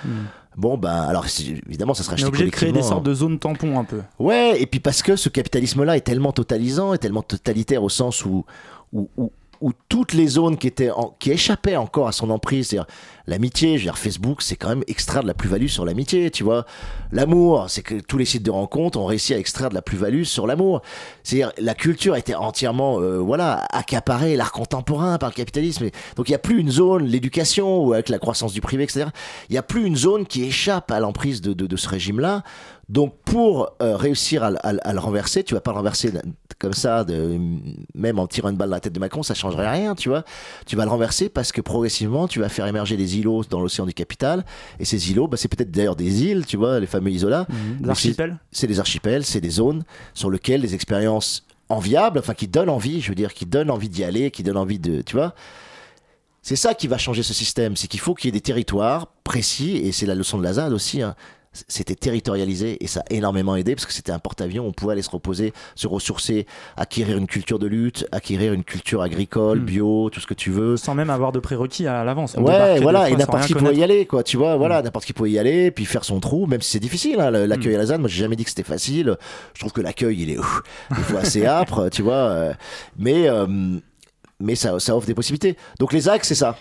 Bon, 0.57 0.77
bah, 0.77 1.03
alors, 1.03 1.25
évidemment, 1.67 1.93
ça 1.93 2.03
sera 2.03 2.15
On 2.15 2.17
est 2.17 2.21
acheté 2.21 2.27
obligé 2.27 2.45
de 2.45 2.49
créer 2.51 2.71
des 2.73 2.81
sortes 2.81 3.03
de 3.05 3.13
zones 3.13 3.39
tampons 3.39 3.79
un 3.79 3.85
peu. 3.85 4.01
Ouais, 4.19 4.61
et 4.61 4.65
puis 4.65 4.79
parce 4.81 5.01
que 5.01 5.15
ce 5.15 5.29
capitalisme-là 5.29 5.95
est 5.97 6.01
tellement 6.01 6.33
totalisant 6.33 6.93
et 6.93 6.97
tellement 6.97 7.21
totalitaire 7.23 7.83
au 7.83 7.89
sens 7.89 8.25
où, 8.25 8.43
où, 8.91 9.09
où, 9.17 9.31
où 9.61 9.71
toutes 9.87 10.13
les 10.13 10.27
zones 10.27 10.57
qui, 10.57 10.67
étaient 10.67 10.91
en- 10.91 11.15
qui 11.19 11.31
échappaient 11.31 11.77
encore 11.77 12.07
à 12.07 12.11
son 12.11 12.29
emprise, 12.31 12.67
c'est-à-dire 12.69 12.87
l'amitié, 13.27 13.77
je 13.77 13.83
veux 13.83 13.91
dire, 13.91 13.97
Facebook, 13.97 14.41
c'est 14.41 14.55
quand 14.55 14.69
même 14.69 14.83
extraire 14.87 15.21
de 15.21 15.27
la 15.27 15.33
plus-value 15.33 15.67
sur 15.67 15.85
l'amitié, 15.85 16.31
tu 16.31 16.43
vois. 16.43 16.65
L'amour, 17.11 17.65
c'est 17.69 17.81
que 17.81 17.95
tous 17.95 18.17
les 18.17 18.25
sites 18.25 18.43
de 18.43 18.51
rencontres 18.51 18.99
ont 18.99 19.05
réussi 19.05 19.33
à 19.33 19.37
extraire 19.37 19.69
de 19.69 19.75
la 19.75 19.81
plus-value 19.81 20.23
sur 20.23 20.47
l'amour. 20.47 20.81
C'est-à-dire, 21.23 21.51
la 21.57 21.73
culture 21.73 22.15
été 22.15 22.35
entièrement, 22.35 22.99
euh, 22.99 23.17
voilà, 23.17 23.65
accaparée, 23.71 24.35
l'art 24.35 24.51
contemporain 24.51 25.17
par 25.17 25.29
le 25.29 25.35
capitalisme. 25.35 25.89
Donc, 26.15 26.29
il 26.29 26.31
n'y 26.31 26.35
a 26.35 26.39
plus 26.39 26.59
une 26.59 26.71
zone, 26.71 27.05
l'éducation, 27.05 27.83
ou 27.83 27.93
avec 27.93 28.09
la 28.09 28.19
croissance 28.19 28.53
du 28.53 28.61
privé, 28.61 28.83
etc. 28.83 29.07
Il 29.49 29.53
n'y 29.53 29.57
a 29.57 29.63
plus 29.63 29.85
une 29.85 29.95
zone 29.95 30.25
qui 30.25 30.43
échappe 30.43 30.91
à 30.91 30.99
l'emprise 30.99 31.41
de, 31.41 31.75
ce 31.75 31.89
régime-là. 31.89 32.43
Donc, 32.89 33.15
pour 33.23 33.71
euh, 33.81 33.95
réussir 33.95 34.43
à, 34.43 34.51
le- 34.51 34.99
renverser, 34.99 35.43
tu 35.43 35.53
vas 35.53 35.61
pas 35.61 35.71
le 35.71 35.77
renverser 35.77 36.11
comme 36.59 36.73
ça, 36.73 37.05
même 37.95 38.19
en 38.19 38.27
tirant 38.27 38.49
une 38.49 38.57
balle 38.57 38.69
dans 38.69 38.75
la 38.75 38.81
tête 38.81 38.93
de 38.93 38.99
Macron, 38.99 39.23
ça 39.23 39.33
changerait 39.33 39.69
rien, 39.69 39.95
tu 39.95 40.09
vois. 40.09 40.23
Tu 40.65 40.75
vas 40.75 40.83
le 40.83 40.91
renverser 40.91 41.29
parce 41.29 41.51
que 41.51 41.61
progressivement, 41.61 42.27
tu 42.27 42.39
vas 42.39 42.49
faire 42.49 42.67
émerger 42.67 42.97
des 42.97 43.10
îlots 43.17 43.43
dans 43.49 43.61
l'océan 43.61 43.85
du 43.85 43.93
capital. 43.93 44.45
Et 44.79 44.85
ces 44.85 45.11
îlots, 45.11 45.27
bah, 45.27 45.37
c'est 45.37 45.47
peut-être 45.47 45.71
d'ailleurs 45.71 45.95
des 45.95 46.23
îles, 46.23 46.45
tu 46.45 46.57
vois, 46.57 46.79
les 46.79 46.87
fameux 46.87 47.11
isolats. 47.11 47.45
Des 47.49 47.55
Mais 47.85 47.89
archipels 47.89 48.39
C'est 48.51 48.67
des 48.67 48.79
archipels, 48.79 49.25
c'est 49.25 49.41
des 49.41 49.49
zones 49.49 49.83
sur 50.13 50.29
lesquelles 50.29 50.61
les 50.61 50.73
expériences 50.75 51.45
enviables, 51.69 52.19
enfin 52.19 52.33
qui 52.33 52.47
donnent 52.47 52.69
envie, 52.69 53.01
je 53.01 53.09
veux 53.09 53.15
dire, 53.15 53.33
qui 53.33 53.45
donnent 53.45 53.71
envie 53.71 53.89
d'y 53.89 54.03
aller, 54.03 54.29
qui 54.31 54.43
donnent 54.43 54.57
envie 54.57 54.79
de, 54.79 55.01
tu 55.01 55.15
vois. 55.15 55.33
C'est 56.41 56.55
ça 56.55 56.73
qui 56.73 56.87
va 56.87 56.97
changer 56.97 57.23
ce 57.23 57.33
système, 57.33 57.75
c'est 57.75 57.87
qu'il 57.87 57.99
faut 57.99 58.13
qu'il 58.15 58.27
y 58.27 58.29
ait 58.29 58.31
des 58.31 58.41
territoires 58.41 59.07
précis, 59.23 59.77
et 59.77 59.91
c'est 59.91 60.05
la 60.07 60.15
leçon 60.15 60.37
de 60.37 60.43
la 60.43 60.53
ZAD 60.53 60.73
aussi. 60.73 61.01
hein. 61.01 61.15
C'était 61.67 61.95
territorialisé 61.95 62.81
et 62.81 62.87
ça 62.87 63.01
a 63.01 63.13
énormément 63.13 63.57
aidé 63.57 63.75
parce 63.75 63.85
que 63.85 63.91
c'était 63.91 64.13
un 64.13 64.19
porte-avions, 64.19 64.65
on 64.65 64.71
pouvait 64.71 64.93
aller 64.93 65.01
se 65.01 65.09
reposer, 65.09 65.51
se 65.75 65.85
ressourcer, 65.85 66.45
acquérir 66.77 67.17
une 67.17 67.27
culture 67.27 67.59
de 67.59 67.67
lutte, 67.67 68.07
acquérir 68.13 68.53
une 68.53 68.63
culture 68.63 69.01
agricole, 69.01 69.59
Hmm. 69.59 69.65
bio, 69.65 70.09
tout 70.09 70.21
ce 70.21 70.27
que 70.27 70.33
tu 70.33 70.49
veux. 70.49 70.77
sans 70.77 70.95
même 70.95 71.09
avoir 71.09 71.33
de 71.33 71.39
prérequis 71.39 71.87
à 71.87 72.05
l'avance. 72.05 72.35
Ouais, 72.35 72.79
voilà, 72.79 73.09
et 73.09 73.15
n'importe 73.17 73.47
qui 73.47 73.53
pouvait 73.53 73.75
y 73.75 73.83
aller, 73.83 74.05
quoi, 74.05 74.23
tu 74.23 74.37
vois, 74.37 74.55
voilà, 74.55 74.81
n'importe 74.81 75.03
qui 75.03 75.11
pouvait 75.11 75.31
y 75.31 75.39
aller, 75.39 75.71
puis 75.71 75.83
faire 75.83 76.05
son 76.05 76.21
trou, 76.21 76.45
même 76.47 76.61
si 76.61 76.71
c'est 76.71 76.79
difficile, 76.79 77.19
hein, 77.19 77.31
l'accueil 77.31 77.73
Mm. 77.73 77.75
à 77.75 77.79
la 77.79 77.85
ZAN, 77.87 77.99
moi 77.99 78.07
j'ai 78.07 78.21
jamais 78.21 78.37
dit 78.37 78.45
que 78.45 78.49
c'était 78.49 78.63
facile, 78.63 79.17
je 79.53 79.59
trouve 79.59 79.73
que 79.73 79.81
l'accueil, 79.81 80.21
il 80.21 80.29
est 80.29 80.37
ouf, 80.37 80.61
des 80.95 81.01
fois 81.03 81.19
assez 81.19 81.45
âpre, 81.45 81.89
tu 81.91 82.01
vois, 82.01 82.13
euh, 82.13 82.53
mais, 82.97 83.27
euh, 83.27 83.45
mais 84.39 84.55
ça, 84.55 84.79
ça 84.79 84.95
offre 84.95 85.05
des 85.07 85.13
possibilités. 85.13 85.57
Donc 85.79 85.91
les 85.91 86.07
axes, 86.07 86.29
c'est 86.29 86.35
ça. 86.35 86.55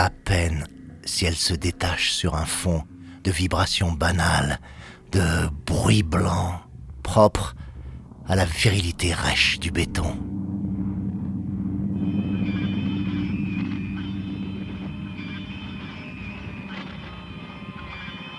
À 0.00 0.08
peine 0.08 0.66
si 1.04 1.26
elle 1.26 1.36
se 1.36 1.52
détache 1.52 2.12
sur 2.12 2.34
un 2.34 2.46
fond 2.46 2.84
de 3.22 3.30
vibrations 3.30 3.92
banales, 3.92 4.58
de 5.12 5.46
bruit 5.66 6.02
blanc, 6.02 6.62
propre 7.02 7.54
à 8.26 8.34
la 8.34 8.46
virilité 8.46 9.12
rêche 9.12 9.58
du 9.60 9.70
béton. 9.70 10.16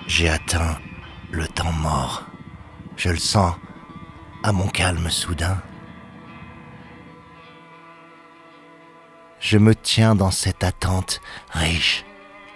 J'ai 0.07 0.29
atteint 0.29 0.79
le 1.31 1.47
temps 1.47 1.73
mort. 1.73 2.23
Je 2.97 3.09
le 3.09 3.17
sens 3.17 3.53
à 4.43 4.51
mon 4.51 4.67
calme 4.67 5.11
soudain. 5.11 5.61
Je 9.41 9.57
me 9.57 9.73
tiens 9.73 10.13
dans 10.13 10.29
cette 10.29 10.63
attente 10.63 11.19
riche, 11.49 12.05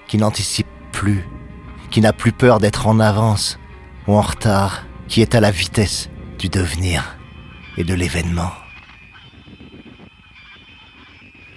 qui 0.08 0.18
n'anticipe 0.18 0.68
plus, 0.92 1.28
qui 1.90 2.00
n'a 2.00 2.14
plus 2.14 2.32
peur 2.32 2.60
d'être 2.60 2.86
en 2.86 3.00
avance 3.00 3.58
ou 4.08 4.14
en 4.14 4.22
retard, 4.22 4.84
qui 5.08 5.22
est 5.22 5.34
à 5.34 5.40
la 5.40 5.50
vitesse 5.50 6.10
du 6.38 6.48
devenir 6.48 7.18
et 7.78 7.84
de 7.84 7.96
l'événement. 7.96 8.52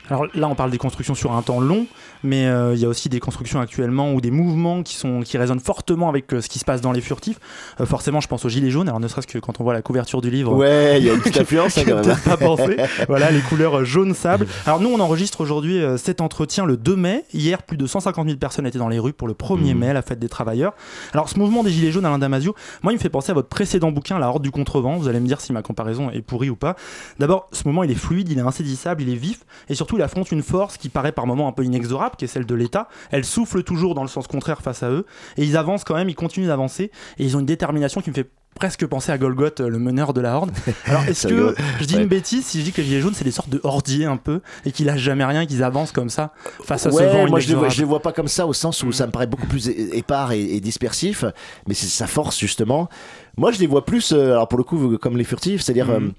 Alors 0.08 0.26
là, 0.32 0.48
on 0.48 0.54
parle 0.54 0.70
des 0.70 0.78
constructions 0.78 1.14
sur 1.14 1.32
un 1.32 1.42
temps 1.42 1.60
long, 1.60 1.86
mais 2.24 2.46
euh, 2.46 2.74
il 2.74 2.80
y 2.80 2.84
a 2.84 2.88
aussi 2.88 3.08
des 3.08 3.20
constructions 3.20 3.60
actuellement 3.60 4.12
ou 4.12 4.20
des 4.20 4.30
mouvements 4.30 4.82
qui, 4.82 4.94
sont, 4.94 5.20
qui 5.22 5.38
résonnent 5.38 5.60
fortement 5.60 6.08
avec 6.08 6.32
euh, 6.32 6.40
ce 6.40 6.48
qui 6.48 6.58
se 6.58 6.64
passe 6.64 6.80
dans 6.80 6.92
les 6.92 7.00
furtifs. 7.00 7.38
Euh, 7.80 7.86
forcément, 7.86 8.20
je 8.20 8.28
pense 8.28 8.44
aux 8.44 8.48
Gilets 8.48 8.70
jaunes, 8.70 8.88
alors 8.88 9.00
ne 9.00 9.08
serait-ce 9.08 9.26
que 9.26 9.38
quand 9.38 9.60
on 9.60 9.64
voit 9.64 9.74
la 9.74 9.82
couverture 9.82 10.20
du 10.20 10.30
livre. 10.30 10.54
Ouais, 10.54 10.98
il 10.98 11.06
y 11.06 11.10
a 11.10 11.14
une 11.14 11.20
petite 11.22 11.40
influence 11.40 11.78
hein, 11.78 11.82
quand 11.86 11.94
même. 11.96 12.04
Peut-être 12.04 12.22
pas 12.22 12.36
pensé. 12.36 12.76
voilà, 13.08 13.30
les 13.30 13.40
couleurs 13.40 13.84
jaune 13.84 14.14
sable. 14.14 14.46
Alors 14.66 14.80
nous, 14.80 14.90
on 14.90 15.00
enregistre 15.00 15.40
aujourd'hui 15.40 15.80
cet 15.96 16.20
entretien 16.20 16.64
le 16.64 16.76
2 16.76 16.96
mai. 16.96 17.24
Hier, 17.32 17.62
plus 17.62 17.76
de 17.76 17.86
150 17.86 18.26
000 18.26 18.38
personnes 18.38 18.66
étaient 18.66 18.78
dans 18.78 18.88
les 18.88 18.98
rues 18.98 19.12
pour 19.12 19.28
le 19.28 19.34
1er 19.34 19.72
Mhm. 19.74 19.78
mai, 19.78 19.92
la 19.92 20.02
fête 20.02 20.18
des 20.18 20.28
travailleurs. 20.28 20.74
Alors 21.12 21.28
ce 21.28 21.38
mouvement 21.38 21.62
des 21.62 21.70
Gilets 21.70 21.90
jaunes, 21.92 22.04
Alain 22.06 22.18
Damasio, 22.18 22.54
moi, 22.82 22.92
il 22.92 22.96
me 22.96 23.00
fait 23.00 23.08
penser 23.08 23.30
à 23.30 23.34
votre 23.34 23.48
précédent 23.48 23.90
bouquin, 23.92 24.18
La 24.18 24.28
Horde 24.28 24.42
du 24.42 24.50
Contrevent. 24.50 24.96
Vous 24.96 25.08
allez 25.08 25.20
me 25.20 25.26
dire 25.26 25.40
si 25.40 25.52
ma 25.52 25.62
comparaison 25.62 26.10
est 26.10 26.22
pourrie 26.22 26.50
ou 26.50 26.56
pas. 26.56 26.76
D'abord, 27.18 27.48
ce 27.52 27.62
mouvement, 27.64 27.84
il 27.84 27.90
est 27.90 27.94
fluide, 27.96 28.28
il 28.30 28.38
est 28.38 28.42
insaisissable, 28.42 29.02
il 29.02 29.10
est 29.10 29.16
vif, 29.16 29.40
et 29.68 29.74
surtout, 29.74 29.96
il 29.96 30.02
affronte 30.02 30.30
une 30.32 30.42
force 30.42 30.76
qui 30.76 30.88
paraît 30.88 31.12
par 31.12 31.26
moments 31.26 31.48
un 31.48 31.52
peu 31.52 31.64
inexorable, 31.64 32.07
qui 32.16 32.24
est 32.24 32.28
celle 32.28 32.46
de 32.46 32.54
l'État. 32.54 32.88
Elle 33.10 33.24
souffle 33.24 33.62
toujours 33.62 33.94
dans 33.94 34.02
le 34.02 34.08
sens 34.08 34.26
contraire 34.26 34.60
face 34.62 34.82
à 34.82 34.90
eux, 34.90 35.06
et 35.36 35.44
ils 35.44 35.56
avancent 35.56 35.84
quand 35.84 35.94
même, 35.94 36.08
ils 36.08 36.14
continuent 36.14 36.46
d'avancer, 36.48 36.90
et 37.18 37.24
ils 37.24 37.36
ont 37.36 37.40
une 37.40 37.46
détermination 37.46 38.00
qui 38.00 38.10
me 38.10 38.14
fait 38.14 38.28
presque 38.54 38.84
penser 38.86 39.12
à 39.12 39.18
Golgoth, 39.18 39.60
euh, 39.60 39.68
le 39.68 39.78
meneur 39.78 40.12
de 40.12 40.20
la 40.20 40.34
Horde. 40.34 40.50
Alors, 40.86 41.04
est-ce 41.04 41.28
que 41.28 41.54
je 41.80 41.84
dis 41.84 41.94
Ouais. 41.94 42.02
une 42.02 42.08
bêtise 42.08 42.44
si 42.44 42.58
je 42.58 42.64
dis 42.64 42.72
que 42.72 42.80
les 42.80 42.88
Gilets 42.88 43.00
jaunes, 43.02 43.14
c'est 43.14 43.22
des 43.22 43.30
sortes 43.30 43.50
de 43.50 43.60
hordiers 43.62 44.04
un 44.06 44.16
peu, 44.16 44.40
et 44.64 44.72
qu'ils 44.72 44.86
lâchent 44.86 44.98
jamais 45.00 45.24
rien, 45.24 45.46
qu'ils 45.46 45.62
avancent 45.62 45.92
comme 45.92 46.08
ça 46.10 46.32
face 46.64 46.84
à 46.86 46.90
ce 46.90 46.96
Ouais, 46.96 47.06
vent 47.06 47.28
moi 47.28 47.38
je 47.38 47.48
les, 47.48 47.54
vois, 47.54 47.68
je 47.68 47.78
les 47.78 47.84
vois 47.84 48.00
pas 48.00 48.10
comme 48.12 48.26
ça 48.26 48.46
au 48.48 48.52
sens 48.52 48.82
où 48.82 48.88
Mm. 48.88 48.92
ça 48.92 49.06
me 49.06 49.12
paraît 49.12 49.28
beaucoup 49.28 49.46
plus 49.46 49.68
épars 49.68 50.32
et, 50.32 50.40
et 50.42 50.60
dispersif, 50.60 51.24
mais 51.68 51.74
c'est 51.74 51.86
sa 51.86 52.08
force 52.08 52.36
justement. 52.38 52.88
Moi 53.36 53.52
je 53.52 53.60
les 53.60 53.68
vois 53.68 53.84
plus, 53.84 54.12
euh, 54.12 54.32
alors 54.32 54.48
pour 54.48 54.58
le 54.58 54.64
coup, 54.64 54.98
comme 54.98 55.16
les 55.16 55.24
furtifs, 55.24 55.60
c'est-à-dire. 55.62 55.86
Mhm. 55.86 55.92
euh, 56.06 56.10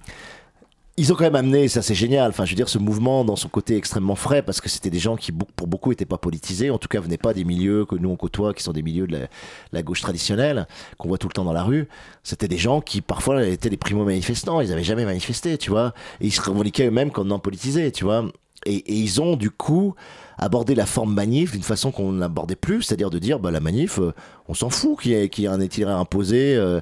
ils 1.00 1.14
ont 1.14 1.16
quand 1.16 1.24
même 1.24 1.36
amené, 1.36 1.70
ça 1.70 1.82
c'est 1.82 1.96
génial, 1.96 2.30
enfin 2.30 2.44
je 2.44 2.52
veux 2.52 2.58
dire 2.58 2.68
ce 2.68 2.78
mouvement 2.78 3.24
dans 3.24 3.38
son 3.38 3.48
côté 3.48 3.78
extrêmement 3.78 4.16
frais 4.16 4.42
parce 4.42 4.60
que 4.60 4.68
c'était 4.68 4.90
des 4.90 5.00
gens 5.00 5.16
qui 5.16 5.32
pour 5.32 5.66
beaucoup 5.66 5.92
n'étaient 5.92 6.04
pas 6.04 6.18
politisés, 6.18 6.72
en 6.72 6.78
tout 6.78 6.90
cas 6.90 7.00
venaient 7.00 7.18
pas 7.18 7.34
des 7.34 7.46
milieux 7.46 7.86
que 7.86 7.96
nous 7.96 8.10
on 8.10 8.18
côtoie 8.18 8.54
qui 8.54 8.64
sont 8.64 8.74
des 8.74 8.82
milieux 8.82 9.08
de 9.08 9.28
la, 9.72 9.82
gauche 9.82 10.02
traditionnelle 10.02 10.68
qu'on 10.98 11.08
voit 11.08 11.18
tout 11.18 11.30
le 11.30 11.34
temps 11.34 11.46
dans 11.46 11.54
la 11.54 11.64
rue. 11.64 11.88
C'était 12.24 12.50
des 12.50 12.58
gens 12.58 12.82
qui 12.82 13.00
parfois 13.00 13.46
étaient 13.46 13.70
des 13.70 13.78
primo-manifestants, 13.78 14.60
ils 14.60 14.74
avaient 14.74 14.84
jamais 14.84 15.06
manifesté, 15.06 15.58
tu 15.58 15.70
vois, 15.70 15.94
et 16.20 16.28
ils 16.28 16.34
se 16.34 16.42
revendiquaient 16.42 16.88
eux-mêmes 16.88 17.12
comme 17.12 17.30
non 17.30 17.40
politisés, 17.40 17.94
tu 17.94 18.04
vois. 18.04 18.26
Et, 18.66 18.76
et 18.76 18.94
ils 18.94 19.22
ont 19.22 19.36
du 19.36 19.52
coup 19.52 19.96
abordé 20.38 20.76
la 20.76 20.86
forme 20.86 21.14
manif 21.14 21.52
d'une 21.54 21.64
façon 21.64 21.92
qu'on 21.92 22.12
n'abordait 22.14 22.56
plus, 22.56 22.84
c'est-à-dire 22.84 23.10
de 23.10 23.20
dire 23.20 23.40
bah, 23.40 23.52
la 23.52 23.60
manif, 23.60 24.00
euh, 24.00 24.14
on 24.48 24.54
s'en 24.54 24.70
fout 24.70 25.00
qu'il 25.02 25.12
y, 25.12 25.16
ait- 25.16 25.48
un 25.48 25.62
itinéraire 25.62 25.98
imposé, 25.98 26.56
euh, 26.56 26.80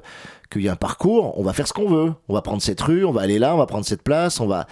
qu'il 0.50 0.62
y 0.62 0.66
ait 0.66 0.70
un 0.70 0.76
parcours, 0.76 1.38
on 1.38 1.42
va 1.42 1.52
faire 1.52 1.68
ce 1.68 1.72
qu'on 1.72 1.88
veut. 1.88 2.12
On 2.28 2.34
va 2.34 2.42
prendre 2.42 2.62
cette 2.62 2.80
rue, 2.80 3.04
on 3.04 3.12
va 3.12 3.22
aller 3.22 3.38
là, 3.38 3.54
on 3.54 3.58
va 3.58 3.66
prendre 3.66 3.84
cette 3.84 4.02
place, 4.02 4.40
on 4.40 4.46
va. 4.46 4.66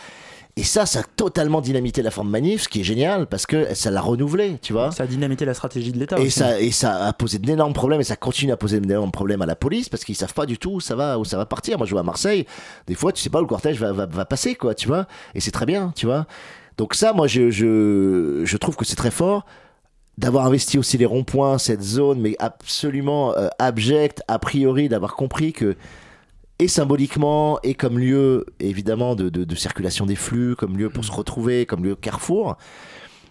Et 0.58 0.62
ça, 0.64 0.86
ça 0.86 1.00
a 1.00 1.02
totalement 1.02 1.60
dynamité 1.60 2.00
la 2.00 2.10
forme 2.10 2.30
manif, 2.30 2.62
ce 2.62 2.68
qui 2.70 2.80
est 2.80 2.84
génial 2.84 3.26
parce 3.26 3.44
que 3.44 3.74
ça 3.74 3.90
l'a 3.90 4.00
renouvelé, 4.00 4.56
tu 4.62 4.72
vois. 4.72 4.90
Ça 4.90 5.02
a 5.02 5.06
dynamité 5.06 5.44
la 5.44 5.52
stratégie 5.52 5.92
de 5.92 5.98
l'État. 5.98 6.16
Et 6.18 6.22
aussi. 6.22 6.30
ça, 6.30 6.58
et 6.58 6.70
ça 6.70 7.04
a 7.04 7.12
posé 7.12 7.38
d'énormes 7.38 7.74
problèmes 7.74 8.00
et 8.00 8.04
ça 8.04 8.16
continue 8.16 8.52
à 8.52 8.56
poser 8.56 8.80
d'énormes 8.80 9.10
problèmes 9.10 9.42
à 9.42 9.46
la 9.46 9.54
police 9.54 9.90
parce 9.90 10.02
qu'ils 10.02 10.16
savent 10.16 10.32
pas 10.32 10.46
du 10.46 10.56
tout 10.56 10.70
où 10.70 10.80
ça 10.80 10.96
va, 10.96 11.18
où 11.18 11.26
ça 11.26 11.36
va 11.36 11.44
partir. 11.44 11.76
Moi, 11.76 11.86
je 11.86 11.90
vois 11.90 12.00
à 12.00 12.04
Marseille, 12.04 12.46
des 12.86 12.94
fois, 12.94 13.12
tu 13.12 13.20
sais 13.22 13.28
pas 13.28 13.38
où 13.40 13.42
le 13.42 13.46
cortège 13.48 13.78
va, 13.78 13.92
va, 13.92 14.06
va 14.06 14.24
passer, 14.24 14.54
quoi, 14.54 14.74
tu 14.74 14.88
vois. 14.88 15.06
Et 15.34 15.40
c'est 15.40 15.50
très 15.50 15.66
bien, 15.66 15.92
tu 15.94 16.06
vois. 16.06 16.24
Donc 16.78 16.94
ça, 16.94 17.12
moi, 17.12 17.26
je, 17.26 17.50
je, 17.50 18.42
je 18.44 18.56
trouve 18.56 18.76
que 18.76 18.84
c'est 18.84 18.96
très 18.96 19.10
fort 19.10 19.44
d'avoir 20.18 20.46
investi 20.46 20.78
aussi 20.78 20.98
les 20.98 21.06
ronds-points, 21.06 21.58
cette 21.58 21.82
zone, 21.82 22.20
mais 22.20 22.36
absolument 22.38 23.36
euh, 23.36 23.48
abjecte, 23.58 24.22
a 24.28 24.38
priori, 24.38 24.88
d'avoir 24.88 25.14
compris 25.16 25.52
que 25.52 25.76
et 26.58 26.68
symboliquement, 26.68 27.58
et 27.62 27.74
comme 27.74 27.98
lieu 27.98 28.46
évidemment 28.60 29.14
de, 29.14 29.28
de- 29.28 29.44
de 29.44 29.54
circulation 29.54 30.06
des 30.06 30.16
flux, 30.16 30.56
comme 30.56 30.78
lieu 30.78 30.90
pour 30.90 31.04
se 31.04 31.12
retrouver, 31.12 31.66
comme 31.66 31.84
lieu 31.84 31.96
carrefour. 31.96 32.56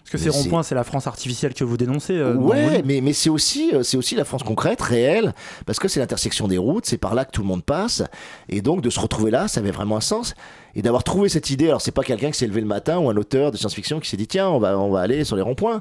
Parce 0.08 0.12
que 0.12 0.18
ces 0.18 0.36
Mais 0.36 0.42
ronds-points, 0.42 0.62
c'est 0.62 0.76
la 0.76 0.84
France 0.84 1.08
artificielle 1.08 1.52
que 1.52 1.64
vous 1.64 1.76
dénoncez. 1.76 2.12
euh, 2.14 2.34
ouais, 2.36 2.80
mais, 2.84 3.00
mais 3.00 3.12
c'est 3.12 3.28
aussi, 3.28 3.72
euh, 3.74 3.82
c'est 3.82 3.96
aussi 3.96 4.14
la 4.14 4.24
France 4.24 4.44
concrète, 4.44 4.80
réelle, 4.80 5.34
parce 5.66 5.80
que 5.80 5.88
c'est 5.88 5.98
l'intersection 5.98 6.46
des 6.46 6.58
routes, 6.58 6.86
c'est 6.86 6.96
par 6.98 7.14
là 7.16 7.24
que 7.24 7.32
tout 7.32 7.40
le 7.42 7.48
monde 7.48 7.64
passe, 7.64 8.04
et 8.48 8.62
donc 8.62 8.82
de 8.82 8.90
se 8.90 9.00
retrouver 9.00 9.32
là, 9.32 9.48
ça 9.48 9.58
avait 9.58 9.72
vraiment 9.72 9.96
un 9.96 10.00
sens. 10.00 10.34
Et 10.76 10.82
d'avoir 10.82 11.02
trouvé 11.02 11.28
cette 11.28 11.50
idée, 11.50 11.66
alors 11.66 11.80
c'est 11.80 11.90
pas 11.90 12.04
quelqu'un 12.04 12.30
qui 12.30 12.38
s'est 12.38 12.46
levé 12.46 12.60
le 12.60 12.68
matin 12.68 12.98
ou 12.98 13.10
un 13.10 13.16
auteur 13.16 13.50
de 13.50 13.56
science-fiction 13.56 13.98
qui 13.98 14.08
s'est 14.08 14.16
dit 14.16 14.28
tiens, 14.28 14.48
on 14.48 14.60
va, 14.60 14.78
on 14.78 14.90
va 14.92 15.00
aller 15.00 15.24
sur 15.24 15.34
les 15.34 15.42
ronds-points. 15.42 15.80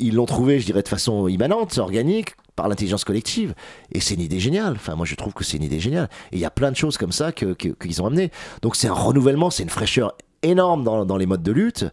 Ils 0.00 0.16
l'ont 0.16 0.26
trouvé, 0.26 0.58
je 0.58 0.66
dirais, 0.66 0.82
de 0.82 0.88
façon 0.88 1.28
immanente, 1.28 1.78
organique, 1.78 2.30
par 2.56 2.68
l'intelligence 2.68 3.04
collective. 3.04 3.54
Et 3.92 4.00
c'est 4.00 4.14
une 4.14 4.20
idée 4.22 4.40
géniale. 4.40 4.72
Enfin, 4.74 4.96
moi, 4.96 5.06
je 5.06 5.14
trouve 5.14 5.32
que 5.32 5.44
c'est 5.44 5.56
une 5.56 5.62
idée 5.62 5.78
géniale. 5.78 6.08
Et 6.32 6.36
il 6.36 6.40
y 6.40 6.44
a 6.44 6.50
plein 6.50 6.72
de 6.72 6.76
choses 6.76 6.98
comme 6.98 7.12
ça 7.12 7.30
que- 7.30 7.52
que- 7.54 7.68
qu'ils 7.68 8.02
ont 8.02 8.06
amené. 8.06 8.32
Donc, 8.62 8.74
c'est 8.74 8.88
un 8.88 8.92
renouvellement, 8.92 9.50
c'est 9.50 9.62
une 9.62 9.68
fraîcheur 9.70 10.16
énorme 10.42 10.82
dans, 10.82 11.04
dans 11.06 11.16
les 11.16 11.26
modes 11.26 11.44
de 11.44 11.52
lutte. 11.52 11.84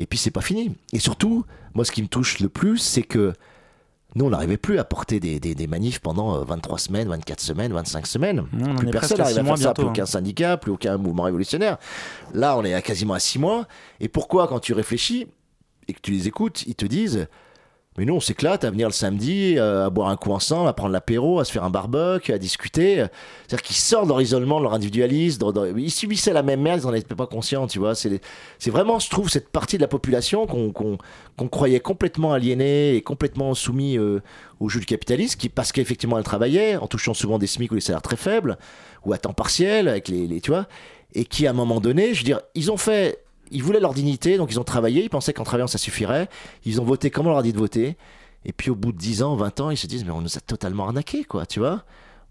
Et 0.00 0.06
puis, 0.06 0.18
c'est 0.18 0.30
pas 0.30 0.40
fini. 0.40 0.74
Et 0.92 0.98
surtout, 0.98 1.44
moi, 1.74 1.84
ce 1.84 1.92
qui 1.92 2.02
me 2.02 2.08
touche 2.08 2.40
le 2.40 2.48
plus, 2.48 2.78
c'est 2.78 3.02
que 3.02 3.32
nous, 4.16 4.24
on 4.24 4.30
n'arrivait 4.30 4.56
plus 4.56 4.78
à 4.78 4.84
porter 4.84 5.20
des, 5.20 5.38
des- 5.38 5.54
des 5.54 5.66
manifs 5.68 6.00
pendant 6.00 6.36
euh, 6.36 6.44
23 6.44 6.78
semaines, 6.78 7.08
24 7.08 7.40
semaines, 7.40 7.72
25 7.72 8.06
semaines. 8.06 8.40
Mmh, 8.52 8.74
plus 8.76 8.86
personne 8.90 9.18
n'arrive 9.18 9.36
à 9.38 9.44
faire 9.44 9.58
ça, 9.58 9.74
plus 9.74 9.84
hein. 9.84 9.88
aucun 9.90 10.06
syndicat, 10.06 10.56
plus 10.56 10.72
aucun 10.72 10.96
mouvement 10.96 11.22
révolutionnaire. 11.24 11.78
Là, 12.34 12.56
on 12.56 12.64
est 12.64 12.74
à 12.74 12.82
quasiment 12.82 13.14
à 13.14 13.20
6 13.20 13.38
mois. 13.38 13.68
Et 14.00 14.08
pourquoi, 14.08 14.48
quand 14.48 14.58
tu 14.58 14.72
réfléchis 14.72 15.28
et 15.86 15.92
que 15.92 16.00
tu 16.00 16.10
les 16.10 16.26
écoutes, 16.26 16.64
ils 16.66 16.74
te 16.74 16.86
disent 16.86 17.28
Mais 18.00 18.06
nous, 18.06 18.14
on 18.14 18.20
s'éclate 18.20 18.64
à 18.64 18.70
venir 18.70 18.88
le 18.88 18.94
samedi, 18.94 19.56
euh, 19.58 19.84
à 19.84 19.90
boire 19.90 20.08
un 20.08 20.16
coup 20.16 20.30
ensemble, 20.32 20.66
à 20.70 20.72
prendre 20.72 20.90
l'apéro, 20.90 21.38
à 21.38 21.44
se 21.44 21.52
faire 21.52 21.64
un 21.64 21.68
barbecue, 21.68 22.32
à 22.32 22.38
discuter. 22.38 23.04
C'est-à-dire 23.46 23.60
qu'ils 23.62 23.76
sortent 23.76 24.04
de 24.04 24.08
leur 24.08 24.22
isolement, 24.22 24.56
de 24.56 24.62
leur 24.62 24.72
individualisme. 24.72 25.52
dans- 25.52 25.66
Ils 25.76 25.90
subissaient 25.90 26.32
la 26.32 26.42
même 26.42 26.62
merde, 26.62 26.80
ils 26.82 26.86
n'en 26.86 26.94
étaient 26.94 27.14
pas 27.14 27.26
conscients, 27.26 27.66
tu 27.66 27.78
vois. 27.78 27.94
C'est 27.94 28.18
vraiment, 28.68 28.98
je 29.00 29.10
trouve, 29.10 29.28
cette 29.28 29.50
partie 29.50 29.76
de 29.76 29.82
la 29.82 29.86
population 29.88 30.46
qu'on 30.46 31.48
croyait 31.48 31.80
complètement 31.80 32.32
aliénée 32.32 32.94
et 32.94 33.02
complètement 33.02 33.52
soumis 33.52 33.98
euh, 33.98 34.20
au 34.60 34.70
jeu 34.70 34.80
du 34.80 34.86
capitalisme, 34.86 35.38
qui, 35.38 35.50
parce 35.50 35.70
qu'effectivement, 35.70 36.16
elle 36.16 36.24
travaillait, 36.24 36.76
en 36.76 36.86
touchant 36.86 37.12
souvent 37.12 37.38
des 37.38 37.46
SMIC 37.46 37.70
ou 37.70 37.74
des 37.74 37.82
salaires 37.82 38.00
très 38.00 38.16
faibles, 38.16 38.56
ou 39.04 39.12
à 39.12 39.18
temps 39.18 39.34
partiel, 39.34 39.88
avec 39.88 40.08
les, 40.08 40.26
les- 40.26 40.40
tu 40.40 40.50
vois, 40.52 40.66
et 41.12 41.26
qui, 41.26 41.46
à 41.46 41.50
un 41.50 41.52
moment 41.52 41.80
donné, 41.80 42.14
je 42.14 42.20
veux 42.20 42.24
dire, 42.24 42.40
ils 42.54 42.70
ont 42.70 42.78
fait, 42.78 43.18
ils 43.50 43.62
voulaient 43.62 43.80
leur 43.80 43.94
dignité, 43.94 44.36
donc 44.36 44.50
ils 44.50 44.60
ont 44.60 44.64
travaillé, 44.64 45.04
ils 45.04 45.10
pensaient 45.10 45.32
qu'en 45.32 45.44
travaillant 45.44 45.66
ça 45.66 45.78
suffirait, 45.78 46.28
ils 46.64 46.80
ont 46.80 46.84
voté 46.84 47.10
comme 47.10 47.26
on 47.26 47.30
leur 47.30 47.38
a 47.38 47.42
dit 47.42 47.52
de 47.52 47.58
voter, 47.58 47.96
et 48.44 48.52
puis 48.52 48.70
au 48.70 48.74
bout 48.74 48.92
de 48.92 48.98
10 48.98 49.22
ans, 49.22 49.36
20 49.36 49.60
ans, 49.60 49.70
ils 49.70 49.76
se 49.76 49.86
disent, 49.86 50.04
mais 50.04 50.12
on 50.12 50.20
nous 50.20 50.36
a 50.36 50.40
totalement 50.40 50.86
arnaqués, 50.86 51.24
quoi, 51.24 51.46
tu 51.46 51.60
vois. 51.60 51.84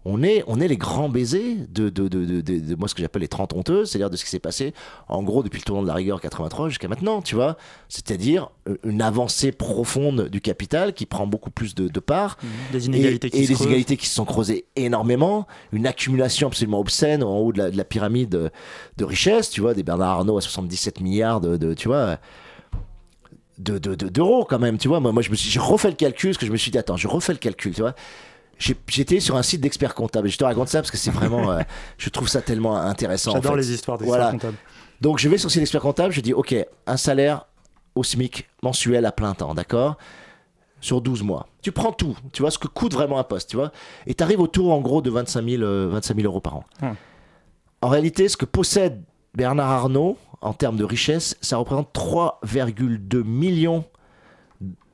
On 0.06 0.22
est, 0.22 0.42
on 0.46 0.58
est 0.60 0.68
les 0.68 0.78
grands 0.78 1.10
baisers 1.10 1.56
de, 1.68 1.90
de, 1.90 2.08
de, 2.08 2.40
de, 2.40 2.74
moi 2.74 2.88
ce 2.88 2.94
que 2.94 3.02
j'appelle 3.02 3.20
les 3.20 3.28
30 3.28 3.52
honteuses, 3.52 3.90
c'est-à-dire 3.90 4.08
de 4.08 4.16
ce 4.16 4.24
qui 4.24 4.30
s'est 4.30 4.38
passé 4.38 4.72
en 5.08 5.22
gros 5.22 5.42
depuis 5.42 5.58
le 5.58 5.62
tournant 5.64 5.82
de 5.82 5.88
la 5.88 5.92
rigueur 5.94 6.22
83 6.22 6.70
jusqu'à 6.70 6.88
maintenant, 6.88 7.20
tu 7.20 7.34
vois. 7.34 7.58
C'est-à-dire 7.90 8.48
euh, 8.66 8.76
une 8.84 9.02
avancée 9.02 9.52
profonde 9.52 10.28
du 10.30 10.40
capital 10.40 10.94
qui 10.94 11.04
prend 11.04 11.26
beaucoup 11.26 11.50
plus 11.50 11.74
de, 11.74 11.88
de 11.88 12.00
parts 12.00 12.38
Des 12.72 12.86
inégalités 12.86 13.26
et 13.26 13.30
qui 13.30 13.36
se 13.44 13.52
des 13.52 13.54
inégalités 13.64 13.96
qui 13.98 14.06
se 14.06 14.14
sont 14.14 14.24
creusées 14.24 14.64
énormément, 14.74 15.46
une 15.70 15.86
accumulation 15.86 16.46
absolument 16.48 16.80
obscène 16.80 17.22
en 17.22 17.36
haut 17.36 17.52
de 17.52 17.58
la, 17.58 17.70
de 17.70 17.76
la 17.76 17.84
pyramide 17.84 18.50
de, 18.96 19.04
richesse, 19.04 19.50
tu 19.50 19.60
vois, 19.60 19.74
des 19.74 19.82
Bernard 19.82 20.08
Arnault 20.20 20.38
à 20.38 20.40
77 20.40 21.02
milliards 21.02 21.42
de, 21.42 21.74
tu 21.74 21.88
vois, 21.88 22.16
de, 23.58 23.76
de- 23.78 23.94
de- 23.94 24.08
d'euros 24.08 24.46
quand 24.48 24.58
même, 24.58 24.78
tu 24.78 24.88
vois. 24.88 25.00
Moi, 25.00 25.12
moi 25.12 25.22
je 25.22 25.30
me 25.30 25.34
suis, 25.36 25.50
j'ai 25.50 25.60
refait 25.60 25.90
le 25.90 25.94
calcul, 25.96 26.30
parce 26.30 26.38
que 26.38 26.46
je 26.46 26.52
me 26.52 26.56
suis 26.56 26.70
dit, 26.70 26.78
attends, 26.78 26.96
je 26.96 27.06
refais 27.08 27.32
le 27.32 27.38
calcul, 27.38 27.74
tu 27.74 27.82
vois. 27.82 27.94
J'étais 28.88 29.20
sur 29.20 29.36
un 29.36 29.42
site 29.42 29.60
d'experts 29.62 29.94
comptables. 29.94 30.28
Et 30.28 30.30
je 30.30 30.38
te 30.38 30.44
raconte 30.44 30.68
ça 30.68 30.78
parce 30.80 30.90
que 30.90 30.96
c'est 30.98 31.10
vraiment, 31.10 31.50
euh, 31.50 31.60
je 31.98 32.08
trouve 32.10 32.28
ça 32.28 32.42
tellement 32.42 32.76
intéressant. 32.76 33.30
en 33.32 33.34
J'adore 33.34 33.52
fait. 33.52 33.58
les 33.58 33.72
histoires 33.72 33.96
des 33.98 34.04
Voilà. 34.04 34.30
comptables. 34.32 34.56
Donc 35.00 35.18
je 35.18 35.28
vais 35.30 35.38
sur 35.38 35.46
le 35.48 35.50
site 35.52 35.60
d'expert 35.62 35.80
comptable, 35.80 36.12
je 36.12 36.20
dis 36.20 36.34
ok, 36.34 36.54
un 36.86 36.96
salaire 36.98 37.46
au 37.94 38.04
SMIC 38.04 38.46
mensuel 38.62 39.06
à 39.06 39.12
plein 39.12 39.32
temps, 39.34 39.54
d'accord? 39.54 39.96
Sur 40.82 41.00
12 41.00 41.22
mois. 41.22 41.46
Tu 41.62 41.72
prends 41.72 41.92
tout, 41.92 42.16
tu 42.32 42.42
vois 42.42 42.50
ce 42.50 42.58
que 42.58 42.68
coûte 42.68 42.92
vraiment 42.94 43.18
un 43.18 43.24
poste, 43.24 43.48
tu 43.50 43.56
vois? 43.56 43.72
Et 44.06 44.14
tu 44.14 44.22
arrives 44.22 44.40
autour 44.40 44.72
en 44.72 44.80
gros 44.80 45.00
de 45.02 45.10
25 45.10 45.42
000, 45.48 45.62
euh, 45.62 45.88
25 45.90 46.16
000 46.16 46.26
euros 46.26 46.40
par 46.40 46.56
an. 46.56 46.64
En 47.82 47.88
réalité, 47.88 48.28
ce 48.28 48.36
que 48.36 48.44
possède 48.44 49.02
Bernard 49.34 49.70
Arnault 49.70 50.18
en 50.42 50.52
termes 50.52 50.76
de 50.76 50.84
richesse, 50.84 51.36
ça 51.40 51.56
représente 51.56 51.92
3,2 51.94 53.22
millions 53.24 53.84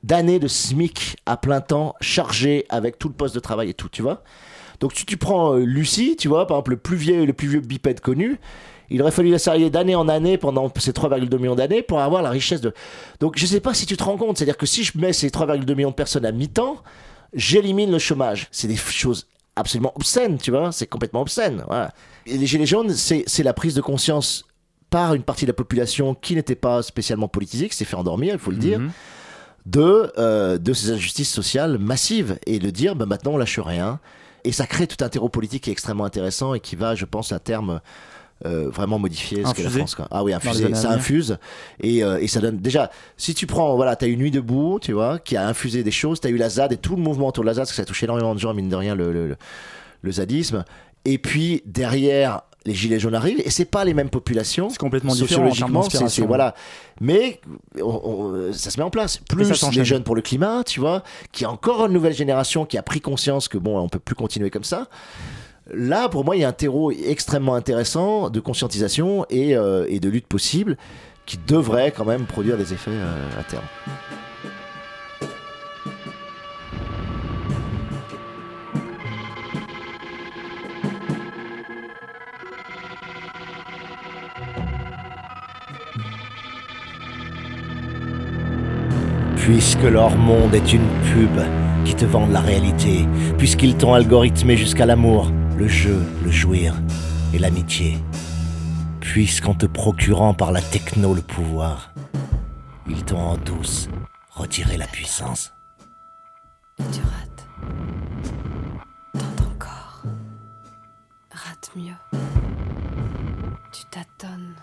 d'années 0.07 0.39
de 0.39 0.47
SMIC 0.47 1.17
à 1.25 1.37
plein 1.37 1.61
temps 1.61 1.95
chargé 2.01 2.65
avec 2.69 2.97
tout 2.97 3.07
le 3.09 3.13
poste 3.13 3.35
de 3.35 3.39
travail 3.39 3.69
et 3.69 3.73
tout, 3.73 3.89
tu 3.89 4.01
vois 4.01 4.23
donc 4.79 4.93
si 4.93 5.05
tu 5.05 5.17
prends 5.17 5.55
euh, 5.55 5.65
Lucie, 5.65 6.15
tu 6.17 6.27
vois, 6.27 6.45
par 6.45 6.57
exemple 6.57 6.71
le 6.71 6.77
plus 6.77 6.97
vieux, 6.97 7.25
le 7.25 7.33
plus 7.33 7.47
vieux 7.47 7.61
bipède 7.61 7.99
connu, 7.99 8.39
il 8.89 9.01
aurait 9.01 9.11
fallu 9.11 9.31
la 9.31 9.39
salarier 9.39 9.69
d'année 9.69 9.95
en 9.95 10.07
année 10.07 10.37
pendant 10.37 10.71
ces 10.77 10.91
3,2 10.91 11.35
millions 11.37 11.55
d'années 11.55 11.81
pour 11.81 11.99
avoir 11.99 12.21
la 12.21 12.29
richesse 12.29 12.61
de. 12.61 12.73
Donc 13.19 13.37
je 13.37 13.45
sais 13.45 13.59
pas 13.59 13.73
si 13.73 13.85
tu 13.85 13.97
te 13.97 14.03
rends 14.03 14.17
compte, 14.17 14.37
c'est-à-dire 14.37 14.57
que 14.57 14.65
si 14.65 14.83
je 14.83 14.97
mets 14.97 15.13
ces 15.13 15.29
3,2 15.29 15.73
millions 15.75 15.89
de 15.89 15.95
personnes 15.95 16.25
à 16.25 16.31
mi-temps, 16.31 16.83
j'élimine 17.33 17.91
le 17.91 17.99
chômage. 17.99 18.47
C'est 18.51 18.67
des 18.67 18.75
choses 18.75 19.27
absolument 19.55 19.93
obscènes, 19.95 20.37
tu 20.37 20.51
vois, 20.51 20.71
c'est 20.71 20.87
complètement 20.87 21.21
obscène. 21.21 21.63
Voilà. 21.67 21.91
Et 22.27 22.37
les 22.37 22.45
gilets 22.45 22.67
jaunes, 22.67 22.93
c'est 22.93 23.43
la 23.43 23.53
prise 23.53 23.73
de 23.73 23.81
conscience 23.81 24.45
par 24.89 25.15
une 25.15 25.23
partie 25.23 25.45
de 25.45 25.49
la 25.49 25.55
population 25.55 26.13
qui 26.13 26.35
n'était 26.35 26.55
pas 26.55 26.81
spécialement 26.83 27.27
politisée, 27.27 27.67
qui 27.67 27.75
s'est 27.75 27.83
fait 27.83 27.95
endormir, 27.95 28.33
il 28.33 28.39
faut 28.39 28.51
le 28.51 28.57
dire 28.57 28.79
Mhm. 28.79 28.91
De, 29.71 30.11
euh, 30.17 30.57
de 30.57 30.73
ces 30.73 30.91
injustices 30.91 31.31
sociales 31.31 31.77
massives 31.77 32.37
et 32.45 32.59
de 32.59 32.69
dire 32.69 32.95
bah, 32.95 33.05
maintenant 33.05 33.31
on 33.33 33.37
lâche 33.37 33.59
rien. 33.59 33.99
Et 34.43 34.51
ça 34.51 34.65
crée 34.65 34.87
tout 34.87 35.03
un 35.03 35.09
terreau 35.09 35.29
politique 35.29 35.63
qui 35.63 35.69
est 35.69 35.73
extrêmement 35.73 36.05
intéressant 36.05 36.53
et 36.53 36.59
qui 36.59 36.75
va, 36.75 36.95
je 36.95 37.05
pense, 37.05 37.31
à 37.33 37.39
terme 37.39 37.81
euh, 38.45 38.69
vraiment 38.69 38.97
modifier 38.99 39.43
ce 39.43 39.53
qu'est 39.53 39.63
la 39.63 39.69
France. 39.79 39.95
quoi. 39.95 40.07
Ah 40.11 40.23
oui, 40.23 40.31
infusé, 40.33 40.63
ça 40.75 40.91
infuse 40.91 41.37
et, 41.81 42.03
euh, 42.03 42.19
et 42.21 42.27
ça 42.27 42.39
donne. 42.39 42.57
Déjà, 42.57 42.91
si 43.17 43.33
tu 43.33 43.45
prends, 43.47 43.75
voilà, 43.75 43.95
tu 43.95 44.05
as 44.05 44.07
une 44.07 44.19
nuit 44.19 44.31
debout, 44.31 44.79
tu 44.79 44.93
vois, 44.93 45.19
qui 45.19 45.35
a 45.35 45.45
infusé 45.47 45.83
des 45.83 45.91
choses, 45.91 46.21
tu 46.21 46.27
as 46.27 46.29
eu 46.29 46.37
la 46.37 46.47
ZAD 46.49 46.71
et 46.73 46.77
tout 46.77 46.95
le 46.95 47.01
mouvement 47.01 47.27
autour 47.27 47.43
de 47.43 47.47
la 47.47 47.55
ZAD, 47.55 47.63
parce 47.63 47.71
que 47.71 47.75
ça 47.75 47.81
a 47.81 47.85
touché 47.85 48.05
énormément 48.05 48.35
de 48.35 48.39
gens, 48.39 48.53
mine 48.53 48.69
de 48.69 48.75
rien, 48.75 48.95
le, 48.95 49.11
le, 49.11 49.27
le- 49.27 49.37
le 50.03 50.11
zadisme. 50.11 50.63
Et 51.03 51.17
puis 51.17 51.63
derrière, 51.65 52.41
les 52.67 52.75
gilets 52.75 52.99
jaunes 52.99 53.15
arrivent 53.15 53.41
et 53.43 53.49
c'est 53.49 53.65
pas 53.65 53.83
les 53.85 53.93
mêmes 53.95 54.09
populations 54.09 54.69
C'est 54.69 54.77
complètement 54.77 55.13
différent 55.13 55.49
sociologiquement, 55.49 55.81
c'est- 56.09 56.21
voilà. 56.27 56.53
Mais 57.01 57.39
on- 57.81 58.01
on- 58.03 58.53
ça 58.53 58.69
se 58.69 58.77
met 58.79 58.83
en 58.83 58.89
place. 58.91 59.17
Plus 59.29 59.45
les 59.79 59.85
jeunes 59.85 60.03
pour 60.03 60.15
le 60.15 60.21
climat, 60.21 60.63
tu 60.63 60.79
vois, 60.79 61.01
qui 61.31 61.43
est 61.45 61.47
encore 61.47 61.85
une 61.87 61.93
nouvelle 61.93 62.13
génération 62.13 62.65
qui 62.65 62.77
a 62.77 62.83
pris 62.83 63.01
conscience 63.01 63.47
que 63.47 63.57
bon, 63.57 63.79
on 63.79 63.89
peut 63.89 63.99
plus 63.99 64.15
continuer 64.15 64.49
comme 64.51 64.63
ça. 64.63 64.87
Là, 65.73 66.07
pour 66.09 66.23
moi, 66.23 66.35
il 66.35 66.41
y 66.41 66.45
a 66.45 66.47
un 66.49 66.53
terreau 66.53 66.91
extrêmement 66.91 67.55
intéressant 67.55 68.29
de 68.29 68.39
conscientisation 68.39 69.25
et, 69.29 69.55
euh, 69.57 69.85
et 69.89 69.99
de 69.99 70.07
lutte 70.09 70.27
possible 70.27 70.77
qui 71.25 71.37
devrait 71.45 71.91
quand 71.91 72.05
même 72.05 72.25
produire 72.25 72.57
des 72.57 72.71
effets 72.73 72.91
euh, 72.91 73.39
à 73.39 73.43
terme. 73.43 73.63
Puisque 89.47 89.83
leur 89.83 90.17
monde 90.17 90.53
est 90.53 90.73
une 90.73 90.89
pub 91.03 91.39
qui 91.85 91.95
te 91.95 92.03
vend 92.03 92.27
la 92.27 92.41
réalité, 92.41 93.07
puisqu'ils 93.37 93.77
t'ont 93.77 93.93
algorithmé 93.93 94.57
jusqu'à 94.57 94.85
l'amour, 94.85 95.31
le 95.57 95.69
jeu, 95.69 96.05
le 96.21 96.29
jouir 96.29 96.75
et 97.33 97.39
l'amitié, 97.39 97.97
puisqu'en 98.99 99.53
te 99.53 99.65
procurant 99.65 100.33
par 100.33 100.51
la 100.51 100.59
techno 100.59 101.13
le 101.13 101.21
pouvoir, 101.21 101.93
ils 102.89 103.05
t'ont 103.05 103.21
en 103.21 103.37
douce 103.37 103.87
retiré 104.31 104.75
la 104.75 104.85
puissance. 104.85 105.53
Tu 106.77 106.99
rates. 106.99 107.47
Tente 109.13 109.47
encore. 109.47 110.03
Rate 111.31 111.71
mieux. 111.73 112.19
Tu 113.71 113.85
tâtonnes. 113.91 114.55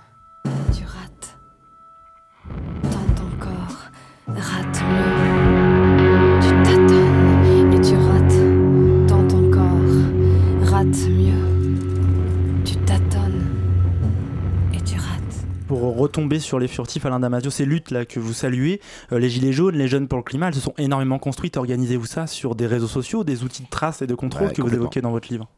Retomber 16.14 16.38
sur 16.38 16.58
les 16.60 16.68
furtifs, 16.68 17.04
Alain 17.06 17.18
Damasio, 17.20 17.50
ces 17.50 17.64
luttes 17.64 17.90
là 17.90 18.04
que 18.04 18.20
vous 18.20 18.32
saluez, 18.32 18.80
euh, 19.12 19.18
les 19.18 19.28
Gilets 19.28 19.52
jaunes, 19.52 19.74
les 19.76 19.88
jeunes 19.88 20.06
pour 20.06 20.18
le 20.18 20.22
climat, 20.24 20.48
elles 20.48 20.54
se 20.54 20.60
sont 20.60 20.74
énormément 20.78 21.18
construites. 21.18 21.56
Organisez-vous 21.56 22.06
ça 22.06 22.26
sur 22.28 22.54
des 22.54 22.66
réseaux 22.66 22.86
sociaux, 22.86 23.24
des 23.24 23.42
outils 23.42 23.62
de 23.64 23.68
trace 23.68 24.00
et 24.02 24.06
de 24.06 24.14
contrôle 24.14 24.48
Ouais, 24.48 24.52
que 24.52 24.62
vous 24.62 24.72
évoquez 24.72 25.00
dans 25.00 25.10
votre 25.10 25.28
livre. 25.30 25.48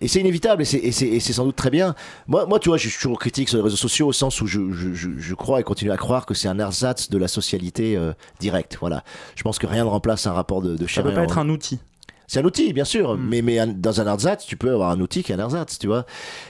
Et 0.00 0.08
c'est 0.08 0.20
inévitable 0.20 0.62
et 0.62 0.64
c'est- 0.64 1.20
sans 1.32 1.44
doute 1.44 1.54
très 1.56 1.70
bien. 1.70 1.94
Moi, 2.26 2.46
moi, 2.46 2.58
tu 2.58 2.68
vois, 2.68 2.76
je 2.76 2.88
suis 2.88 2.98
toujours 3.00 3.18
critique 3.20 3.48
sur 3.48 3.58
les 3.58 3.62
réseaux 3.64 3.76
sociaux 3.76 4.08
au 4.08 4.12
sens 4.12 4.40
où 4.40 4.46
je, 4.48 4.72
je, 4.72 4.92
je, 4.94 5.10
je 5.16 5.34
crois 5.34 5.60
et 5.60 5.62
continue 5.62 5.92
à 5.92 5.96
croire 5.96 6.26
que 6.26 6.34
c'est 6.34 6.48
un 6.48 6.58
ersatz 6.58 7.08
de 7.08 7.18
la 7.18 7.28
socialité 7.28 7.96
euh, 7.96 8.12
directe. 8.40 8.78
Voilà. 8.80 9.04
Je 9.36 9.42
pense 9.44 9.58
que 9.60 9.66
rien 9.66 9.84
ne 9.84 9.88
remplace 9.88 10.26
un 10.26 10.32
rapport 10.32 10.60
de, 10.60 10.74
de 10.76 10.82
Ça 10.82 10.86
chair 10.88 11.04
peut 11.04 11.14
pas 11.14 11.22
être 11.22 11.38
un 11.38 11.48
outil. 11.48 11.78
C'est 12.32 12.40
un 12.40 12.44
outil, 12.46 12.72
bien 12.72 12.86
sûr, 12.86 13.14
Mm. 13.14 13.26
mais, 13.28 13.42
mais 13.42 13.58
un- 13.58 13.66
dans 13.66 14.00
un 14.00 14.06
ersatz, 14.06 14.46
tu 14.46 14.56
peux 14.56 14.72
avoir 14.72 14.88
un 14.90 14.98
outil 15.00 15.22
qui 15.22 15.32
est 15.32 15.34
un 15.34 15.38
ersatz, 15.38 15.78
tu 15.78 15.86
vois. 15.86 16.06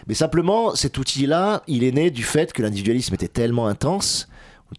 Mais 0.07 0.15
simplement, 0.15 0.77
cet 0.77 0.97
outil-là, 0.97 1.65
il 1.67 1.83
est 1.83 1.91
né 1.91 2.13
du 2.13 2.23
fait 2.23 2.53
que 2.53 2.63
l'individualisme 2.63 3.13
était 3.15 3.27
tellement 3.27 3.67
intense, 3.67 4.29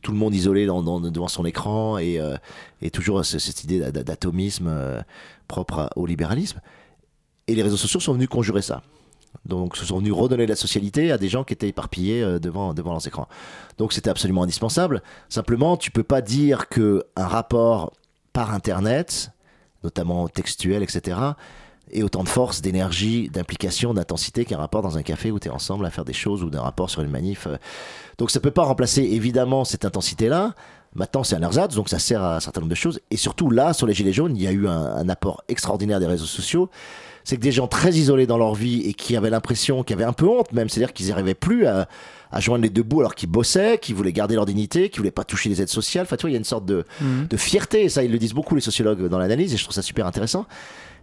tout 0.01 0.13
le 0.13 0.17
monde 0.17 0.33
isolé 0.33 0.65
dans- 0.65 0.81
dans- 0.81 1.01
devant 1.01 1.27
son 1.27 1.43
écran 1.43 1.97
et, 1.97 2.21
euh, 2.21 2.37
et 2.81 2.89
toujours 2.89 3.25
ce- 3.25 3.37
cette 3.37 3.65
idée 3.65 3.79
d'a- 3.79 3.91
d'atomisme 4.03 4.67
euh, 4.69 5.01
propre 5.49 5.79
à- 5.79 5.89
au 5.97 6.05
libéralisme. 6.05 6.61
Et 7.47 7.53
les 7.55 7.63
réseaux 7.63 7.75
sociaux 7.75 7.99
sont 7.99 8.13
venus 8.13 8.29
conjurer 8.29 8.61
ça. 8.61 8.81
Donc, 9.45 9.75
se 9.75 9.83
sont 9.85 9.97
venus 9.97 10.13
redonner 10.13 10.45
de 10.45 10.51
la 10.51 10.55
socialité 10.55 11.11
à 11.11 11.17
des 11.17 11.27
gens 11.27 11.43
qui 11.43 11.51
étaient 11.53 11.67
éparpillés 11.67 12.23
euh, 12.23 12.39
devant, 12.39 12.73
devant 12.73 12.91
leurs 12.93 13.05
écrans. 13.05 13.27
Donc, 13.77 13.91
c'était 13.91 14.09
absolument 14.09 14.43
indispensable. 14.43 15.03
Simplement, 15.27 15.75
tu 15.75 15.91
peux 15.91 16.03
pas 16.03 16.21
dire 16.21 16.69
que 16.69 17.03
un 17.17 17.27
rapport 17.27 17.91
par 18.31 18.53
Internet, 18.53 19.31
notamment 19.84 20.27
textuel, 20.27 20.84
etc., 20.84 21.17
ait 21.91 22.03
autant 22.03 22.23
de 22.23 22.29
force, 22.29 22.61
d'énergie, 22.61 23.29
d'implication, 23.29 23.93
d'intensité 23.93 24.45
qu'un 24.45 24.57
rapport 24.57 24.81
dans 24.81 24.97
un 24.97 25.03
café 25.03 25.31
où 25.31 25.39
tu 25.39 25.47
es 25.47 25.51
ensemble 25.51 25.86
à 25.86 25.89
faire 25.89 26.05
des 26.05 26.13
choses 26.13 26.43
ou 26.43 26.49
d'un 26.49 26.61
rapport 26.61 26.89
sur 26.89 27.01
une 27.01 27.11
manif. 27.11 27.47
euh. 27.47 27.57
Donc, 28.17 28.31
ça 28.31 28.39
peut 28.39 28.51
pas 28.51 28.63
remplacer 28.63 29.01
évidemment 29.01 29.65
cette 29.65 29.86
intensité-là. 29.86 30.53
Maintenant, 30.95 31.23
c'est 31.23 31.36
un 31.36 31.41
ersatz, 31.41 31.75
donc 31.75 31.89
ça 31.89 31.99
sert 31.99 32.23
à 32.23 32.38
un 32.38 32.39
certain 32.39 32.61
nombre 32.61 32.69
de 32.69 32.75
choses. 32.75 32.99
Et 33.11 33.17
surtout, 33.17 33.49
là, 33.49 33.73
sur 33.73 33.88
les 33.88 33.93
Gilets 33.93 34.13
jaunes, 34.13 34.36
il 34.36 34.43
y 34.43 34.47
a 34.47 34.51
eu 34.51 34.67
un, 34.67 34.71
un 34.71 35.09
apport 35.09 35.43
extraordinaire 35.49 35.99
des 35.99 36.05
réseaux 36.05 36.25
sociaux. 36.25 36.69
C'est 37.23 37.38
que 37.38 37.41
des 37.41 37.51
gens 37.51 37.67
très 37.67 37.91
isolés 37.91 38.27
dans 38.27 38.38
leur 38.38 38.53
vie 38.53 38.81
et 38.81 38.93
qui 38.93 39.15
avaient 39.15 39.29
l'impression, 39.29 39.84
qui 39.84 39.93
avaient 39.93 40.03
un 40.03 40.13
peu 40.13 40.27
honte 40.27 40.51
même, 40.51 40.69
c'est-à-dire 40.69 40.93
qu'ils 40.93 41.07
n'arrivaient 41.07 41.34
plus 41.34 41.65
à, 41.65 41.88
à 42.34 42.39
joindre 42.41 42.63
les 42.63 42.69
deux 42.69 42.84
bouts 42.84 42.99
alors 42.99 43.15
qu'ils 43.15 43.29
bossaient, 43.29 43.77
qu'ils 43.77 43.95
voulaient 43.95 44.11
garder 44.11 44.36
leur 44.36 44.45
dignité, 44.45 44.89
qu'ils 44.89 44.99
voulaient 44.99 45.11
pas 45.11 45.23
toucher 45.23 45.47
les 45.49 45.61
aides 45.61 45.69
sociales. 45.69 46.03
Enfin, 46.05 46.17
tu 46.17 46.21
vois, 46.23 46.31
il 46.31 46.34
y 46.34 46.36
a 46.36 46.39
une 46.39 46.43
sorte 46.43 46.65
de, 46.65 46.84
Mhm. 46.99 47.27
de 47.29 47.38
fierté, 47.38 47.84
et 47.84 47.89
ça, 47.89 48.03
ils 48.03 48.11
le 48.11 48.17
disent 48.17 48.34
beaucoup, 48.34 48.55
les 48.55 48.61
sociologues, 48.61 49.07
dans 49.07 49.19
l'analyse, 49.19 49.53
et 49.53 49.57
je 49.57 49.63
trouve 49.63 49.75
ça 49.75 49.81
super 49.81 50.05
intéressant. 50.07 50.45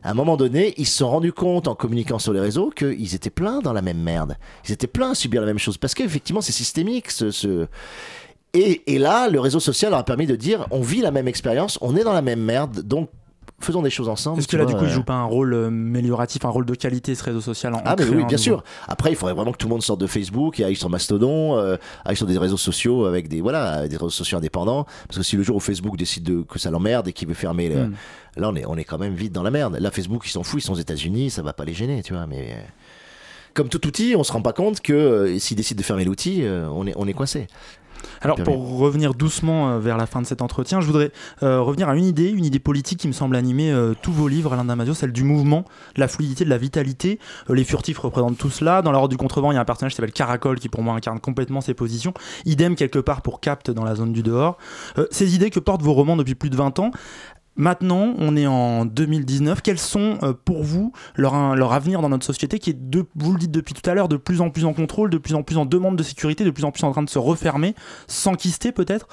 À 0.02 0.10
un 0.10 0.14
moment 0.14 0.36
donné, 0.36 0.74
ils 0.76 0.86
se 0.86 0.98
sont 0.98 1.08
rendus 1.10 1.32
compte, 1.32 1.68
en 1.68 1.74
communiquant 1.74 2.18
sur 2.18 2.32
les 2.32 2.40
réseaux, 2.40 2.70
qu'ils 2.70 3.14
étaient 3.14 3.30
pleins 3.30 3.60
dans 3.60 3.72
la 3.72 3.82
même 3.82 3.98
merde. 4.02 4.36
Ils 4.66 4.72
étaient 4.72 4.86
pleins 4.86 5.10
à 5.10 5.14
subir 5.14 5.40
la 5.40 5.46
même 5.46 5.58
chose. 5.58 5.76
Parce 5.78 5.94
qu'effectivement, 5.94 6.40
c'est 6.40 6.52
systémique, 6.52 7.10
ce... 7.10 7.30
ce- 7.30 7.66
Et, 8.52 8.82
et 8.92 8.98
là, 8.98 9.28
le 9.28 9.38
réseau 9.38 9.60
social 9.60 9.90
leur 9.90 10.00
a 10.00 10.04
permis 10.04 10.26
de 10.26 10.34
dire, 10.34 10.66
on 10.72 10.80
vit 10.80 11.00
la 11.02 11.12
même 11.12 11.28
expérience, 11.28 11.78
on 11.82 11.94
est 11.96 12.02
dans 12.02 12.12
la 12.12 12.22
même 12.22 12.40
merde, 12.42 12.80
donc 12.80 13.08
faisons 13.60 13.82
des 13.82 13.90
choses 13.90 14.08
ensemble. 14.08 14.38
Est-ce 14.38 14.48
que 14.48 14.56
là, 14.56 14.64
vois, 14.64 14.72
du 14.72 14.78
coup, 14.78 14.84
il 14.84 14.90
euh. 14.90 14.94
joue 14.94 15.02
pas 15.04 15.14
un 15.14 15.24
rôle 15.24 15.52
euh, 15.54 15.66
amélioratif, 15.68 16.44
un 16.44 16.48
rôle 16.48 16.66
de 16.66 16.74
qualité, 16.74 17.14
ce 17.14 17.22
réseau 17.24 17.40
social 17.40 17.74
en, 17.74 17.82
Ah 17.84 17.94
mais 17.98 18.04
oui, 18.04 18.24
bien 18.24 18.38
sûr. 18.38 18.64
Après, 18.88 19.10
il 19.10 19.16
faudrait 19.16 19.34
vraiment 19.34 19.52
que 19.52 19.58
tout 19.58 19.66
le 19.66 19.72
monde 19.72 19.82
sorte 19.82 20.00
de 20.00 20.06
Facebook 20.06 20.58
et 20.60 20.64
aille 20.64 20.76
sur 20.76 20.88
Mastodon, 20.90 21.56
euh, 21.58 21.76
aille 22.04 22.16
sur 22.16 22.26
des 22.26 22.38
réseaux 22.38 22.56
sociaux 22.56 23.04
avec 23.06 23.28
des 23.28 23.40
voilà, 23.40 23.86
des 23.88 23.96
réseaux 23.96 24.10
sociaux 24.10 24.38
indépendants. 24.38 24.84
Parce 25.06 25.18
que 25.18 25.24
si 25.24 25.36
le 25.36 25.42
jour 25.42 25.56
où 25.56 25.60
Facebook 25.60 25.96
décide 25.96 26.22
de, 26.24 26.42
que 26.42 26.58
ça 26.58 26.70
l'emmerde 26.70 27.08
et 27.08 27.12
qu'il 27.12 27.28
veut 27.28 27.34
fermer, 27.34 27.68
le- 27.68 27.86
Mm. 27.86 27.94
là 28.36 28.48
on 28.50 28.54
est 28.56 28.64
on 28.66 28.76
est 28.76 28.84
quand 28.84 28.98
même 28.98 29.14
vite 29.14 29.32
dans 29.32 29.42
la 29.42 29.50
merde. 29.50 29.76
Là, 29.80 29.90
Facebook, 29.90 30.22
ils 30.26 30.30
s'en 30.30 30.42
foutent, 30.42 30.60
ils 30.62 30.66
sont 30.66 30.72
aux 30.74 30.76
États-Unis, 30.76 31.30
ça 31.30 31.42
va 31.42 31.52
pas 31.52 31.64
les 31.64 31.74
gêner, 31.74 32.02
tu 32.02 32.12
vois. 32.14 32.26
Mais 32.26 32.56
comme 33.54 33.68
tout 33.68 33.84
outil, 33.86 34.14
on 34.16 34.22
se 34.22 34.32
rend 34.32 34.42
pas 34.42 34.52
compte 34.52 34.80
que 34.80 34.92
euh, 34.92 35.38
s'ils 35.38 35.56
décident 35.56 35.78
de 35.78 35.84
fermer 35.84 36.04
l'outil, 36.04 36.42
euh, 36.44 36.68
on 36.72 36.86
est 36.86 36.94
on 36.96 37.06
est 37.08 37.12
coincé. 37.12 37.46
Alors 38.22 38.36
Bien 38.36 38.44
pour 38.44 38.78
revenir 38.78 39.14
doucement 39.14 39.70
euh, 39.70 39.78
vers 39.78 39.96
la 39.96 40.06
fin 40.06 40.20
de 40.20 40.26
cet 40.26 40.42
entretien, 40.42 40.80
je 40.80 40.86
voudrais 40.86 41.12
euh, 41.42 41.60
revenir 41.60 41.88
à 41.88 41.96
une 41.96 42.04
idée, 42.04 42.28
une 42.30 42.44
idée 42.44 42.58
politique 42.58 42.98
qui 42.98 43.08
me 43.08 43.12
semble 43.12 43.36
animer 43.36 43.70
euh, 43.70 43.94
tous 44.00 44.12
vos 44.12 44.28
livres, 44.28 44.52
Alain 44.52 44.64
Damasio, 44.64 44.94
celle 44.94 45.12
du 45.12 45.24
mouvement, 45.24 45.64
de 45.94 46.00
la 46.00 46.08
fluidité, 46.08 46.44
de 46.44 46.50
la 46.50 46.58
vitalité. 46.58 47.18
Euh, 47.48 47.54
les 47.54 47.64
furtifs 47.64 47.98
représentent 47.98 48.38
tout 48.38 48.50
cela. 48.50 48.82
Dans 48.82 48.92
la 48.92 48.98
Horde 48.98 49.10
du 49.10 49.16
contrevent, 49.16 49.52
il 49.52 49.54
y 49.54 49.58
a 49.58 49.60
un 49.60 49.64
personnage 49.64 49.92
qui 49.92 49.96
s'appelle 49.96 50.12
Caracol 50.12 50.58
qui 50.58 50.68
pour 50.68 50.82
moi 50.82 50.94
incarne 50.94 51.20
complètement 51.20 51.60
ces 51.60 51.74
positions. 51.74 52.14
Idem 52.44 52.74
quelque 52.74 52.98
part 52.98 53.22
pour 53.22 53.40
Capte 53.40 53.70
dans 53.70 53.84
la 53.84 53.94
zone 53.94 54.12
du 54.12 54.22
dehors. 54.22 54.58
Ces 55.10 55.34
idées 55.34 55.50
que 55.50 55.60
portent 55.60 55.82
vos 55.82 55.94
romans 55.94 56.16
depuis 56.16 56.34
plus 56.34 56.50
de 56.50 56.56
20 56.56 56.78
ans, 56.78 56.90
Maintenant, 57.56 58.14
on 58.18 58.36
est 58.36 58.46
en 58.46 58.84
2019. 58.84 59.60
Quels 59.60 59.78
sont 59.78 60.18
euh, 60.22 60.32
pour 60.32 60.62
vous 60.62 60.92
leur, 61.16 61.34
avenir 61.72 62.00
dans 62.00 62.08
notre 62.08 62.24
société 62.24 62.58
qui 62.58 62.70
est, 62.70 62.90
de, 62.90 63.04
vous 63.16 63.32
le 63.32 63.38
dites 63.38 63.50
depuis 63.50 63.74
tout 63.74 63.88
à 63.88 63.94
l'heure, 63.94 64.08
de 64.08 64.16
plus 64.16 64.40
en 64.40 64.50
plus 64.50 64.64
en 64.64 64.72
contrôle, 64.72 65.10
de 65.10 65.18
plus 65.18 65.34
en 65.34 65.42
plus 65.42 65.58
en 65.58 65.66
demande 65.66 65.96
de 65.96 66.02
sécurité, 66.02 66.44
de 66.44 66.50
plus 66.50 66.64
en 66.64 66.70
plus 66.70 66.84
en 66.84 66.92
train 66.92 67.02
de 67.02 67.10
se 67.10 67.18
refermer, 67.18 67.74
s'enquister 68.06 68.72
peut-être? 68.72 69.08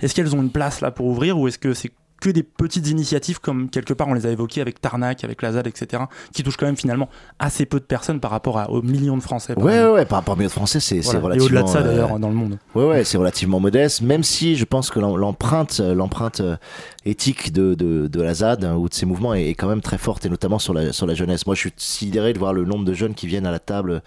Est-ce 0.00 0.14
qu'elles 0.14 0.34
ont 0.34 0.42
une 0.42 0.50
place 0.50 0.80
là 0.80 0.90
pour 0.90 1.06
ouvrir 1.06 1.38
ou 1.38 1.46
est-ce 1.48 1.58
que 1.58 1.74
c'est 1.74 1.92
que 2.22 2.30
des 2.30 2.44
petites 2.44 2.88
initiatives 2.88 3.40
comme 3.40 3.68
quelque 3.68 3.92
part 3.92 4.06
on 4.06 4.14
les 4.14 4.26
a 4.26 4.30
évoquées 4.30 4.60
avec 4.60 4.80
Tarnac, 4.80 5.24
avec 5.24 5.42
Lazad, 5.42 5.66
etc., 5.66 6.04
qui 6.32 6.44
touchent 6.44 6.56
quand 6.56 6.66
même 6.66 6.76
finalement 6.76 7.08
assez 7.40 7.66
peu 7.66 7.80
de 7.80 7.84
personnes 7.84 8.20
par 8.20 8.30
rapport 8.30 8.58
à- 8.60 8.70
aux 8.70 8.80
millions 8.80 9.16
de 9.16 9.22
Français 9.22 9.54
par 9.56 9.64
Ouais, 9.64 9.72
ouais, 9.72 9.76
exemple. 9.78 9.94
ouais, 9.96 10.04
par 10.06 10.18
rapport 10.20 10.34
au 10.34 10.38
milieu 10.38 10.48
français, 10.48 10.78
c'est 10.78 11.00
Voilà. 11.00 11.18
Et 11.18 11.22
relativement. 11.22 11.46
au-delà 11.46 11.62
de 11.64 11.68
ça 11.68 11.78
euh, 11.80 11.82
d'ailleurs 11.82 12.18
dans 12.20 12.28
le 12.28 12.34
monde. 12.36 12.58
Ouais, 12.76 12.86
ouais, 12.86 13.02
c'est 13.04 13.18
relativement 13.18 13.58
modeste, 13.58 14.02
même 14.02 14.22
si 14.22 14.54
je 14.54 14.64
pense 14.64 14.90
que 14.90 15.00
l'em- 15.00 15.16
l'empreinte, 15.16 15.78
euh, 15.80 15.94
l'empreinte 15.94 16.40
euh, 16.40 16.56
éthique 17.04 17.52
de, 17.52 17.74
de, 17.74 18.06
de 18.06 18.22
la 18.22 18.34
ZAD 18.34 18.64
hein, 18.64 18.76
ou 18.76 18.88
de 18.88 18.94
ces 18.94 19.04
mouvements 19.04 19.34
est, 19.34 19.48
est 19.48 19.54
quand 19.54 19.68
même 19.68 19.80
très 19.80 19.98
forte, 19.98 20.24
et 20.24 20.28
notamment 20.28 20.60
sur 20.60 20.72
la, 20.74 20.92
sur 20.92 21.06
la 21.06 21.14
jeunesse. 21.14 21.44
Moi, 21.46 21.56
je 21.56 21.60
suis 21.62 21.72
sidéré 21.76 22.32
de 22.32 22.38
voir 22.38 22.52
le 22.52 22.64
nombre 22.64 22.84
de 22.84 22.94
jeunes 22.94 23.14
qui 23.14 23.26
viennent 23.26 23.46
à 23.46 23.50
la 23.50 23.58
table 23.58 24.00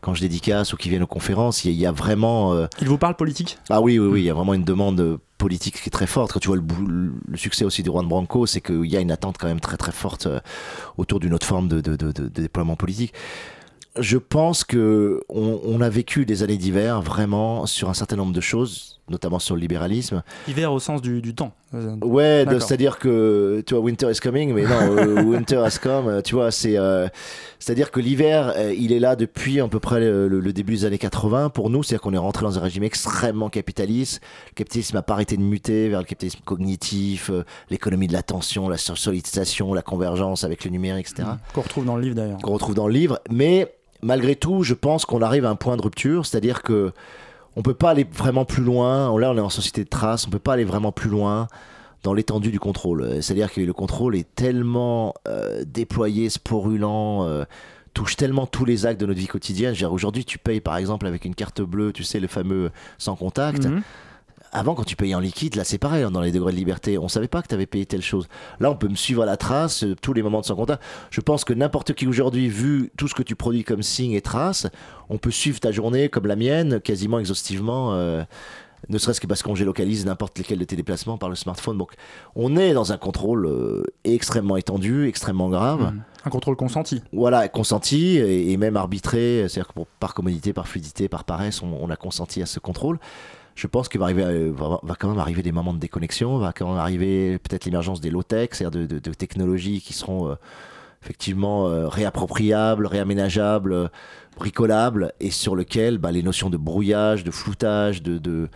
quand 0.00 0.14
je 0.14 0.20
dédicace 0.20 0.72
ou 0.72 0.76
qui 0.76 0.88
viennent 0.90 1.02
aux 1.02 1.06
conférences. 1.08 1.64
Il 1.64 1.68
y 1.68 1.70
a, 1.72 1.74
il 1.74 1.80
y 1.80 1.86
a 1.86 1.92
vraiment. 1.92 2.52
euh, 2.54 2.66
Il 2.80 2.88
vous 2.88 2.98
parle 2.98 3.16
politique? 3.16 3.58
Ah 3.68 3.80
oui, 3.80 3.98
oui, 3.98 4.06
oui, 4.06 4.20
il 4.20 4.24
y 4.26 4.30
a 4.30 4.34
vraiment 4.34 4.54
une 4.54 4.62
demande 4.64 5.18
politique 5.38 5.80
qui 5.80 5.88
est 5.88 5.90
très 5.90 6.06
forte. 6.06 6.32
Quand 6.32 6.40
tu 6.40 6.48
vois 6.48 6.56
le, 6.58 7.12
succès 7.36 7.64
aussi 7.64 7.82
du 7.82 7.90
Juan 7.90 8.06
Branco, 8.06 8.46
c'est 8.46 8.60
qu'il 8.60 8.84
y 8.86 8.96
a 8.96 9.00
une 9.00 9.10
attente 9.12 9.38
quand 9.38 9.46
même 9.48 9.60
très 9.60 9.76
très 9.76 9.92
forte 9.92 10.26
euh, 10.26 10.40
autour 10.98 11.20
d'une 11.20 11.32
autre 11.34 11.46
forme 11.46 11.68
de, 11.68 11.80
de, 11.80 11.96
de, 11.96 12.12
de- 12.12 12.22
de 12.24 12.28
déploiement 12.28 12.76
politique. 12.76 13.14
Je 13.98 14.18
pense 14.18 14.64
que 14.64 15.22
on, 15.28 15.60
on 15.64 15.80
a 15.80 15.88
vécu 15.88 16.24
des 16.26 16.42
années 16.42 16.58
d'hiver 16.58 17.00
vraiment 17.02 17.66
sur 17.66 17.88
un 17.88 17.94
certain 17.94 18.16
nombre 18.16 18.32
de 18.32 18.40
choses, 18.40 18.97
notamment 19.10 19.38
sur 19.38 19.54
le 19.54 19.60
libéralisme. 19.60 20.22
Hiver 20.46 20.72
au 20.72 20.78
sens 20.78 21.02
du, 21.02 21.20
du 21.20 21.34
temps. 21.34 21.52
Ouais, 22.00 22.46
c'est-à-dire 22.48 22.98
que 22.98 23.62
tu 23.66 23.74
vois, 23.74 23.82
winter 23.82 24.10
is 24.10 24.20
coming, 24.20 24.54
mais 24.54 24.62
non, 24.62 24.96
euh, 24.96 25.22
winter 25.24 25.58
has 25.58 25.78
come. 25.82 26.22
Tu 26.22 26.34
vois, 26.34 26.50
c'est, 26.50 26.78
euh, 26.78 27.08
c'est-à-dire 27.58 27.90
que 27.90 28.00
l'hiver, 28.00 28.54
euh, 28.56 28.74
il 28.74 28.90
est 28.90 28.98
là 28.98 29.16
depuis 29.16 29.60
à 29.60 29.68
peu 29.68 29.78
près 29.78 30.00
le, 30.00 30.52
début 30.52 30.72
des 30.72 30.84
années 30.86 30.98
80 30.98 31.50
pour 31.50 31.68
nous. 31.68 31.82
C'est-à-dire 31.82 32.00
qu'on 32.00 32.14
est 32.14 32.18
rentré 32.18 32.44
dans 32.44 32.58
un 32.58 32.62
régime 32.62 32.84
extrêmement 32.84 33.50
capitaliste. 33.50 34.22
Le 34.50 34.54
capitalisme 34.54 34.96
n'a 34.96 35.02
pas 35.02 35.12
arrêté 35.12 35.36
de 35.36 35.42
muter 35.42 35.90
vers 35.90 35.98
le 35.98 36.06
capitalisme 36.06 36.40
cognitif, 36.44 37.30
l'économie 37.68 38.06
de 38.06 38.14
l'attention, 38.14 38.70
la 38.70 38.78
sursollicitation, 38.78 39.74
la 39.74 39.82
convergence 39.82 40.44
avec 40.44 40.64
le 40.64 40.70
numérique, 40.70 41.08
etc 41.10 41.28
Qu'on 41.52 41.60
retrouve 41.60 41.84
dans 41.84 41.96
le 41.96 42.02
livre 42.02 42.14
d'ailleurs. 42.14 42.38
qu'on 42.38 42.52
retrouve 42.52 42.74
dans 42.74 42.86
le 42.86 42.94
livre. 42.94 43.20
Mais 43.30 43.74
malgré 44.02 44.36
tout, 44.36 44.62
je 44.62 44.74
pense 44.74 45.04
qu'on 45.04 45.20
arrive 45.20 45.44
à 45.44 45.50
un 45.50 45.56
point 45.56 45.76
de 45.76 45.82
rupture, 45.82 46.24
c'est-à-dire 46.24 46.62
que 46.62 46.92
on 47.58 47.62
peut 47.62 47.74
pas 47.74 47.90
aller 47.90 48.04
vraiment 48.04 48.44
plus 48.44 48.62
loin. 48.62 49.18
Là, 49.18 49.32
on 49.32 49.36
est 49.36 49.40
en 49.40 49.48
société 49.48 49.82
de 49.82 49.88
traces, 49.88 50.28
on 50.28 50.30
peut 50.30 50.38
pas 50.38 50.52
aller 50.52 50.64
vraiment 50.64 50.92
plus 50.92 51.10
loin 51.10 51.48
dans 52.04 52.14
l'étendue 52.14 52.52
du 52.52 52.60
contrôle. 52.60 53.02
Euh, 53.02 53.20
C'est-à-dire 53.20 53.52
que 53.52 53.60
le 53.60 53.72
contrôle 53.72 54.14
est 54.14 54.32
tellement 54.36 55.12
euh, 55.26 55.64
déployé, 55.66 56.30
sporulent. 56.30 56.84
euh, 56.84 57.44
touche 57.94 58.14
tellement 58.14 58.46
tous 58.46 58.64
les 58.64 58.86
actes 58.86 59.00
de 59.00 59.06
notre 59.06 59.18
vie 59.18 59.26
quotidienne. 59.26 59.74
Aujourd'hui, 59.90 60.24
tu 60.24 60.38
payes 60.38 60.60
par 60.60 60.76
exemple 60.76 61.04
avec 61.08 61.24
une 61.24 61.34
carte 61.34 61.60
bleue, 61.60 61.92
tu 61.92 62.04
sais, 62.04 62.20
le 62.20 62.28
fameux 62.28 62.70
sans 62.96 63.16
contact. 63.16 63.66
Mhm. 63.66 63.82
Avant, 64.52 64.74
quand 64.74 64.84
tu 64.84 64.96
payais 64.96 65.14
en 65.14 65.20
liquide, 65.20 65.56
là, 65.56 65.64
c'est 65.64 65.78
pareil, 65.78 66.02
hein, 66.02 66.10
dans 66.10 66.20
les 66.20 66.32
degrés 66.32 66.52
de 66.52 66.56
liberté. 66.56 66.96
On 66.98 67.08
savait 67.08 67.28
pas 67.28 67.42
que 67.42 67.48
tu 67.48 67.54
avais 67.54 67.66
payé 67.66 67.84
telle 67.86 68.02
chose. 68.02 68.28
Là, 68.60 68.70
on 68.70 68.76
peut 68.76 68.88
me 68.88 68.94
suivre 68.96 69.22
à 69.22 69.26
la 69.26 69.36
trace, 69.36 69.84
euh, 69.84 69.94
tous 70.00 70.12
les 70.14 70.22
moments 70.22 70.40
de 70.40 70.46
sans 70.46 70.56
contact. 70.56 70.82
Je 71.10 71.20
pense 71.20 71.44
que 71.44 71.52
n'importe 71.52 71.92
qui 71.94 72.06
aujourd'hui, 72.06 72.48
vu 72.48 72.90
tout 72.96 73.08
ce 73.08 73.14
que 73.14 73.22
tu 73.22 73.36
produis 73.36 73.64
comme 73.64 73.82
signes 73.82 74.12
et 74.12 74.20
traces, 74.22 74.66
on 75.10 75.18
peut 75.18 75.30
suivre 75.30 75.60
ta 75.60 75.70
journée 75.72 76.08
comme 76.08 76.26
la 76.26 76.36
mienne, 76.36 76.80
quasiment 76.80 77.18
exhaustivement. 77.18 77.92
euh, 77.94 78.24
ne 78.88 78.96
serait-ce 78.96 79.20
que 79.20 79.26
parce 79.26 79.42
qu'on 79.42 79.56
géolocalise 79.56 80.06
n'importe 80.06 80.38
lesquels 80.38 80.58
de 80.60 80.64
tes 80.64 80.76
déplacements 80.76 81.18
par 81.18 81.28
le 81.28 81.34
smartphone. 81.34 81.76
Donc, 81.76 81.94
on 82.36 82.56
est 82.56 82.72
dans 82.74 82.92
un 82.92 82.96
contrôle 82.96 83.44
euh, 83.46 83.82
extrêmement 84.04 84.56
étendu, 84.56 85.08
extrêmement 85.08 85.48
grave. 85.48 85.80
Mhm. 85.92 86.02
Un 86.24 86.30
contrôle 86.30 86.54
consenti. 86.54 87.02
Voilà, 87.12 87.48
consenti 87.48 88.18
et, 88.18 88.52
et 88.52 88.56
même 88.56 88.76
arbitré, 88.76 89.46
c'est-à-dire 89.48 89.66
que 89.68 89.72
pour- 89.72 89.86
par 89.98 90.14
commodité, 90.14 90.52
par 90.52 90.68
fluidité, 90.68 91.08
par 91.08 91.24
paresse, 91.24 91.60
on, 91.60 91.72
on 91.80 91.90
a 91.90 91.96
consenti 91.96 92.40
à 92.40 92.46
ce 92.46 92.60
contrôle. 92.60 93.00
Je 93.58 93.66
pense 93.66 93.88
qu'il 93.88 94.00
euh, 94.00 94.52
va, 94.54 94.78
va 94.84 94.94
quand 94.94 95.08
même 95.08 95.18
arriver 95.18 95.42
des 95.42 95.50
moments 95.50 95.74
de 95.74 95.80
déconnexion, 95.80 96.38
va 96.38 96.52
quand 96.52 96.68
même 96.68 96.78
arriver 96.78 97.38
peut-être 97.38 97.64
l'émergence 97.64 98.00
des 98.00 98.08
low-tech, 98.08 98.50
c'est-à-dire 98.52 98.86
de, 98.86 99.12
technologies 99.12 99.80
qui 99.80 99.94
seront 99.94 100.28
euh, 100.28 100.34
effectivement 101.02 101.66
euh, 101.66 101.88
réappropriables, 101.88 102.86
réaménageables, 102.86 103.90
bricolables, 104.36 105.12
et 105.18 105.32
sur 105.32 105.56
lesquelles 105.56 105.98
bah, 105.98 106.12
les 106.12 106.22
notions 106.22 106.50
de 106.50 106.56
brouillage, 106.56 107.24
de 107.24 107.32
floutage, 107.32 108.00
de, 108.00 108.48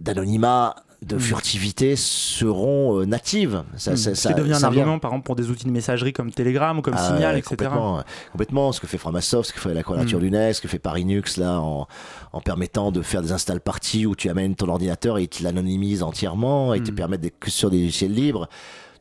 d'anonymat, 0.00 0.74
de 1.06 1.16
Mm. 1.16 1.20
furtivité 1.20 1.96
seront 1.96 3.00
euh, 3.00 3.04
natives. 3.06 3.62
Ça, 3.76 3.92
Mhm. 3.92 3.96
ça- 3.96 4.14
ça- 4.14 4.32
devient 4.32 4.52
un 4.52 4.58
vient. 4.58 4.66
argument 4.66 4.98
par 4.98 5.12
exemple 5.12 5.24
pour 5.26 5.36
des 5.36 5.50
outils 5.50 5.64
de 5.66 5.70
messagerie 5.70 6.12
comme 6.12 6.30
Telegram 6.32 6.76
ou 6.78 6.82
comme 6.82 6.94
Ah 6.96 7.06
Signal, 7.06 7.34
ouais, 7.34 7.38
etc. 7.38 7.54
Complètement, 7.56 7.98
euh, 7.98 8.02
complètement. 8.32 8.72
Ce 8.72 8.80
que 8.80 8.86
fait 8.86 8.98
Framasoft, 8.98 9.48
ce 9.50 9.54
que 9.54 9.60
fait 9.60 9.72
la 9.74 9.82
Quadrature 9.82 10.18
Mm. 10.18 10.22
du 10.22 10.54
ce 10.54 10.60
que 10.60 10.68
fait 10.68 10.78
Parinux 10.78 11.36
là, 11.38 11.60
en, 11.60 11.86
en 12.32 12.40
permettant 12.40 12.90
de 12.92 13.02
faire 13.02 13.22
des 13.22 13.32
install 13.32 13.60
parties 13.60 14.06
où 14.06 14.14
tu 14.16 14.28
amènes 14.28 14.54
ton 14.56 14.68
ordinateur 14.68 15.18
et 15.18 15.22
il 15.22 15.28
te 15.28 15.42
l'anonymise 15.42 16.02
entièrement 16.02 16.74
et 16.74 16.82
te 16.82 16.90
Mm. 16.90 16.94
permet 16.94 17.18
d'être 17.18 17.38
que 17.38 17.50
sur 17.50 17.70
des 17.70 17.78
logiciels 17.78 18.12
libres. 18.12 18.48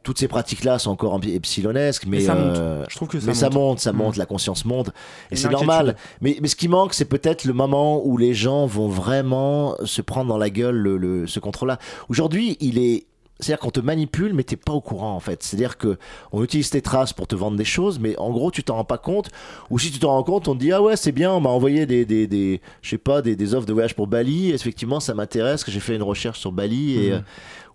Toutes 0.05 0.19
ces 0.19 0.29
pratiques-là 0.29 0.79
sont 0.79 0.91
encore 0.91 1.19
epsilonesques, 1.27 2.05
mais, 2.05 2.19
Mais 2.19 2.23
ça 2.23 2.35
monte. 2.35 2.57
euh, 2.57 2.85
Je 2.87 2.95
trouve 2.95 3.07
que 3.09 3.19
ça 3.19 3.25
mais 3.27 3.33
ça 3.33 3.49
monte. 3.49 3.79
ça 3.79 3.91
Mm. 3.91 3.97
monte, 3.97 4.15
la 4.17 4.25
conscience 4.25 4.63
monte, 4.63 4.91
et 5.31 5.35
c'est 5.35 5.49
normal. 5.49 5.97
Mais, 6.21 6.37
mais 6.41 6.47
ce 6.47 6.55
qui 6.55 6.67
manque, 6.69 6.93
c'est 6.93 7.05
peut-être 7.05 7.43
le 7.43 7.53
moment 7.53 8.01
où 8.05 8.15
les 8.17 8.33
gens 8.33 8.65
vont 8.67 8.87
vraiment 8.87 9.75
se 9.83 10.01
prendre 10.01 10.29
dans 10.29 10.37
la 10.37 10.49
gueule 10.49 10.75
le, 10.77 10.97
le- 10.97 11.27
ce 11.27 11.39
contrôle-là. 11.41 11.79
Aujourd'hui, 12.07 12.55
il 12.61 12.77
est 12.77 13.07
c'est-à-dire 13.41 13.59
qu'on 13.59 13.69
te 13.69 13.81
manipule, 13.81 14.33
mais 14.33 14.43
t'es 14.43 14.55
pas 14.55 14.71
au 14.71 14.79
courant 14.79 15.13
en 15.13 15.19
fait. 15.19 15.43
C'est-à-dire 15.43 15.77
que 15.77 15.97
on 16.31 16.41
utilise 16.41 16.69
tes 16.69 16.81
traces 16.81 17.11
pour 17.11 17.27
te 17.27 17.35
vendre 17.35 17.57
des 17.57 17.65
choses, 17.65 17.99
mais 17.99 18.17
en 18.17 18.31
gros 18.31 18.49
tu 18.49 18.63
t'en 18.63 18.75
rends 18.75 18.85
pas 18.85 18.97
compte. 18.97 19.29
Ou 19.69 19.77
si 19.77 19.91
tu 19.91 19.99
t'en 19.99 20.11
rends 20.11 20.23
compte, 20.23 20.47
on 20.47 20.53
te 20.53 20.59
dit 20.61 20.71
ah 20.71 20.81
ouais 20.81 20.95
c'est 20.95 21.11
bien, 21.11 21.33
on 21.33 21.41
m'a 21.41 21.49
envoyé 21.49 21.85
des, 21.85 22.05
des, 22.05 22.27
des 22.27 22.61
je 22.81 22.91
sais 22.91 22.97
pas 22.97 23.21
des, 23.21 23.35
des 23.35 23.53
offres 23.53 23.65
de 23.65 23.73
voyage 23.73 23.93
pour 23.93 24.07
Bali. 24.07 24.51
Effectivement 24.51 25.01
ça 25.01 25.13
m'intéresse, 25.13 25.65
que 25.65 25.71
j'ai 25.71 25.81
fait 25.81 25.95
une 25.97 26.03
recherche 26.03 26.39
sur 26.39 26.53
Bali 26.53 26.93
et 26.95 27.09
Mhm. 27.09 27.13
euh, 27.15 27.19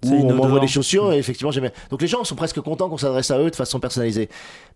on 0.07 0.35
m'envoie 0.35 0.61
des 0.61 0.67
chaussures 0.67 1.13
et 1.13 1.19
effectivement 1.19 1.51
j'aime 1.51 1.65
bien. 1.65 1.73
Donc 1.91 2.03
les 2.03 2.09
gens 2.09 2.25
sont 2.25 2.37
presque 2.37 2.61
contents 2.61 2.89
qu'on 2.89 2.99
s'adresse 2.99 3.31
à 3.31 3.39
eux 3.39 3.51
de 3.51 3.57
façon 3.57 3.81
personnalisée. 3.81 4.29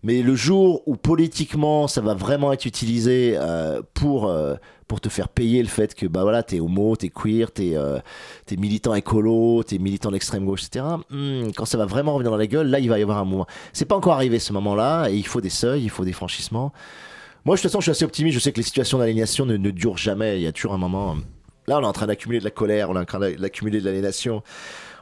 Mais 0.03 0.21
le 0.21 0.35
jour 0.35 0.83
où 0.85 0.95
politiquement 0.95 1.87
ça 1.87 2.01
va 2.01 2.13
vraiment 2.13 2.53
être 2.53 2.65
utilisé 2.65 3.33
euh, 3.35 3.81
pour 3.93 4.27
euh, 4.27 4.55
pour 4.87 5.01
te 5.01 5.09
faire 5.09 5.29
payer 5.29 5.61
le 5.61 5.67
fait 5.67 5.95
que 5.95 6.05
bah 6.05 6.21
voilà 6.23 6.43
t'es 6.43 6.59
homo, 6.59 6.95
t'es 6.95 7.09
queer, 7.09 7.51
t'es 7.51 7.71
euh, 7.75 7.99
t'es 8.45 8.55
militant 8.55 8.93
écolo, 8.93 9.63
t'es 9.63 9.79
militant 9.79 10.11
d'extrême 10.11 10.45
gauche, 10.45 10.65
etc. 10.65 10.85
hmm, 11.09 11.49
quand 11.55 11.65
ça 11.65 11.77
va 11.77 11.85
vraiment 11.85 12.13
revenir 12.13 12.31
dans 12.31 12.37
la 12.37 12.47
gueule, 12.47 12.67
là 12.67 12.79
il 12.79 12.89
va 12.89 12.99
y 12.99 13.01
avoir 13.01 13.17
un 13.17 13.25
moment. 13.25 13.47
C'est 13.73 13.85
pas 13.85 13.95
encore 13.95 14.13
arrivé 14.13 14.39
ce 14.39 14.53
moment-là 14.53 15.07
et 15.09 15.15
il 15.15 15.25
faut 15.25 15.41
des 15.41 15.49
seuils, 15.49 15.83
il 15.83 15.89
faut 15.89 16.05
des 16.05 16.13
franchissements. 16.13 16.71
Moi 17.45 17.55
de 17.55 17.61
toute 17.61 17.69
façon 17.69 17.79
je 17.79 17.85
suis 17.85 17.91
assez 17.91 18.05
optimiste, 18.05 18.35
je 18.35 18.39
sais 18.39 18.51
que 18.51 18.57
les 18.57 18.63
situations 18.63 18.99
d'aliénation 18.99 19.45
ne, 19.45 19.57
ne 19.57 19.71
durent 19.71 19.97
jamais, 19.97 20.39
il 20.39 20.43
y 20.43 20.47
a 20.47 20.51
toujours 20.51 20.73
un 20.73 20.77
moment. 20.77 21.15
Là 21.67 21.79
on 21.79 21.81
est 21.81 21.87
en 21.87 21.93
train 21.93 22.07
d'accumuler 22.07 22.39
de 22.39 22.45
la 22.45 22.51
colère, 22.51 22.91
on 22.91 22.95
est 22.95 22.99
en 22.99 23.05
train 23.05 23.19
d'accumuler 23.19 23.79
de 23.79 23.85
l'aliénation, 23.85 24.43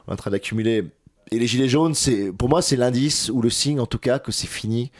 on 0.06 0.10
est 0.10 0.14
en 0.14 0.16
train 0.16 0.30
d'accumuler. 0.30 0.84
Et 1.30 1.38
les 1.38 1.46
gilets 1.46 1.68
jaunes, 1.68 1.94
c'est 1.94 2.32
pour 2.32 2.48
moi 2.48 2.62
c'est 2.62 2.76
l'indice 2.76 3.30
ou 3.32 3.40
le 3.42 3.50
signe 3.50 3.80
en 3.80 3.86
tout 3.86 3.98
cas 3.98 4.18
que 4.18 4.32
c'est 4.32 4.46
fini. 4.46 4.90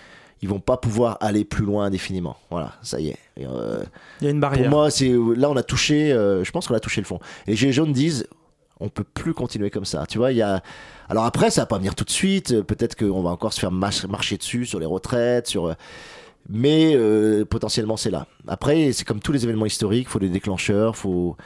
Ils 0.42 0.48
vont 0.48 0.60
pas 0.60 0.76
pouvoir 0.76 1.16
aller 1.20 1.44
plus 1.44 1.64
loin 1.64 1.86
indéfiniment. 1.86 2.36
Voilà, 2.50 2.74
ça 2.82 3.00
y 3.00 3.08
est. 3.08 3.18
Et, 3.38 3.46
euh, 3.46 3.82
Il 4.20 4.24
y 4.24 4.28
a 4.28 4.30
une 4.30 4.40
pour 4.40 4.50
barrière. 4.50 4.68
moi, 4.70 4.90
c'est 4.90 5.08
là 5.08 5.48
on 5.50 5.56
a 5.56 5.62
touché. 5.62 6.12
euh, 6.12 6.44
je 6.44 6.50
pense 6.50 6.66
qu'on 6.66 6.74
a 6.74 6.80
touché 6.80 7.00
le 7.00 7.06
fond. 7.06 7.18
Et 7.46 7.52
les 7.52 7.56
gilets 7.56 7.72
jaunes 7.72 7.92
disent, 7.92 8.26
on 8.80 8.88
peut 8.88 9.04
plus 9.04 9.32
continuer 9.32 9.70
comme 9.70 9.84
ça. 9.86 10.04
Tu 10.06 10.18
vois, 10.18 10.32
il 10.32 10.36
y 10.36 10.42
a. 10.42 10.62
Alors 11.08 11.24
après, 11.24 11.50
ça 11.50 11.62
va 11.62 11.66
pas 11.66 11.78
venir 11.78 11.94
tout 11.94 12.04
de 12.04 12.10
suite. 12.10 12.60
Peut-être 12.62 12.96
qu'on 12.96 13.22
va 13.22 13.30
encore 13.30 13.52
se 13.52 13.60
faire 13.60 13.70
marcher 13.70 14.36
dessus 14.36 14.66
sur 14.66 14.78
les 14.80 14.86
retraites, 14.86 15.46
sur. 15.46 15.74
Mais 16.50 16.92
euh, 16.94 17.44
potentiellement, 17.46 17.96
c'est 17.96 18.10
là. 18.10 18.26
Après, 18.46 18.92
c'est 18.92 19.04
comme 19.06 19.20
tous 19.20 19.32
les 19.32 19.44
événements 19.44 19.66
historiques. 19.66 20.08
Faut 20.08 20.18
des 20.18 20.28
déclencheurs. 20.28 20.96
Faut. 20.96 21.36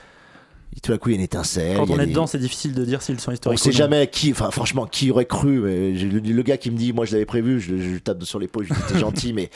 Tout 0.82 0.92
à 0.92 0.98
coup, 0.98 1.08
il 1.08 1.12
y 1.12 1.14
a 1.16 1.18
une 1.18 1.24
étincelle. 1.24 1.76
Quand 1.76 1.90
on 1.90 1.94
est 1.98 2.04
des- 2.06 2.12
dedans, 2.12 2.26
c'est 2.26 2.38
difficile 2.38 2.72
de 2.72 2.84
dire 2.84 3.02
s'ils 3.02 3.18
sont 3.20 3.30
on 3.30 3.34
historiques. 3.34 3.58
sait 3.58 3.68
ou 3.70 3.72
non. 3.72 3.78
jamais 3.78 4.06
qui, 4.06 4.30
enfin 4.30 4.50
franchement, 4.50 4.86
qui 4.86 5.10
aurait 5.10 5.24
cru. 5.26 5.60
Mais 5.60 5.90
le, 5.92 6.18
le 6.20 6.42
gars 6.42 6.56
qui 6.56 6.70
me 6.70 6.76
dit, 6.76 6.92
moi 6.92 7.04
je 7.04 7.12
l'avais 7.12 7.26
prévu, 7.26 7.60
je, 7.60 7.76
je 7.78 7.98
tape 7.98 8.22
sur 8.24 8.38
l'épaule, 8.38 8.66
je 8.68 8.74
dis 8.74 8.80
t'es 8.92 8.98
gentil, 9.00 9.32
mais 9.32 9.50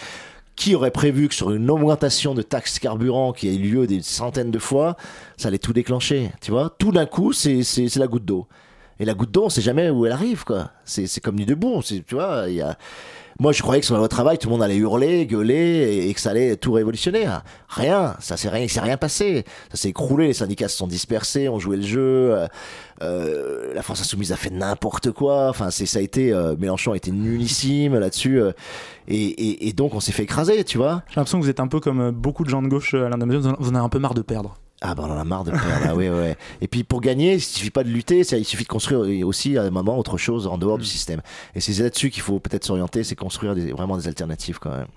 qui 0.57 0.75
aurait 0.75 0.91
prévu 0.91 1.29
que 1.29 1.35
sur 1.35 1.51
une 1.53 1.71
augmentation 1.71 2.35
de 2.35 2.43
taxes 2.43 2.79
carburant 2.79 3.33
qui 3.33 3.49
a 3.49 3.53
eu 3.53 3.59
lieu 3.59 3.87
des 3.87 4.03
centaines 4.03 4.51
de 4.51 4.59
fois, 4.59 4.97
ça 5.37 5.49
allait 5.49 5.59
tout 5.59 5.73
déclencher, 5.73 6.31
tu 6.41 6.51
vois? 6.51 6.75
Tout 6.79 6.93
d'un 6.93 7.07
coup, 7.07 7.33
c'est 7.33 7.63
la 7.97 8.07
goutte 8.07 8.25
d'eau. 8.25 8.47
Et 9.01 9.05
la 9.05 9.15
goutte 9.15 9.31
d'eau, 9.31 9.45
on 9.47 9.49
sait 9.49 9.63
jamais 9.63 9.89
où 9.91 10.05
elle 10.07 10.13
arrive, 10.13 10.45
quoi. 10.45 10.71
C'est 10.85 11.21
comme 11.21 11.37
du 11.37 11.47
debout, 11.47 11.83
tu 11.83 12.03
vois. 12.13 12.45
Il 12.49 12.55
y 12.55 12.61
a 12.61 12.77
moi, 13.43 13.51
je 13.51 13.61
croyais 13.61 13.81
que 13.81 13.87
sur 13.87 14.01
le 14.01 14.07
travail, 14.07 14.39
tout 14.39 14.47
le 14.49 14.53
monde 14.53 14.63
allait 14.63 14.77
hurler, 14.77 15.27
gueuler 15.27 16.07
et, 16.07 16.15
que 16.15 16.21
ça 16.21 16.31
allait 16.31 16.57
tout 16.57 16.71
révolutionner. 16.71 17.27
Rien, 17.69 18.15
ça 18.21 18.37
s'est 18.37 18.49
rien, 18.49 18.67
rien 18.81 18.97
passé. 18.97 19.45
Ça 19.73 19.77
s'est 19.77 19.89
écroulé, 19.89 20.29
les 20.29 20.33
syndicats 20.33 20.69
se 20.69 20.77
sont 20.77 20.87
dispersés, 20.87 21.49
ont 21.49 21.59
joué 21.59 21.77
le 21.77 21.83
jeu. 21.83 21.99
euh, 22.01 22.47
euh, 23.03 23.75
la 23.75 23.83
France 23.83 24.01
insoumise 24.01 24.31
a 24.31 24.37
fait 24.37 24.51
n'importe 24.51 25.11
quoi. 25.11 25.49
Enfin, 25.49 25.73
ça 25.73 25.99
a 25.99 26.03
été 26.03 26.33
euh, 26.33 26.55
Mélenchon 26.57 26.93
a 26.93 26.97
été 26.97 27.11
nullissime 27.11 27.99
là-dessus. 27.99 28.41
et, 29.09 29.73
donc, 29.73 29.95
on 29.95 30.01
s'est 30.01 30.13
fait 30.13 30.23
écraser, 30.23 30.63
tu 30.63 30.79
vois. 30.79 31.03
J'ai 31.09 31.17
l'impression 31.17 31.41
que 31.41 31.45
vous 31.45 31.51
êtes 31.51 31.59
un 31.59 31.67
peu 31.67 31.81
comme 31.81 32.13
beaucoup 32.13 32.45
de 32.45 32.49
gens 32.49 32.63
de 32.63 32.69
gauche 32.69 32.95
à 32.95 33.09
en 33.09 33.27
vous 33.27 33.71
en 33.71 33.75
avez 33.75 33.85
un 33.85 33.89
peu 33.89 33.99
marre 33.99 34.15
de 34.15 34.23
perdre. 34.23 34.55
Ah 34.85 34.95
ben 34.97 35.05
on 35.09 35.13
en 35.13 35.19
a 35.19 35.25
marre 35.25 35.45
de 35.45 35.53
perdre, 35.53 35.67
ah 35.89 35.95
ouais, 35.95 36.09
ouais, 36.11 36.19
ouais. 36.19 36.37
Et 36.61 36.67
puis 36.67 36.83
pour 36.83 37.01
gagner, 37.01 37.35
il 37.35 37.41
suffit 37.41 37.71
pas 37.71 37.85
de 37.85 37.89
lutter, 37.89 38.25
ça, 38.25 38.37
il 38.37 38.45
suffit 38.45 38.65
de 38.65 38.69
construire 38.69 39.27
aussi 39.27 39.57
à 39.57 39.63
un 39.63 39.71
moment 39.71 39.97
autre 39.97 40.19
chose 40.19 40.47
en 40.49 40.59
dehors 40.59 40.77
du 40.79 40.85
système. 40.85 41.21
Et 41.55 41.61
c'est 41.61 41.81
là-dessus 41.83 42.11
qu'il 42.11 42.23
faut 42.23 42.41
peut-être 42.41 42.65
s'orienter, 42.65 43.05
c'est 43.05 43.15
construire 43.15 43.55
des- 43.55 43.71
vraiment 43.73 43.97
des 43.97 44.09
alternatives 44.09 44.59
quand 44.59 44.71
même. 44.77 44.89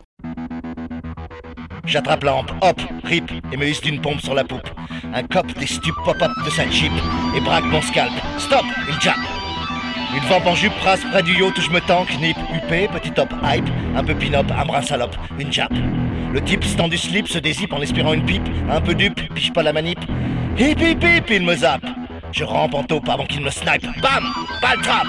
J'attrape 1.86 2.23
la 2.23 2.36
hampe, 2.36 2.51
hop, 2.61 2.81
rip, 3.03 3.31
et 3.51 3.57
me 3.57 3.67
hisse 3.67 3.81
d'une 3.81 4.01
pompe 4.01 4.19
sur 4.21 4.33
la 4.33 4.43
poupe. 4.43 4.67
Un 5.13 5.23
cop 5.23 5.45
des 5.59 5.67
stupes 5.67 5.93
pop-up 6.03 6.31
de 6.43 6.49
sa 6.49 6.67
jeep 6.69 6.91
et 7.36 7.41
braque 7.41 7.65
mon 7.65 7.81
scalp. 7.81 8.11
Stop, 8.39 8.63
il 8.89 8.99
jappe. 9.01 9.15
Une 10.13 10.23
vampe 10.29 10.45
en 10.45 10.55
jupe 10.55 10.73
brasse 10.81 11.03
près 11.11 11.23
du 11.23 11.33
yacht 11.33 11.57
où 11.57 11.61
je 11.61 11.69
me 11.69 11.79
tank, 11.81 12.09
nip, 12.19 12.37
huppé, 12.53 12.87
petit 12.87 13.11
top 13.11 13.33
hype, 13.43 13.67
un 13.95 14.03
peu 14.03 14.13
pin-up, 14.13 14.45
un 14.57 14.65
brin 14.65 14.81
salope, 14.81 15.15
une 15.39 15.51
jappe. 15.51 15.73
Le 16.33 16.41
type 16.41 16.63
stand 16.63 16.91
du 16.91 16.97
slip 16.97 17.27
se 17.27 17.39
dézippe 17.39 17.73
en 17.73 17.81
espérant 17.81 18.13
une 18.13 18.25
pipe, 18.25 18.47
un 18.69 18.81
peu 18.81 18.93
dupe, 18.93 19.21
pige 19.33 19.53
pas 19.53 19.63
la 19.63 19.73
manip. 19.73 19.99
Hip 20.57 20.79
hip 20.79 21.03
hip, 21.03 21.29
il 21.29 21.43
me 21.43 21.55
zappe. 21.55 21.85
Je 22.31 22.43
rampe 22.43 22.73
en 22.73 22.83
taupe 22.83 23.07
avant 23.07 23.25
qu'il 23.25 23.41
me 23.41 23.49
snipe. 23.49 23.85
Bam 24.01 24.25
Balle 24.61 24.81
trap 24.81 25.07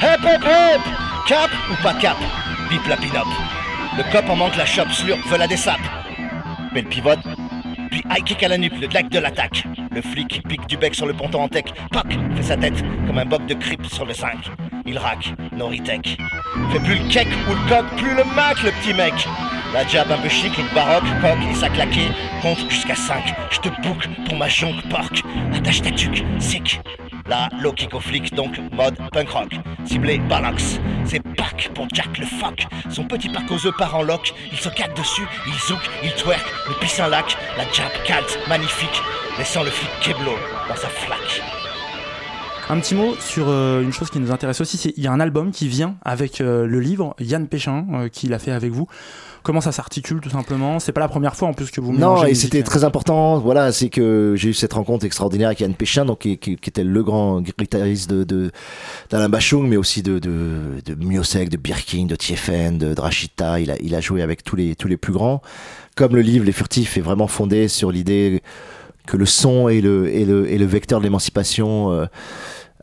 Hep 0.00 0.20
hep 0.24 0.44
hep 0.44 0.80
Cap 1.26 1.50
ou 1.70 1.82
pas 1.82 1.94
cap? 1.94 2.16
Bip 2.68 2.86
la 2.88 2.96
pin-up. 2.96 3.26
Le 3.96 4.04
cop 4.12 4.28
en 4.30 4.36
manque 4.36 4.56
la 4.56 4.66
chope, 4.66 4.90
slurp, 4.92 5.20
veut 5.28 5.38
la 5.38 5.48
dessape. 5.48 5.80
Mais 6.72 6.82
le 6.82 6.88
pivote, 6.88 7.18
puis 7.90 8.02
high 8.10 8.24
kick 8.24 8.42
à 8.42 8.48
la 8.48 8.58
nuque, 8.58 8.78
le 8.80 8.86
glac 8.86 9.08
de 9.08 9.18
l'attaque. 9.18 9.64
Le 9.90 10.00
flic 10.00 10.42
pique 10.48 10.66
du 10.66 10.76
bec 10.76 10.94
sur 10.94 11.06
le 11.06 11.12
ponton 11.12 11.42
en 11.42 11.48
tech, 11.48 11.64
poc, 11.90 12.06
fait 12.36 12.42
sa 12.42 12.56
tête 12.56 12.82
comme 13.06 13.18
un 13.18 13.24
boc 13.24 13.44
de 13.46 13.54
creep 13.54 13.84
sur 13.86 14.06
le 14.06 14.14
5. 14.14 14.36
Il 14.86 14.98
rack, 14.98 15.34
Noritech. 15.52 16.16
Fait 16.72 16.80
plus 16.80 16.98
le 16.98 17.08
cake 17.08 17.28
ou 17.48 17.52
le 17.52 17.68
coq, 17.68 17.84
plus 17.96 18.14
le 18.14 18.24
mac, 18.34 18.62
le 18.62 18.70
petit 18.70 18.94
mec. 18.94 19.14
La 19.72 19.86
jab 19.86 20.10
un 20.10 20.18
peu 20.18 20.28
chic, 20.28 20.56
look 20.56 20.74
baroque, 20.74 21.04
coq 21.20 21.38
et 21.50 21.54
sa 21.54 21.68
claquée, 21.68 22.08
compte 22.42 22.58
jusqu'à 22.68 22.94
5. 22.94 23.22
Je 23.50 23.58
te 23.60 23.68
boucle 23.82 24.08
pour 24.26 24.36
ma 24.36 24.48
jonque 24.48 24.82
porc. 24.88 25.22
Attache 25.54 25.82
ta 25.82 25.90
tuque, 25.90 26.24
sick. 26.38 26.80
Là, 27.28 27.48
low 27.60 27.72
kick 27.72 27.94
au 27.94 28.00
flic, 28.00 28.34
donc 28.34 28.58
mode 28.72 28.96
punk 29.12 29.28
rock. 29.28 29.52
Ciblé 29.84 30.18
Balox. 30.18 30.80
C'est 31.04 31.22
pour 31.74 31.86
Jack 31.92 32.18
le 32.18 32.26
fuck. 32.26 32.66
Son 32.90 33.04
petit 33.04 33.28
pack 33.28 33.50
aux 33.50 33.66
œufs 33.66 33.76
part 33.76 33.94
en 33.94 34.02
lock. 34.02 34.34
Il 34.52 34.58
se 34.58 34.68
caque 34.68 34.96
dessus, 34.96 35.26
il 35.46 35.54
zouk, 35.54 35.80
il 36.02 36.12
twerk, 36.14 36.44
le 36.68 36.74
pisse 36.80 37.00
un 37.00 37.08
lac. 37.08 37.36
La 37.56 37.64
jab 37.72 37.90
calt, 38.06 38.38
magnifique. 38.48 39.02
Laissant 39.38 39.62
le 39.62 39.70
flic 39.70 39.90
Keblo 40.02 40.32
dans 40.68 40.76
sa 40.76 40.88
flaque. 40.88 41.42
Un 42.68 42.78
petit 42.78 42.94
mot 42.94 43.16
sur 43.18 43.48
euh, 43.48 43.82
une 43.82 43.92
chose 43.92 44.10
qui 44.10 44.20
nous 44.20 44.30
intéresse 44.30 44.60
aussi, 44.60 44.76
c'est 44.76 44.94
il 44.96 45.02
y 45.02 45.08
a 45.08 45.12
un 45.12 45.18
album 45.18 45.50
qui 45.50 45.66
vient 45.66 45.96
avec 46.02 46.40
euh, 46.40 46.66
le 46.66 46.78
livre 46.78 47.16
Yann 47.18 47.48
Péchin 47.48 47.84
euh, 47.92 48.08
qui 48.08 48.28
l'a 48.28 48.38
fait 48.38 48.52
avec 48.52 48.70
vous. 48.70 48.86
Comment 49.42 49.60
ça 49.60 49.72
s'articule 49.72 50.20
tout 50.20 50.30
simplement 50.30 50.78
C'est 50.80 50.92
pas 50.92 51.00
la 51.00 51.08
première 51.08 51.34
fois 51.34 51.48
en 51.48 51.54
plus 51.54 51.70
que 51.70 51.80
vous 51.80 51.92
Non, 51.96 52.24
et 52.24 52.34
c'était 52.34 52.62
très 52.62 52.84
important. 52.84 53.38
Voilà, 53.38 53.72
c'est 53.72 53.88
que 53.88 54.34
j'ai 54.36 54.50
eu 54.50 54.54
cette 54.54 54.72
rencontre 54.74 55.06
extraordinaire 55.06 55.48
avec 55.48 55.60
Yann 55.60 55.74
Péchin, 55.74 56.04
donc 56.04 56.20
qui, 56.20 56.36
qui- 56.38 56.56
qui 56.56 56.68
était 56.70 56.84
le 56.84 57.02
grand 57.02 57.40
guitariste 57.40 58.10
de 58.10 58.50
d'Alain 59.10 59.28
Bachung, 59.28 59.66
mais 59.68 59.76
aussi 59.76 60.02
de 60.02 60.18
de, 60.18 60.80
de 60.84 60.94
Miosek, 60.94 61.48
de 61.48 61.56
Birkin, 61.56 62.06
de 62.06 62.16
Tiefen, 62.16 62.78
de 62.78 62.92
Drachita. 62.94 63.60
Il 63.60 63.70
a 63.70 63.76
il 63.80 63.94
a 63.94 64.00
joué 64.00 64.22
avec 64.22 64.42
tous 64.44 64.56
les 64.56 64.74
tous 64.76 64.88
les 64.88 64.96
plus 64.96 65.12
grands. 65.12 65.40
Comme 65.96 66.14
le 66.14 66.22
livre 66.22 66.44
Les 66.44 66.52
Furtifs 66.52 66.96
est 66.98 67.02
vraiment 67.02 67.26
fondé 67.26 67.68
sur 67.68 67.90
l'idée 67.90 68.42
que 69.06 69.16
le 69.16 69.26
son 69.26 69.68
est 69.68 69.80
le 69.80 70.14
est 70.14 70.24
le 70.24 70.52
est 70.52 70.58
le 70.58 70.66
vecteur 70.66 70.98
de 71.00 71.04
l'émancipation. 71.04 71.90
euh, 71.92 72.06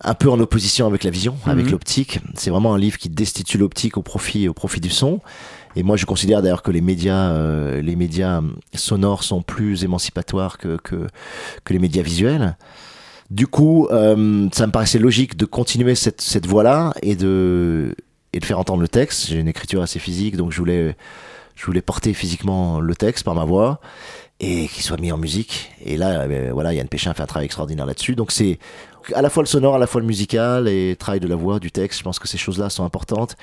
un 0.03 0.13
peu 0.13 0.29
en 0.29 0.39
opposition 0.39 0.85
avec 0.85 1.03
la 1.03 1.09
vision, 1.09 1.35
avec 1.47 1.65
Mhm. 1.65 1.71
l'optique. 1.71 2.19
C'est 2.35 2.51
vraiment 2.51 2.75
un 2.75 2.77
livre 2.77 2.99
qui 2.99 3.09
destitue 3.09 3.57
l'optique 3.57 3.97
au 3.97 4.03
profit 4.03 4.47
au 4.47 4.53
profit 4.53 4.79
du 4.79 4.91
son. 4.91 5.21
Et 5.77 5.83
moi, 5.83 5.95
je 5.95 6.07
considère 6.07 6.41
d'ailleurs 6.41 6.63
que 6.63 6.71
les 6.71 6.81
médias, 6.81 7.29
euh, 7.29 7.83
les 7.83 7.95
médias 7.95 8.41
sonores 8.73 9.23
sont 9.23 9.43
plus 9.43 9.83
émancipatoires 9.83 10.57
que, 10.57 10.75
que, 10.77 11.07
les 11.69 11.77
médias 11.77 12.01
visuels. 12.01 12.57
Du 13.29 13.45
coup, 13.45 13.87
euh, 13.91 14.49
ça 14.53 14.65
me 14.65 14.71
paraissait 14.71 14.97
logique 14.97 15.37
de 15.37 15.45
continuer 15.45 15.93
cette, 15.93 16.19
cette 16.19 16.47
voie-là 16.47 16.93
et 17.03 17.15
de, 17.15 17.95
et 18.33 18.39
de 18.39 18.45
faire 18.45 18.57
entendre 18.57 18.81
le 18.81 18.87
texte. 18.87 19.27
J'ai 19.27 19.37
une 19.37 19.47
écriture 19.47 19.83
assez 19.83 19.99
physique, 19.99 20.35
donc 20.35 20.51
je 20.51 20.57
voulais, 20.57 20.95
je 21.53 21.63
voulais 21.67 21.83
porter 21.83 22.15
physiquement 22.15 22.79
le 22.79 22.95
texte 22.95 23.23
par 23.23 23.35
ma 23.35 23.45
voix 23.45 23.79
et 24.39 24.67
qu'il 24.69 24.81
soit 24.81 24.99
mis 24.99 25.11
en 25.11 25.17
musique. 25.17 25.71
Et 25.85 25.95
là, 25.95 26.21
euh, 26.21 26.49
voilà, 26.53 26.73
Yann 26.73 26.87
Péchin 26.87 27.13
fait 27.13 27.21
un 27.21 27.27
travail 27.27 27.45
extraordinaire 27.45 27.85
là-dessus. 27.85 28.15
Donc 28.15 28.31
c'est 28.31 28.57
à 29.13 29.21
la 29.21 29.29
fois 29.29 29.43
le 29.43 29.47
sonore, 29.47 29.75
à 29.75 29.79
la 29.79 29.87
fois 29.87 30.01
le 30.01 30.07
musical 30.07 30.67
et 30.67 30.95
travail 30.97 31.19
de 31.19 31.27
la 31.27 31.35
voix, 31.35 31.59
du 31.59 31.71
texte. 31.71 31.99
Je 31.99 32.03
pense 32.03 32.19
que 32.19 32.27
ces 32.27 32.37
choses-là 32.37 32.69
sont 32.69 32.83
importantes 32.83 33.35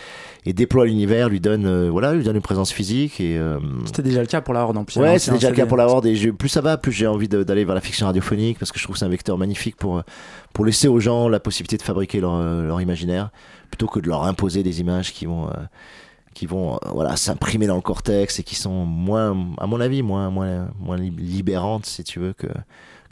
et 0.47 0.53
déploie 0.53 0.87
l'univers, 0.87 1.29
lui 1.29 1.41
donne, 1.41 1.67
euh, 1.67 1.89
voilà, 1.91 2.13
lui 2.15 2.25
donne 2.25 2.37
une 2.37 2.43
présence 2.43 2.73
physique 2.73 3.21
et 3.21 3.39
euh, 3.39 3.59
C'était 3.87 4.03
déjà 4.03 4.21
le 4.21 4.27
cas 4.27 4.41
pour 4.41 4.55
la 4.55 4.61
Horde 4.63 4.77
en 4.77 4.85
plus. 4.85 4.97
Ouais, 4.99 5.15
Hein, 5.15 5.19
c'est 5.19 5.33
déjà 5.33 5.51
le 5.51 5.57
cas 5.57 5.67
pour 5.67 5.77
la 5.77 5.87
Horde 5.89 6.07
et 6.07 6.17
je- 6.17 6.31
plus 6.31 6.49
ça 6.49 6.61
va, 6.61 6.77
plus 6.77 6.93
j'ai 6.93 7.07
envie 7.07 7.29
d'aller 7.29 7.65
vers 7.65 7.75
la 7.75 7.81
fiction 7.81 8.07
radiophonique 8.07 8.59
parce 8.59 8.73
que 8.73 8.79
je 8.79 8.85
trouve 8.85 8.95
que 8.95 8.99
c'est 9.01 9.05
un 9.07 9.09
vecteur 9.09 9.39
magnifique 9.39 9.77
pour, 9.77 10.03
pour 10.53 10.65
laisser 10.65 10.89
aux 10.89 11.01
gens 11.01 11.29
la 11.29 11.41
possibilité 11.41 11.77
de 11.77 11.83
fabriquer 11.83 12.21
leur, 12.21 12.35
euh, 12.35 12.67
leur 12.67 12.81
imaginaire 12.81 13.31
plutôt 13.71 13.87
que 13.87 14.01
de 14.01 14.09
leur 14.09 14.25
imposer 14.25 14.63
des 14.63 14.81
images 14.81 15.13
qui 15.13 15.27
vont, 15.27 15.47
euh, 15.49 15.53
qui 16.35 16.47
vont 16.47 16.79
voilà, 16.93 17.17
s'imprimer 17.17 17.67
dans 17.67 17.77
le 17.77 17.81
cortex 17.81 18.39
et 18.39 18.43
qui 18.43 18.55
sont 18.57 18.85
moins, 18.85 19.37
à 19.59 19.67
mon 19.67 19.81
avis, 19.81 20.03
moins, 20.03 20.31
moins, 20.31 20.69
moins 20.81 20.97
li- 20.97 21.11
libérantes, 21.17 21.87
si 21.87 22.03
tu 22.05 22.19
veux, 22.21 22.33
que, 22.33 22.47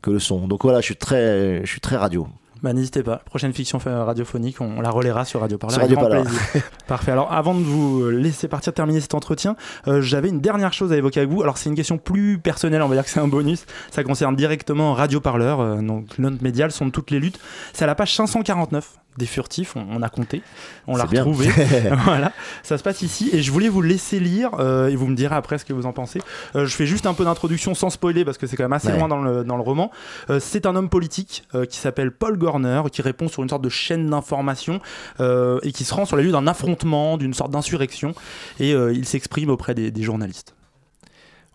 que 0.02 0.10
le 0.10 0.18
son. 0.18 0.46
Donc 0.48 0.62
voilà, 0.64 0.80
je 0.80 0.86
suis 0.86 0.96
très, 0.96 1.60
je 1.64 1.70
suis 1.70 1.80
très 1.80 1.96
radio. 1.96 2.26
Bah, 2.62 2.72
n'hésitez 2.72 3.02
pas. 3.02 3.16
Prochaine 3.24 3.52
fiction 3.52 3.78
radiophonique, 3.78 4.60
on, 4.60 4.80
la 4.80 4.90
relaiera 4.90 5.24
sur 5.24 5.40
Radio 5.40 5.58
Parleur. 5.58 5.74
Sur 5.74 5.82
Radio 5.82 5.96
Parleur. 5.96 6.24
Parfait. 6.86 7.10
Alors, 7.10 7.32
avant 7.32 7.54
de 7.54 7.62
vous 7.62 8.08
laisser 8.08 8.46
partir, 8.46 8.72
terminer 8.72 9.00
cet 9.00 9.14
entretien, 9.14 9.56
euh, 9.88 10.00
j'avais 10.00 10.28
une 10.28 10.40
dernière 10.40 10.72
chose 10.72 10.92
à 10.92 10.96
évoquer 10.96 11.20
avec 11.20 11.30
vous. 11.30 11.42
Alors, 11.42 11.58
c'est 11.58 11.68
une 11.68 11.74
question 11.74 11.98
plus 11.98 12.38
personnelle, 12.38 12.82
on 12.82 12.88
va 12.88 12.94
dire 12.94 13.04
que 13.04 13.10
c'est 13.10 13.20
un 13.20 13.26
bonus. 13.26 13.66
Ça 13.90 14.04
concerne 14.04 14.36
directement 14.36 14.94
Radio 14.94 15.20
Parleur, 15.20 15.60
euh, 15.60 15.82
donc 15.82 16.18
notre 16.18 16.42
média, 16.42 16.66
le 16.66 16.70
son 16.70 16.86
de 16.86 16.92
toutes 16.92 17.10
les 17.10 17.18
luttes. 17.18 17.40
C'est 17.72 17.82
à 17.82 17.88
la 17.88 17.96
page 17.96 18.14
549 18.14 19.01
des 19.18 19.26
furtifs, 19.26 19.76
on, 19.76 19.86
on 19.90 20.02
a 20.02 20.08
compté, 20.08 20.42
on 20.86 20.96
l'a 20.96 21.04
retrouvé. 21.04 21.48
voilà, 22.04 22.32
ça 22.62 22.78
se 22.78 22.82
passe 22.82 23.02
ici 23.02 23.28
et 23.32 23.42
je 23.42 23.52
voulais 23.52 23.68
vous 23.68 23.82
laisser 23.82 24.20
lire 24.20 24.50
euh, 24.58 24.88
et 24.88 24.96
vous 24.96 25.06
me 25.06 25.14
direz 25.14 25.34
après 25.34 25.58
ce 25.58 25.64
que 25.64 25.72
vous 25.72 25.86
en 25.86 25.92
pensez. 25.92 26.20
Euh, 26.56 26.66
je 26.66 26.74
fais 26.74 26.86
juste 26.86 27.06
un 27.06 27.14
peu 27.14 27.24
d'introduction 27.24 27.74
sans 27.74 27.90
spoiler 27.90 28.24
parce 28.24 28.38
que 28.38 28.46
c'est 28.46 28.56
quand 28.56 28.64
même 28.64 28.72
assez 28.72 28.88
Ouais. 28.88 28.98
loin 28.98 29.08
dans 29.08 29.20
le, 29.22 29.44
dans 29.44 29.56
le 29.56 29.62
roman. 29.62 29.90
Euh, 30.30 30.40
c'est 30.40 30.66
un 30.66 30.74
homme 30.76 30.88
politique 30.88 31.44
euh, 31.54 31.66
qui 31.66 31.78
s'appelle 31.78 32.10
Paul 32.10 32.36
Gorner 32.38 32.82
qui 32.90 33.02
répond 33.02 33.28
sur 33.28 33.42
une 33.42 33.48
sorte 33.48 33.62
de 33.62 33.68
chaîne 33.68 34.08
d'information 34.10 34.80
euh, 35.20 35.58
et 35.62 35.72
qui 35.72 35.84
se 35.84 35.92
rend 35.94 36.04
sur 36.04 36.16
les 36.16 36.22
lieux 36.24 36.32
d'un 36.32 36.46
affrontement, 36.46 37.16
d'une 37.18 37.34
sorte 37.34 37.50
d'insurrection 37.50 38.14
et 38.58 38.72
euh, 38.74 38.92
il 38.92 39.06
s'exprime 39.06 39.50
auprès 39.50 39.74
des, 39.74 39.90
des 39.90 40.02
journalistes. 40.02 40.54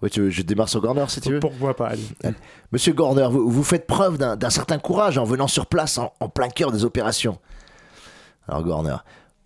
Ouais, 0.01 0.09
tu 0.09 0.21
veux- 0.21 0.29
je 0.29 0.41
démarre 0.43 0.69
sur 0.69 0.79
Gorner 0.81 1.05
si 1.07 1.21
tu 1.21 1.31
veux. 1.33 1.39
Pourquoi 1.39 1.75
pas 1.75 1.87
allez. 1.87 2.03
Monsieur 2.71 2.93
Gorner, 2.93 3.27
vous, 3.31 3.49
vous 3.49 3.63
faites 3.63 3.87
preuve 3.87 4.17
d'un 4.17 4.49
certain 4.49 4.77
courage 4.77 5.17
en 5.17 5.23
venant 5.23 5.47
sur 5.47 5.65
place 5.65 5.97
en, 5.97 6.13
en 6.19 6.29
plein 6.29 6.49
cœur 6.49 6.71
des 6.71 6.83
opérations. 6.85 7.39
Alors 8.47 8.63
Gorner, 8.63 8.97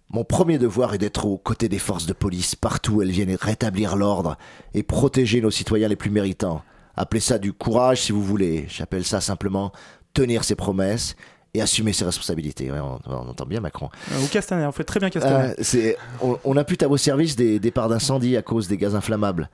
mon 0.09 0.23
premier 0.25 0.57
devoir 0.57 0.93
est 0.93 0.97
d'être 0.97 1.25
aux 1.25 1.37
côtés 1.37 1.69
des 1.69 1.79
forces 1.79 2.05
de 2.05 2.13
police 2.13 2.55
partout 2.55 2.95
où 2.95 3.01
elles 3.01 3.11
viennent 3.11 3.35
rétablir 3.39 3.95
l'ordre 3.95 4.37
et 4.73 4.83
protéger 4.83 5.39
nos 5.41 5.51
citoyens 5.51 5.87
les 5.87 5.95
plus 5.95 6.09
méritants. 6.09 6.61
Appelez 6.97 7.21
ça 7.21 7.37
du 7.39 7.53
courage 7.53 8.01
si 8.01 8.11
vous 8.11 8.21
voulez. 8.23 8.65
J'appelle 8.67 9.05
ça 9.05 9.21
simplement 9.21 9.71
tenir 10.13 10.43
ses 10.43 10.55
promesses 10.55 11.15
et 11.53 11.61
assumer 11.61 11.93
ses 11.93 12.03
responsabilités. 12.03 12.69
Ouais, 12.71 12.79
on, 12.79 12.99
on 13.05 13.29
entend 13.29 13.45
bien 13.45 13.61
Macron. 13.61 13.89
Euh, 14.11 14.21
Ou 14.21 14.27
Castaner, 14.27 14.65
vous 14.65 14.71
faites 14.73 14.87
très 14.87 14.99
bien 14.99 15.09
Castaner. 15.09 15.53
Euh, 15.75 15.93
on, 16.21 16.37
on 16.43 16.57
impute 16.57 16.83
à 16.83 16.87
vos 16.89 16.97
services 16.97 17.37
des 17.37 17.59
départs 17.59 17.87
d'incendie 17.87 18.35
à 18.35 18.41
cause 18.41 18.67
des 18.67 18.77
gaz 18.77 18.93
inflammables. 18.95 19.49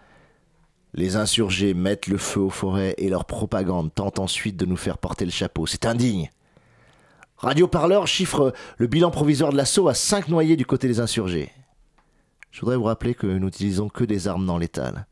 Les 0.97 1.15
insurgés 1.15 1.75
mettent 1.75 2.07
le 2.07 2.17
feu 2.17 2.39
aux 2.39 2.49
forêts 2.49 2.95
et 2.97 3.07
leur 3.07 3.25
propagande 3.25 3.93
tente 3.93 4.17
ensuite 4.17 4.57
de 4.57 4.65
nous 4.65 4.75
faire 4.75 4.97
porter 4.97 5.25
le 5.25 5.31
chapeau. 5.31 5.67
C'est 5.67 5.85
indigne. 5.85 6.31
Radio 7.37 7.67
Parleur 7.67 8.07
chiffre 8.07 8.51
le 8.77 8.87
bilan 8.87 9.11
provisoire 9.11 9.51
de 9.51 9.57
l'assaut 9.57 9.89
à 9.89 9.93
5 9.93 10.27
noyés 10.27 10.55
du 10.55 10.65
côté 10.65 10.87
des 10.87 10.99
insurgés. 10.99 11.51
Je 12.49 12.61
voudrais 12.61 12.77
vous 12.77 12.85
rappeler 12.85 13.13
que 13.13 13.27
nous 13.27 13.37
n'utilisons 13.37 13.89
que 13.89 14.05
des 14.05 14.27
armes 14.27 14.43
non 14.43 14.57
létales 14.57 15.05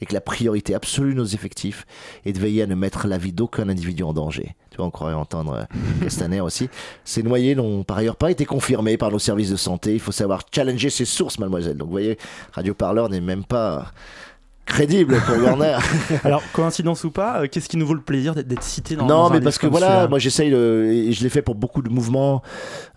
et 0.00 0.06
que 0.06 0.14
la 0.14 0.22
priorité 0.22 0.74
absolue 0.74 1.12
de 1.12 1.18
nos 1.18 1.26
effectifs 1.26 1.84
est 2.24 2.32
de 2.32 2.38
veiller 2.38 2.62
à 2.62 2.66
ne 2.66 2.74
mettre 2.74 3.06
la 3.06 3.18
vie 3.18 3.34
d'aucun 3.34 3.68
individu 3.68 4.04
en 4.04 4.14
danger. 4.14 4.56
Tu 4.70 4.78
vois, 4.78 4.86
on 4.86 4.90
croirait 4.90 5.12
entendre 5.12 5.52
euh, 5.52 5.64
Castaner 6.02 6.40
aussi. 6.40 6.70
Ces 7.04 7.22
noyés 7.22 7.54
n'ont 7.54 7.84
par 7.84 7.98
ailleurs 7.98 8.16
pas 8.16 8.30
été 8.30 8.46
confirmés 8.46 8.96
par 8.96 9.10
nos 9.10 9.18
services 9.18 9.50
de 9.50 9.56
santé. 9.56 9.92
Il 9.92 10.00
faut 10.00 10.12
savoir 10.12 10.44
challenger 10.50 10.88
ses 10.88 11.04
sources, 11.04 11.38
mademoiselle. 11.38 11.76
Donc 11.76 11.88
vous 11.88 11.92
voyez, 11.92 12.16
Radio 12.52 12.72
Parleur 12.72 13.10
n'est 13.10 13.20
même 13.20 13.44
pas 13.44 13.92
crédible 14.66 15.16
pour 15.26 15.36
Warner. 15.42 15.78
Alors, 16.24 16.42
coïncidence 16.52 17.04
ou 17.04 17.10
pas, 17.10 17.40
euh, 17.42 17.46
qu'est-ce 17.50 17.68
qui 17.68 17.76
nous 17.76 17.86
vaut 17.86 17.94
le 17.94 18.00
plaisir 18.00 18.34
d'être- 18.34 18.62
cité 18.62 18.96
dans 18.96 19.06
non, 19.06 19.28
dans 19.28 19.30
mais 19.30 19.40
parce 19.40 19.58
que 19.58 19.66
voilà, 19.66 20.08
moi 20.08 20.18
j'essaye, 20.18 20.52
et 20.52 21.12
je 21.12 21.22
l'ai 21.22 21.28
fait 21.28 21.40
pour 21.42 21.54
beaucoup 21.54 21.82
de 21.82 21.88
mouvements, 21.88 22.42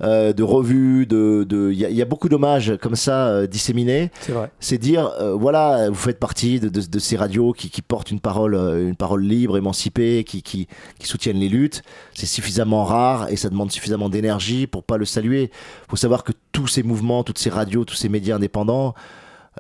euh, 0.02 0.34
de 0.34 0.44
revues, 0.44 1.06
de, 1.06 1.46
de- 1.48 1.70
il 1.72 1.78
y, 1.80 1.86
a- 1.86 1.90
il 1.90 1.96
y 1.96 2.02
a 2.02 2.06
beaucoup 2.06 2.28
d'hommages 2.28 2.74
comme 2.82 2.96
ça 2.96 3.28
euh, 3.28 3.48
disséminés. 3.48 4.12
C'est 4.22 4.32
vrai. 4.32 4.52
C'est 4.60 4.78
dire, 4.78 5.12
voilà, 5.36 5.90
vous 5.90 5.96
faites 5.96 6.20
partie 6.20 6.60
de, 6.60 6.70
de- 6.70 6.82
de 6.88 7.00
ces 7.00 7.16
radios 7.18 7.54
qui, 7.54 7.70
qui 7.70 7.82
portent 7.82 8.12
une 8.12 8.20
parole, 8.20 8.56
une 8.56 8.96
parole 8.96 9.24
libre, 9.24 9.58
émancipée, 9.58 10.24
qui, 10.26 10.42
qui, 10.42 10.68
qui 11.00 11.08
soutiennent 11.08 11.38
les 11.40 11.50
luttes. 11.50 11.84
C'est 12.14 12.26
suffisamment 12.26 12.84
rare 12.84 13.28
et 13.30 13.36
ça 13.36 13.50
demande 13.50 13.72
suffisamment 13.72 14.10
d'énergie 14.10 14.66
pour 14.68 14.84
pas 14.84 14.98
le 14.98 15.06
saluer. 15.06 15.52
faut 15.90 15.96
savoir 15.96 16.24
que 16.24 16.32
tous 16.52 16.68
ces 16.68 16.84
mouvements, 16.84 17.24
toutes 17.24 17.38
ces 17.40 17.50
radios, 17.50 17.86
tous 17.86 17.96
ces 17.96 18.10
médias 18.10 18.36
indépendants, 18.38 18.94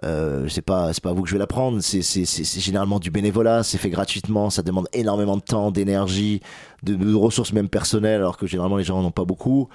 euh, 0.03 0.47
c'est 0.47 0.61
pas 0.61 0.93
c'est 0.93 1.03
pas 1.03 1.13
vous 1.13 1.23
que 1.23 1.29
je 1.29 1.35
vais 1.35 1.39
l'apprendre. 1.39 1.79
C'est 1.81 2.01
c'est 2.01 2.25
c'est 2.25 2.59
généralement 2.59 2.99
du 2.99 3.11
bénévolat. 3.11 3.63
C'est 3.63 3.77
fait 3.77 3.89
gratuitement. 3.89 4.49
Ça 4.49 4.61
demande 4.61 4.87
énormément 4.93 5.37
de 5.37 5.41
temps 5.41 5.71
d'énergie 5.71 6.41
de, 6.83 7.13
ressources 7.13 7.53
même 7.53 7.69
personnelles 7.69 8.21
alors 8.21 8.37
que 8.37 8.47
généralement 8.47 8.77
les 8.77 8.83
gens 8.83 9.01
n'en 9.01 9.07
ont 9.07 9.11
pas 9.11 9.25
beaucoup. 9.25 9.67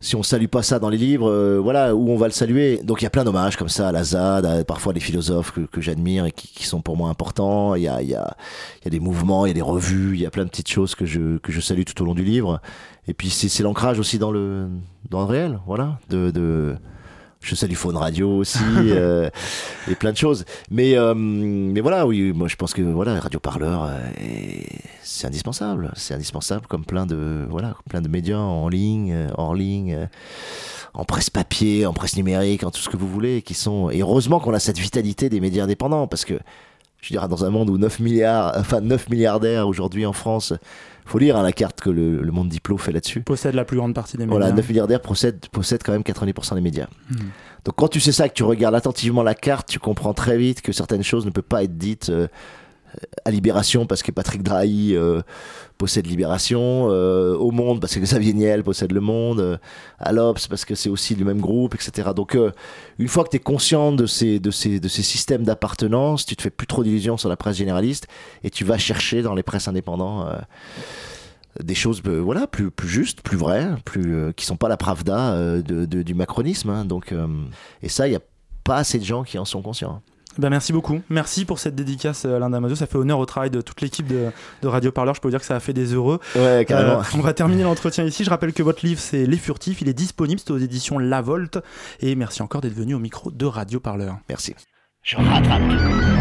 Si 0.00 0.16
on 0.16 0.24
salue 0.24 0.46
pas 0.46 0.64
ça 0.64 0.80
dans 0.80 0.88
les 0.88 0.98
livres 0.98 1.30
euh, 1.30 1.60
voilà 1.62 1.94
où 1.94 2.10
on 2.10 2.16
va 2.16 2.26
le 2.26 2.32
saluer. 2.32 2.80
Donc 2.82 3.00
il 3.00 3.04
y 3.04 3.06
a 3.06 3.10
plein 3.10 3.24
d'hommages 3.24 3.56
comme 3.56 3.68
ça 3.68 3.88
à 3.88 3.92
la 3.92 4.02
ZAD 4.02 4.44
à 4.44 4.64
parfois 4.64 4.92
des 4.92 5.00
philosophes 5.00 5.52
que, 5.52 5.60
que 5.60 5.80
j'admire 5.80 6.26
et 6.26 6.32
qui, 6.32 6.48
qui 6.48 6.66
sont 6.66 6.82
pour 6.82 6.96
moi 6.96 7.08
importants. 7.08 7.76
Il 7.76 7.82
y 7.82 7.88
a 7.88 8.02
il 8.02 8.08
y 8.08 8.14
a 8.14 8.36
il 8.80 8.84
y 8.84 8.88
a 8.88 8.90
des 8.90 9.00
mouvements 9.00 9.46
il 9.46 9.50
y 9.50 9.52
a 9.52 9.54
des 9.54 9.62
revues 9.62 10.14
il 10.14 10.20
y 10.20 10.26
a 10.26 10.30
plein 10.30 10.44
de 10.44 10.50
petites 10.50 10.68
choses 10.68 10.94
que 10.94 11.06
je 11.06 11.38
que 11.38 11.52
je 11.52 11.60
salue 11.60 11.84
tout 11.84 12.02
au 12.02 12.04
long 12.04 12.14
du 12.14 12.24
livre. 12.24 12.60
Et 13.06 13.14
puis 13.14 13.30
c'est 13.30 13.48
c'est 13.48 13.62
l'ancrage 13.62 13.98
aussi 13.98 14.18
dans 14.18 14.32
le 14.32 14.68
dans 15.08 15.20
le 15.20 15.26
réel 15.26 15.60
voilà 15.66 15.98
de, 16.10 16.30
de 16.30 16.76
je 17.42 17.54
salue 17.54 17.74
Faune 17.74 17.96
Radio 17.96 18.30
aussi 18.38 18.58
euh, 18.76 19.28
et 19.90 19.94
plein 19.94 20.12
de 20.12 20.16
choses. 20.16 20.44
Mais 20.70 20.96
euh, 20.96 21.14
mais 21.14 21.80
voilà, 21.80 22.06
oui, 22.06 22.32
moi 22.34 22.48
je 22.48 22.56
pense 22.56 22.72
que 22.72 22.82
voilà, 22.82 23.18
Radio 23.20 23.40
Parleur, 23.40 23.84
euh, 23.84 23.98
est- 24.20 24.66
c'est 25.02 25.26
indispensable, 25.26 25.90
c'est 25.96 26.14
indispensable 26.14 26.66
comme 26.68 26.84
plein 26.84 27.06
de 27.06 27.44
voilà, 27.50 27.76
plein 27.90 28.00
de 28.00 28.08
médias 28.08 28.38
en 28.38 28.68
ligne, 28.68 29.12
euh, 29.12 29.28
hors 29.36 29.54
ligne. 29.54 29.94
euh, 29.94 30.06
en 30.94 31.04
presse 31.06 31.30
papier, 31.30 31.86
en 31.86 31.94
presse 31.94 32.16
numérique, 32.18 32.64
en 32.64 32.70
tout 32.70 32.82
ce 32.82 32.90
que 32.90 32.98
vous 32.98 33.08
voulez, 33.08 33.40
qui 33.40 33.54
sont. 33.54 33.88
Et 33.88 34.00
heureusement 34.02 34.40
qu'on 34.40 34.52
a 34.52 34.58
cette 34.58 34.78
vitalité 34.78 35.30
des 35.30 35.40
médias 35.40 35.64
indépendants, 35.64 36.06
parce 36.06 36.26
que, 36.26 36.34
je 37.02 37.08
dirais, 37.08 37.28
dans 37.28 37.44
un 37.44 37.50
monde 37.50 37.68
où 37.68 37.76
9 37.76 38.00
milliards, 38.00 38.54
enfin 38.56 38.80
9 38.80 39.10
milliardaires 39.10 39.68
aujourd'hui 39.68 40.06
en 40.06 40.12
France, 40.12 40.54
faut 41.04 41.18
lire 41.18 41.36
hein, 41.36 41.42
la 41.42 41.52
carte 41.52 41.80
que 41.80 41.90
le, 41.90 42.22
le 42.22 42.32
monde 42.32 42.48
diplo 42.48 42.78
fait 42.78 42.92
là-dessus. 42.92 43.22
Possède 43.22 43.54
la 43.54 43.64
plus 43.64 43.76
grande 43.76 43.94
partie 43.94 44.16
des 44.16 44.24
médias. 44.24 44.38
Voilà, 44.38 44.52
9 44.54 44.68
milliardaires 44.68 45.00
possèdent, 45.00 45.46
possèdent 45.50 45.82
quand 45.82 45.92
même 45.92 46.02
90% 46.02 46.54
des 46.54 46.60
médias. 46.60 46.86
Mhm. 47.10 47.18
Donc 47.64 47.74
quand 47.76 47.88
tu 47.88 48.00
sais 48.00 48.12
ça, 48.12 48.28
que 48.28 48.34
tu 48.34 48.44
regardes 48.44 48.74
attentivement 48.74 49.22
la 49.22 49.34
carte, 49.34 49.68
tu 49.68 49.78
comprends 49.78 50.14
très 50.14 50.38
vite 50.38 50.62
que 50.62 50.72
certaines 50.72 51.02
choses 51.02 51.26
ne 51.26 51.30
peuvent 51.30 51.42
pas 51.44 51.64
être 51.64 51.76
dites 51.76 52.08
euh, 52.08 52.28
à 53.24 53.30
Libération 53.30 53.86
parce 53.86 54.02
que 54.02 54.10
Patrick 54.10 54.42
Drahi 54.42 54.94
euh, 54.94 55.22
possède 55.78 56.06
Libération, 56.06 56.88
euh, 56.90 57.34
au 57.36 57.50
Monde 57.50 57.80
parce 57.80 57.94
que 57.94 58.00
Xavier 58.00 58.32
Niel 58.32 58.62
possède 58.62 58.92
Le 58.92 59.00
Monde, 59.00 59.40
euh, 59.40 59.56
à 59.98 60.12
l'Obs 60.12 60.46
parce 60.48 60.64
que 60.64 60.74
c'est 60.74 60.90
aussi 60.90 61.14
le 61.14 61.24
même 61.24 61.40
groupe, 61.40 61.74
etc. 61.74 62.10
Donc 62.14 62.34
euh, 62.34 62.50
une 62.98 63.08
fois 63.08 63.24
que 63.24 63.30
tu 63.30 63.36
es 63.36 63.40
conscient 63.40 63.92
de 63.92 64.06
ces, 64.06 64.40
systèmes 64.88 65.44
d'appartenance, 65.44 66.26
tu 66.26 66.36
te 66.36 66.42
fais 66.42 66.50
plus 66.50 66.66
trop 66.66 66.82
d'illusions 66.82 67.16
sur 67.16 67.28
la 67.28 67.36
presse 67.36 67.56
généraliste 67.56 68.06
et 68.44 68.50
tu 68.50 68.64
vas 68.64 68.78
chercher 68.78 69.22
dans 69.22 69.34
les 69.34 69.42
presses 69.42 69.68
indépendants 69.68 70.26
euh, 70.26 70.36
des 71.62 71.74
choses 71.74 72.02
euh, 72.06 72.20
voilà 72.20 72.46
plus 72.46 72.70
justes 72.84 73.20
plus 73.22 73.36
vraies 73.36 73.68
plus 73.84 74.14
euh, 74.14 74.32
qui 74.32 74.46
sont 74.46 74.56
pas 74.56 74.68
la 74.68 74.76
pravda 74.76 75.34
euh, 75.34 75.62
du 75.62 76.14
macronisme 76.14 76.70
hein. 76.70 76.84
donc 76.84 77.12
euh, 77.12 77.26
et 77.82 77.88
ça 77.88 78.08
il 78.08 78.12
y 78.12 78.16
a 78.16 78.20
pas 78.64 78.76
assez 78.76 78.98
de 78.98 79.04
gens 79.04 79.22
qui 79.22 79.38
en 79.38 79.44
sont 79.44 79.60
conscients 79.60 80.02
Ben, 80.38 80.50
merci 80.50 80.72
beaucoup. 80.72 81.00
Merci 81.10 81.44
pour 81.44 81.58
cette 81.58 81.74
dédicace, 81.74 82.24
euh, 82.24 82.36
Alain 82.36 82.50
Damasio. 82.50 82.76
Ça 82.76 82.86
fait 82.86 82.96
honneur 82.96 83.18
au 83.18 83.26
travail 83.26 83.50
de 83.50 83.60
toute 83.60 83.80
l'équipe 83.80 84.06
de, 84.06 84.30
de 84.62 84.68
Radio 84.68 84.90
Parleur. 84.90 85.14
Je 85.14 85.20
peux 85.20 85.28
vous 85.28 85.32
dire 85.32 85.40
que 85.40 85.46
ça 85.46 85.56
a 85.56 85.60
fait 85.60 85.72
des 85.72 85.94
heureux. 85.94 86.20
ouais 86.36 86.64
carrément 86.66 87.00
Euh, 87.00 87.02
on 87.14 87.20
va 87.20 87.32
terminer 87.32 87.62
l'entretien 87.64 88.04
ici. 88.04 88.24
Je 88.24 88.30
rappelle 88.30 88.52
que 88.52 88.62
votre 88.62 88.84
livre, 88.84 89.00
c'est 89.00 89.26
Les 89.26 89.36
Furtifs. 89.36 89.82
Il 89.82 89.88
est 89.88 89.94
disponible. 89.94 90.40
C'est 90.40 90.50
aux 90.52 90.58
éditions 90.58 90.98
La 90.98 91.20
Volte. 91.20 91.58
Et 92.00 92.14
merci 92.14 92.42
encore 92.42 92.60
d'être 92.60 92.74
venu 92.74 92.94
au 92.94 92.98
micro 92.98 93.30
de 93.30 93.46
Radio 93.46 93.80
Parleur. 93.80 94.16
merci 94.28 94.54
Je 95.02 95.16
rattrape. 95.16 95.62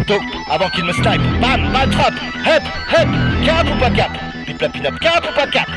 Donc, 0.08 0.22
avant 0.50 0.70
qu'il 0.70 0.84
me 0.84 0.92
snipe, 0.94 1.22
bam, 1.40 1.72
bam, 1.72 1.90
trap, 1.92 2.14
hep, 2.46 2.64
hep, 2.90 3.08
cap 3.46 3.68
ou 3.68 3.80
pas 3.80 3.92
cap 3.92 4.12
Pip 4.46 4.60
la 4.60 4.70
pin-up, 4.70 5.00
cap 5.00 5.24
ou 5.24 5.36
pas 5.36 5.48
cap 5.48 5.70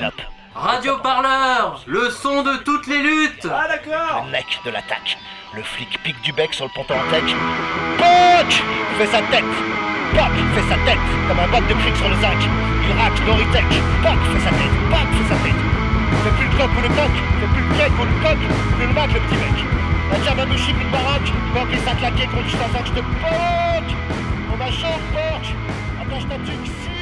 la. 0.00 0.33
Radio 0.54 0.98
Parleur, 0.98 1.82
le 1.84 2.10
son 2.10 2.44
de 2.44 2.62
toutes 2.62 2.86
les 2.86 3.02
luttes 3.02 3.42
Le 3.42 4.30
mec 4.30 4.46
de 4.64 4.70
l'attaque. 4.70 5.18
Le 5.52 5.64
flic 5.64 6.00
pique 6.04 6.20
du 6.22 6.32
bec 6.32 6.54
sur 6.54 6.66
le 6.66 6.70
ponton 6.70 6.94
en 6.94 7.10
tech. 7.10 7.26
Poc 7.98 8.62
Fait 8.96 9.06
sa 9.06 9.18
tête. 9.34 9.54
Poc 10.14 10.34
Fait 10.54 10.68
sa 10.70 10.78
tête. 10.86 11.06
Comme 11.26 11.40
un 11.40 11.48
bac 11.48 11.66
de 11.66 11.74
cric 11.74 11.96
sur 11.96 12.08
le 12.08 12.14
zinc. 12.22 12.38
Il 12.38 12.94
racle 12.94 13.26
Loritech. 13.26 13.66
Poc 14.06 14.18
Fait 14.30 14.44
sa 14.46 14.50
tête. 14.54 14.76
Poc 14.94 15.08
Fait 15.18 15.34
sa 15.34 15.40
tête. 15.42 15.62
Fais 16.22 16.30
plus 16.38 16.46
le 16.46 16.54
coq 16.54 16.70
ou 16.70 16.82
le 16.82 16.88
coq. 16.88 17.14
Fais 17.40 17.50
plus 17.50 17.64
le 17.66 17.74
cake 17.74 17.98
ou 17.98 18.04
le 18.06 18.14
coq. 18.22 18.38
Plus 18.78 18.86
le 18.86 18.94
mac, 18.94 19.10
le 19.12 19.20
petit 19.26 19.34
mec. 19.34 19.58
La 20.12 20.18
Diamandouchi, 20.18 20.72
plus 20.72 20.84
de 20.84 20.90
baraque. 20.90 21.30
Poc 21.50 21.66
et 21.74 21.82
ça 21.82 21.94
claqué 21.98 22.26
contre 22.30 22.54
t'en 22.54 22.84
je 22.84 22.92
te 22.92 23.02
poc 23.02 23.86
On 24.54 24.60
a 24.62 24.70
chaud, 24.70 24.98
porc 25.10 25.50
Attends, 25.98 26.20
je 26.20 26.26
t'en 26.26 26.38
tue, 26.46 26.93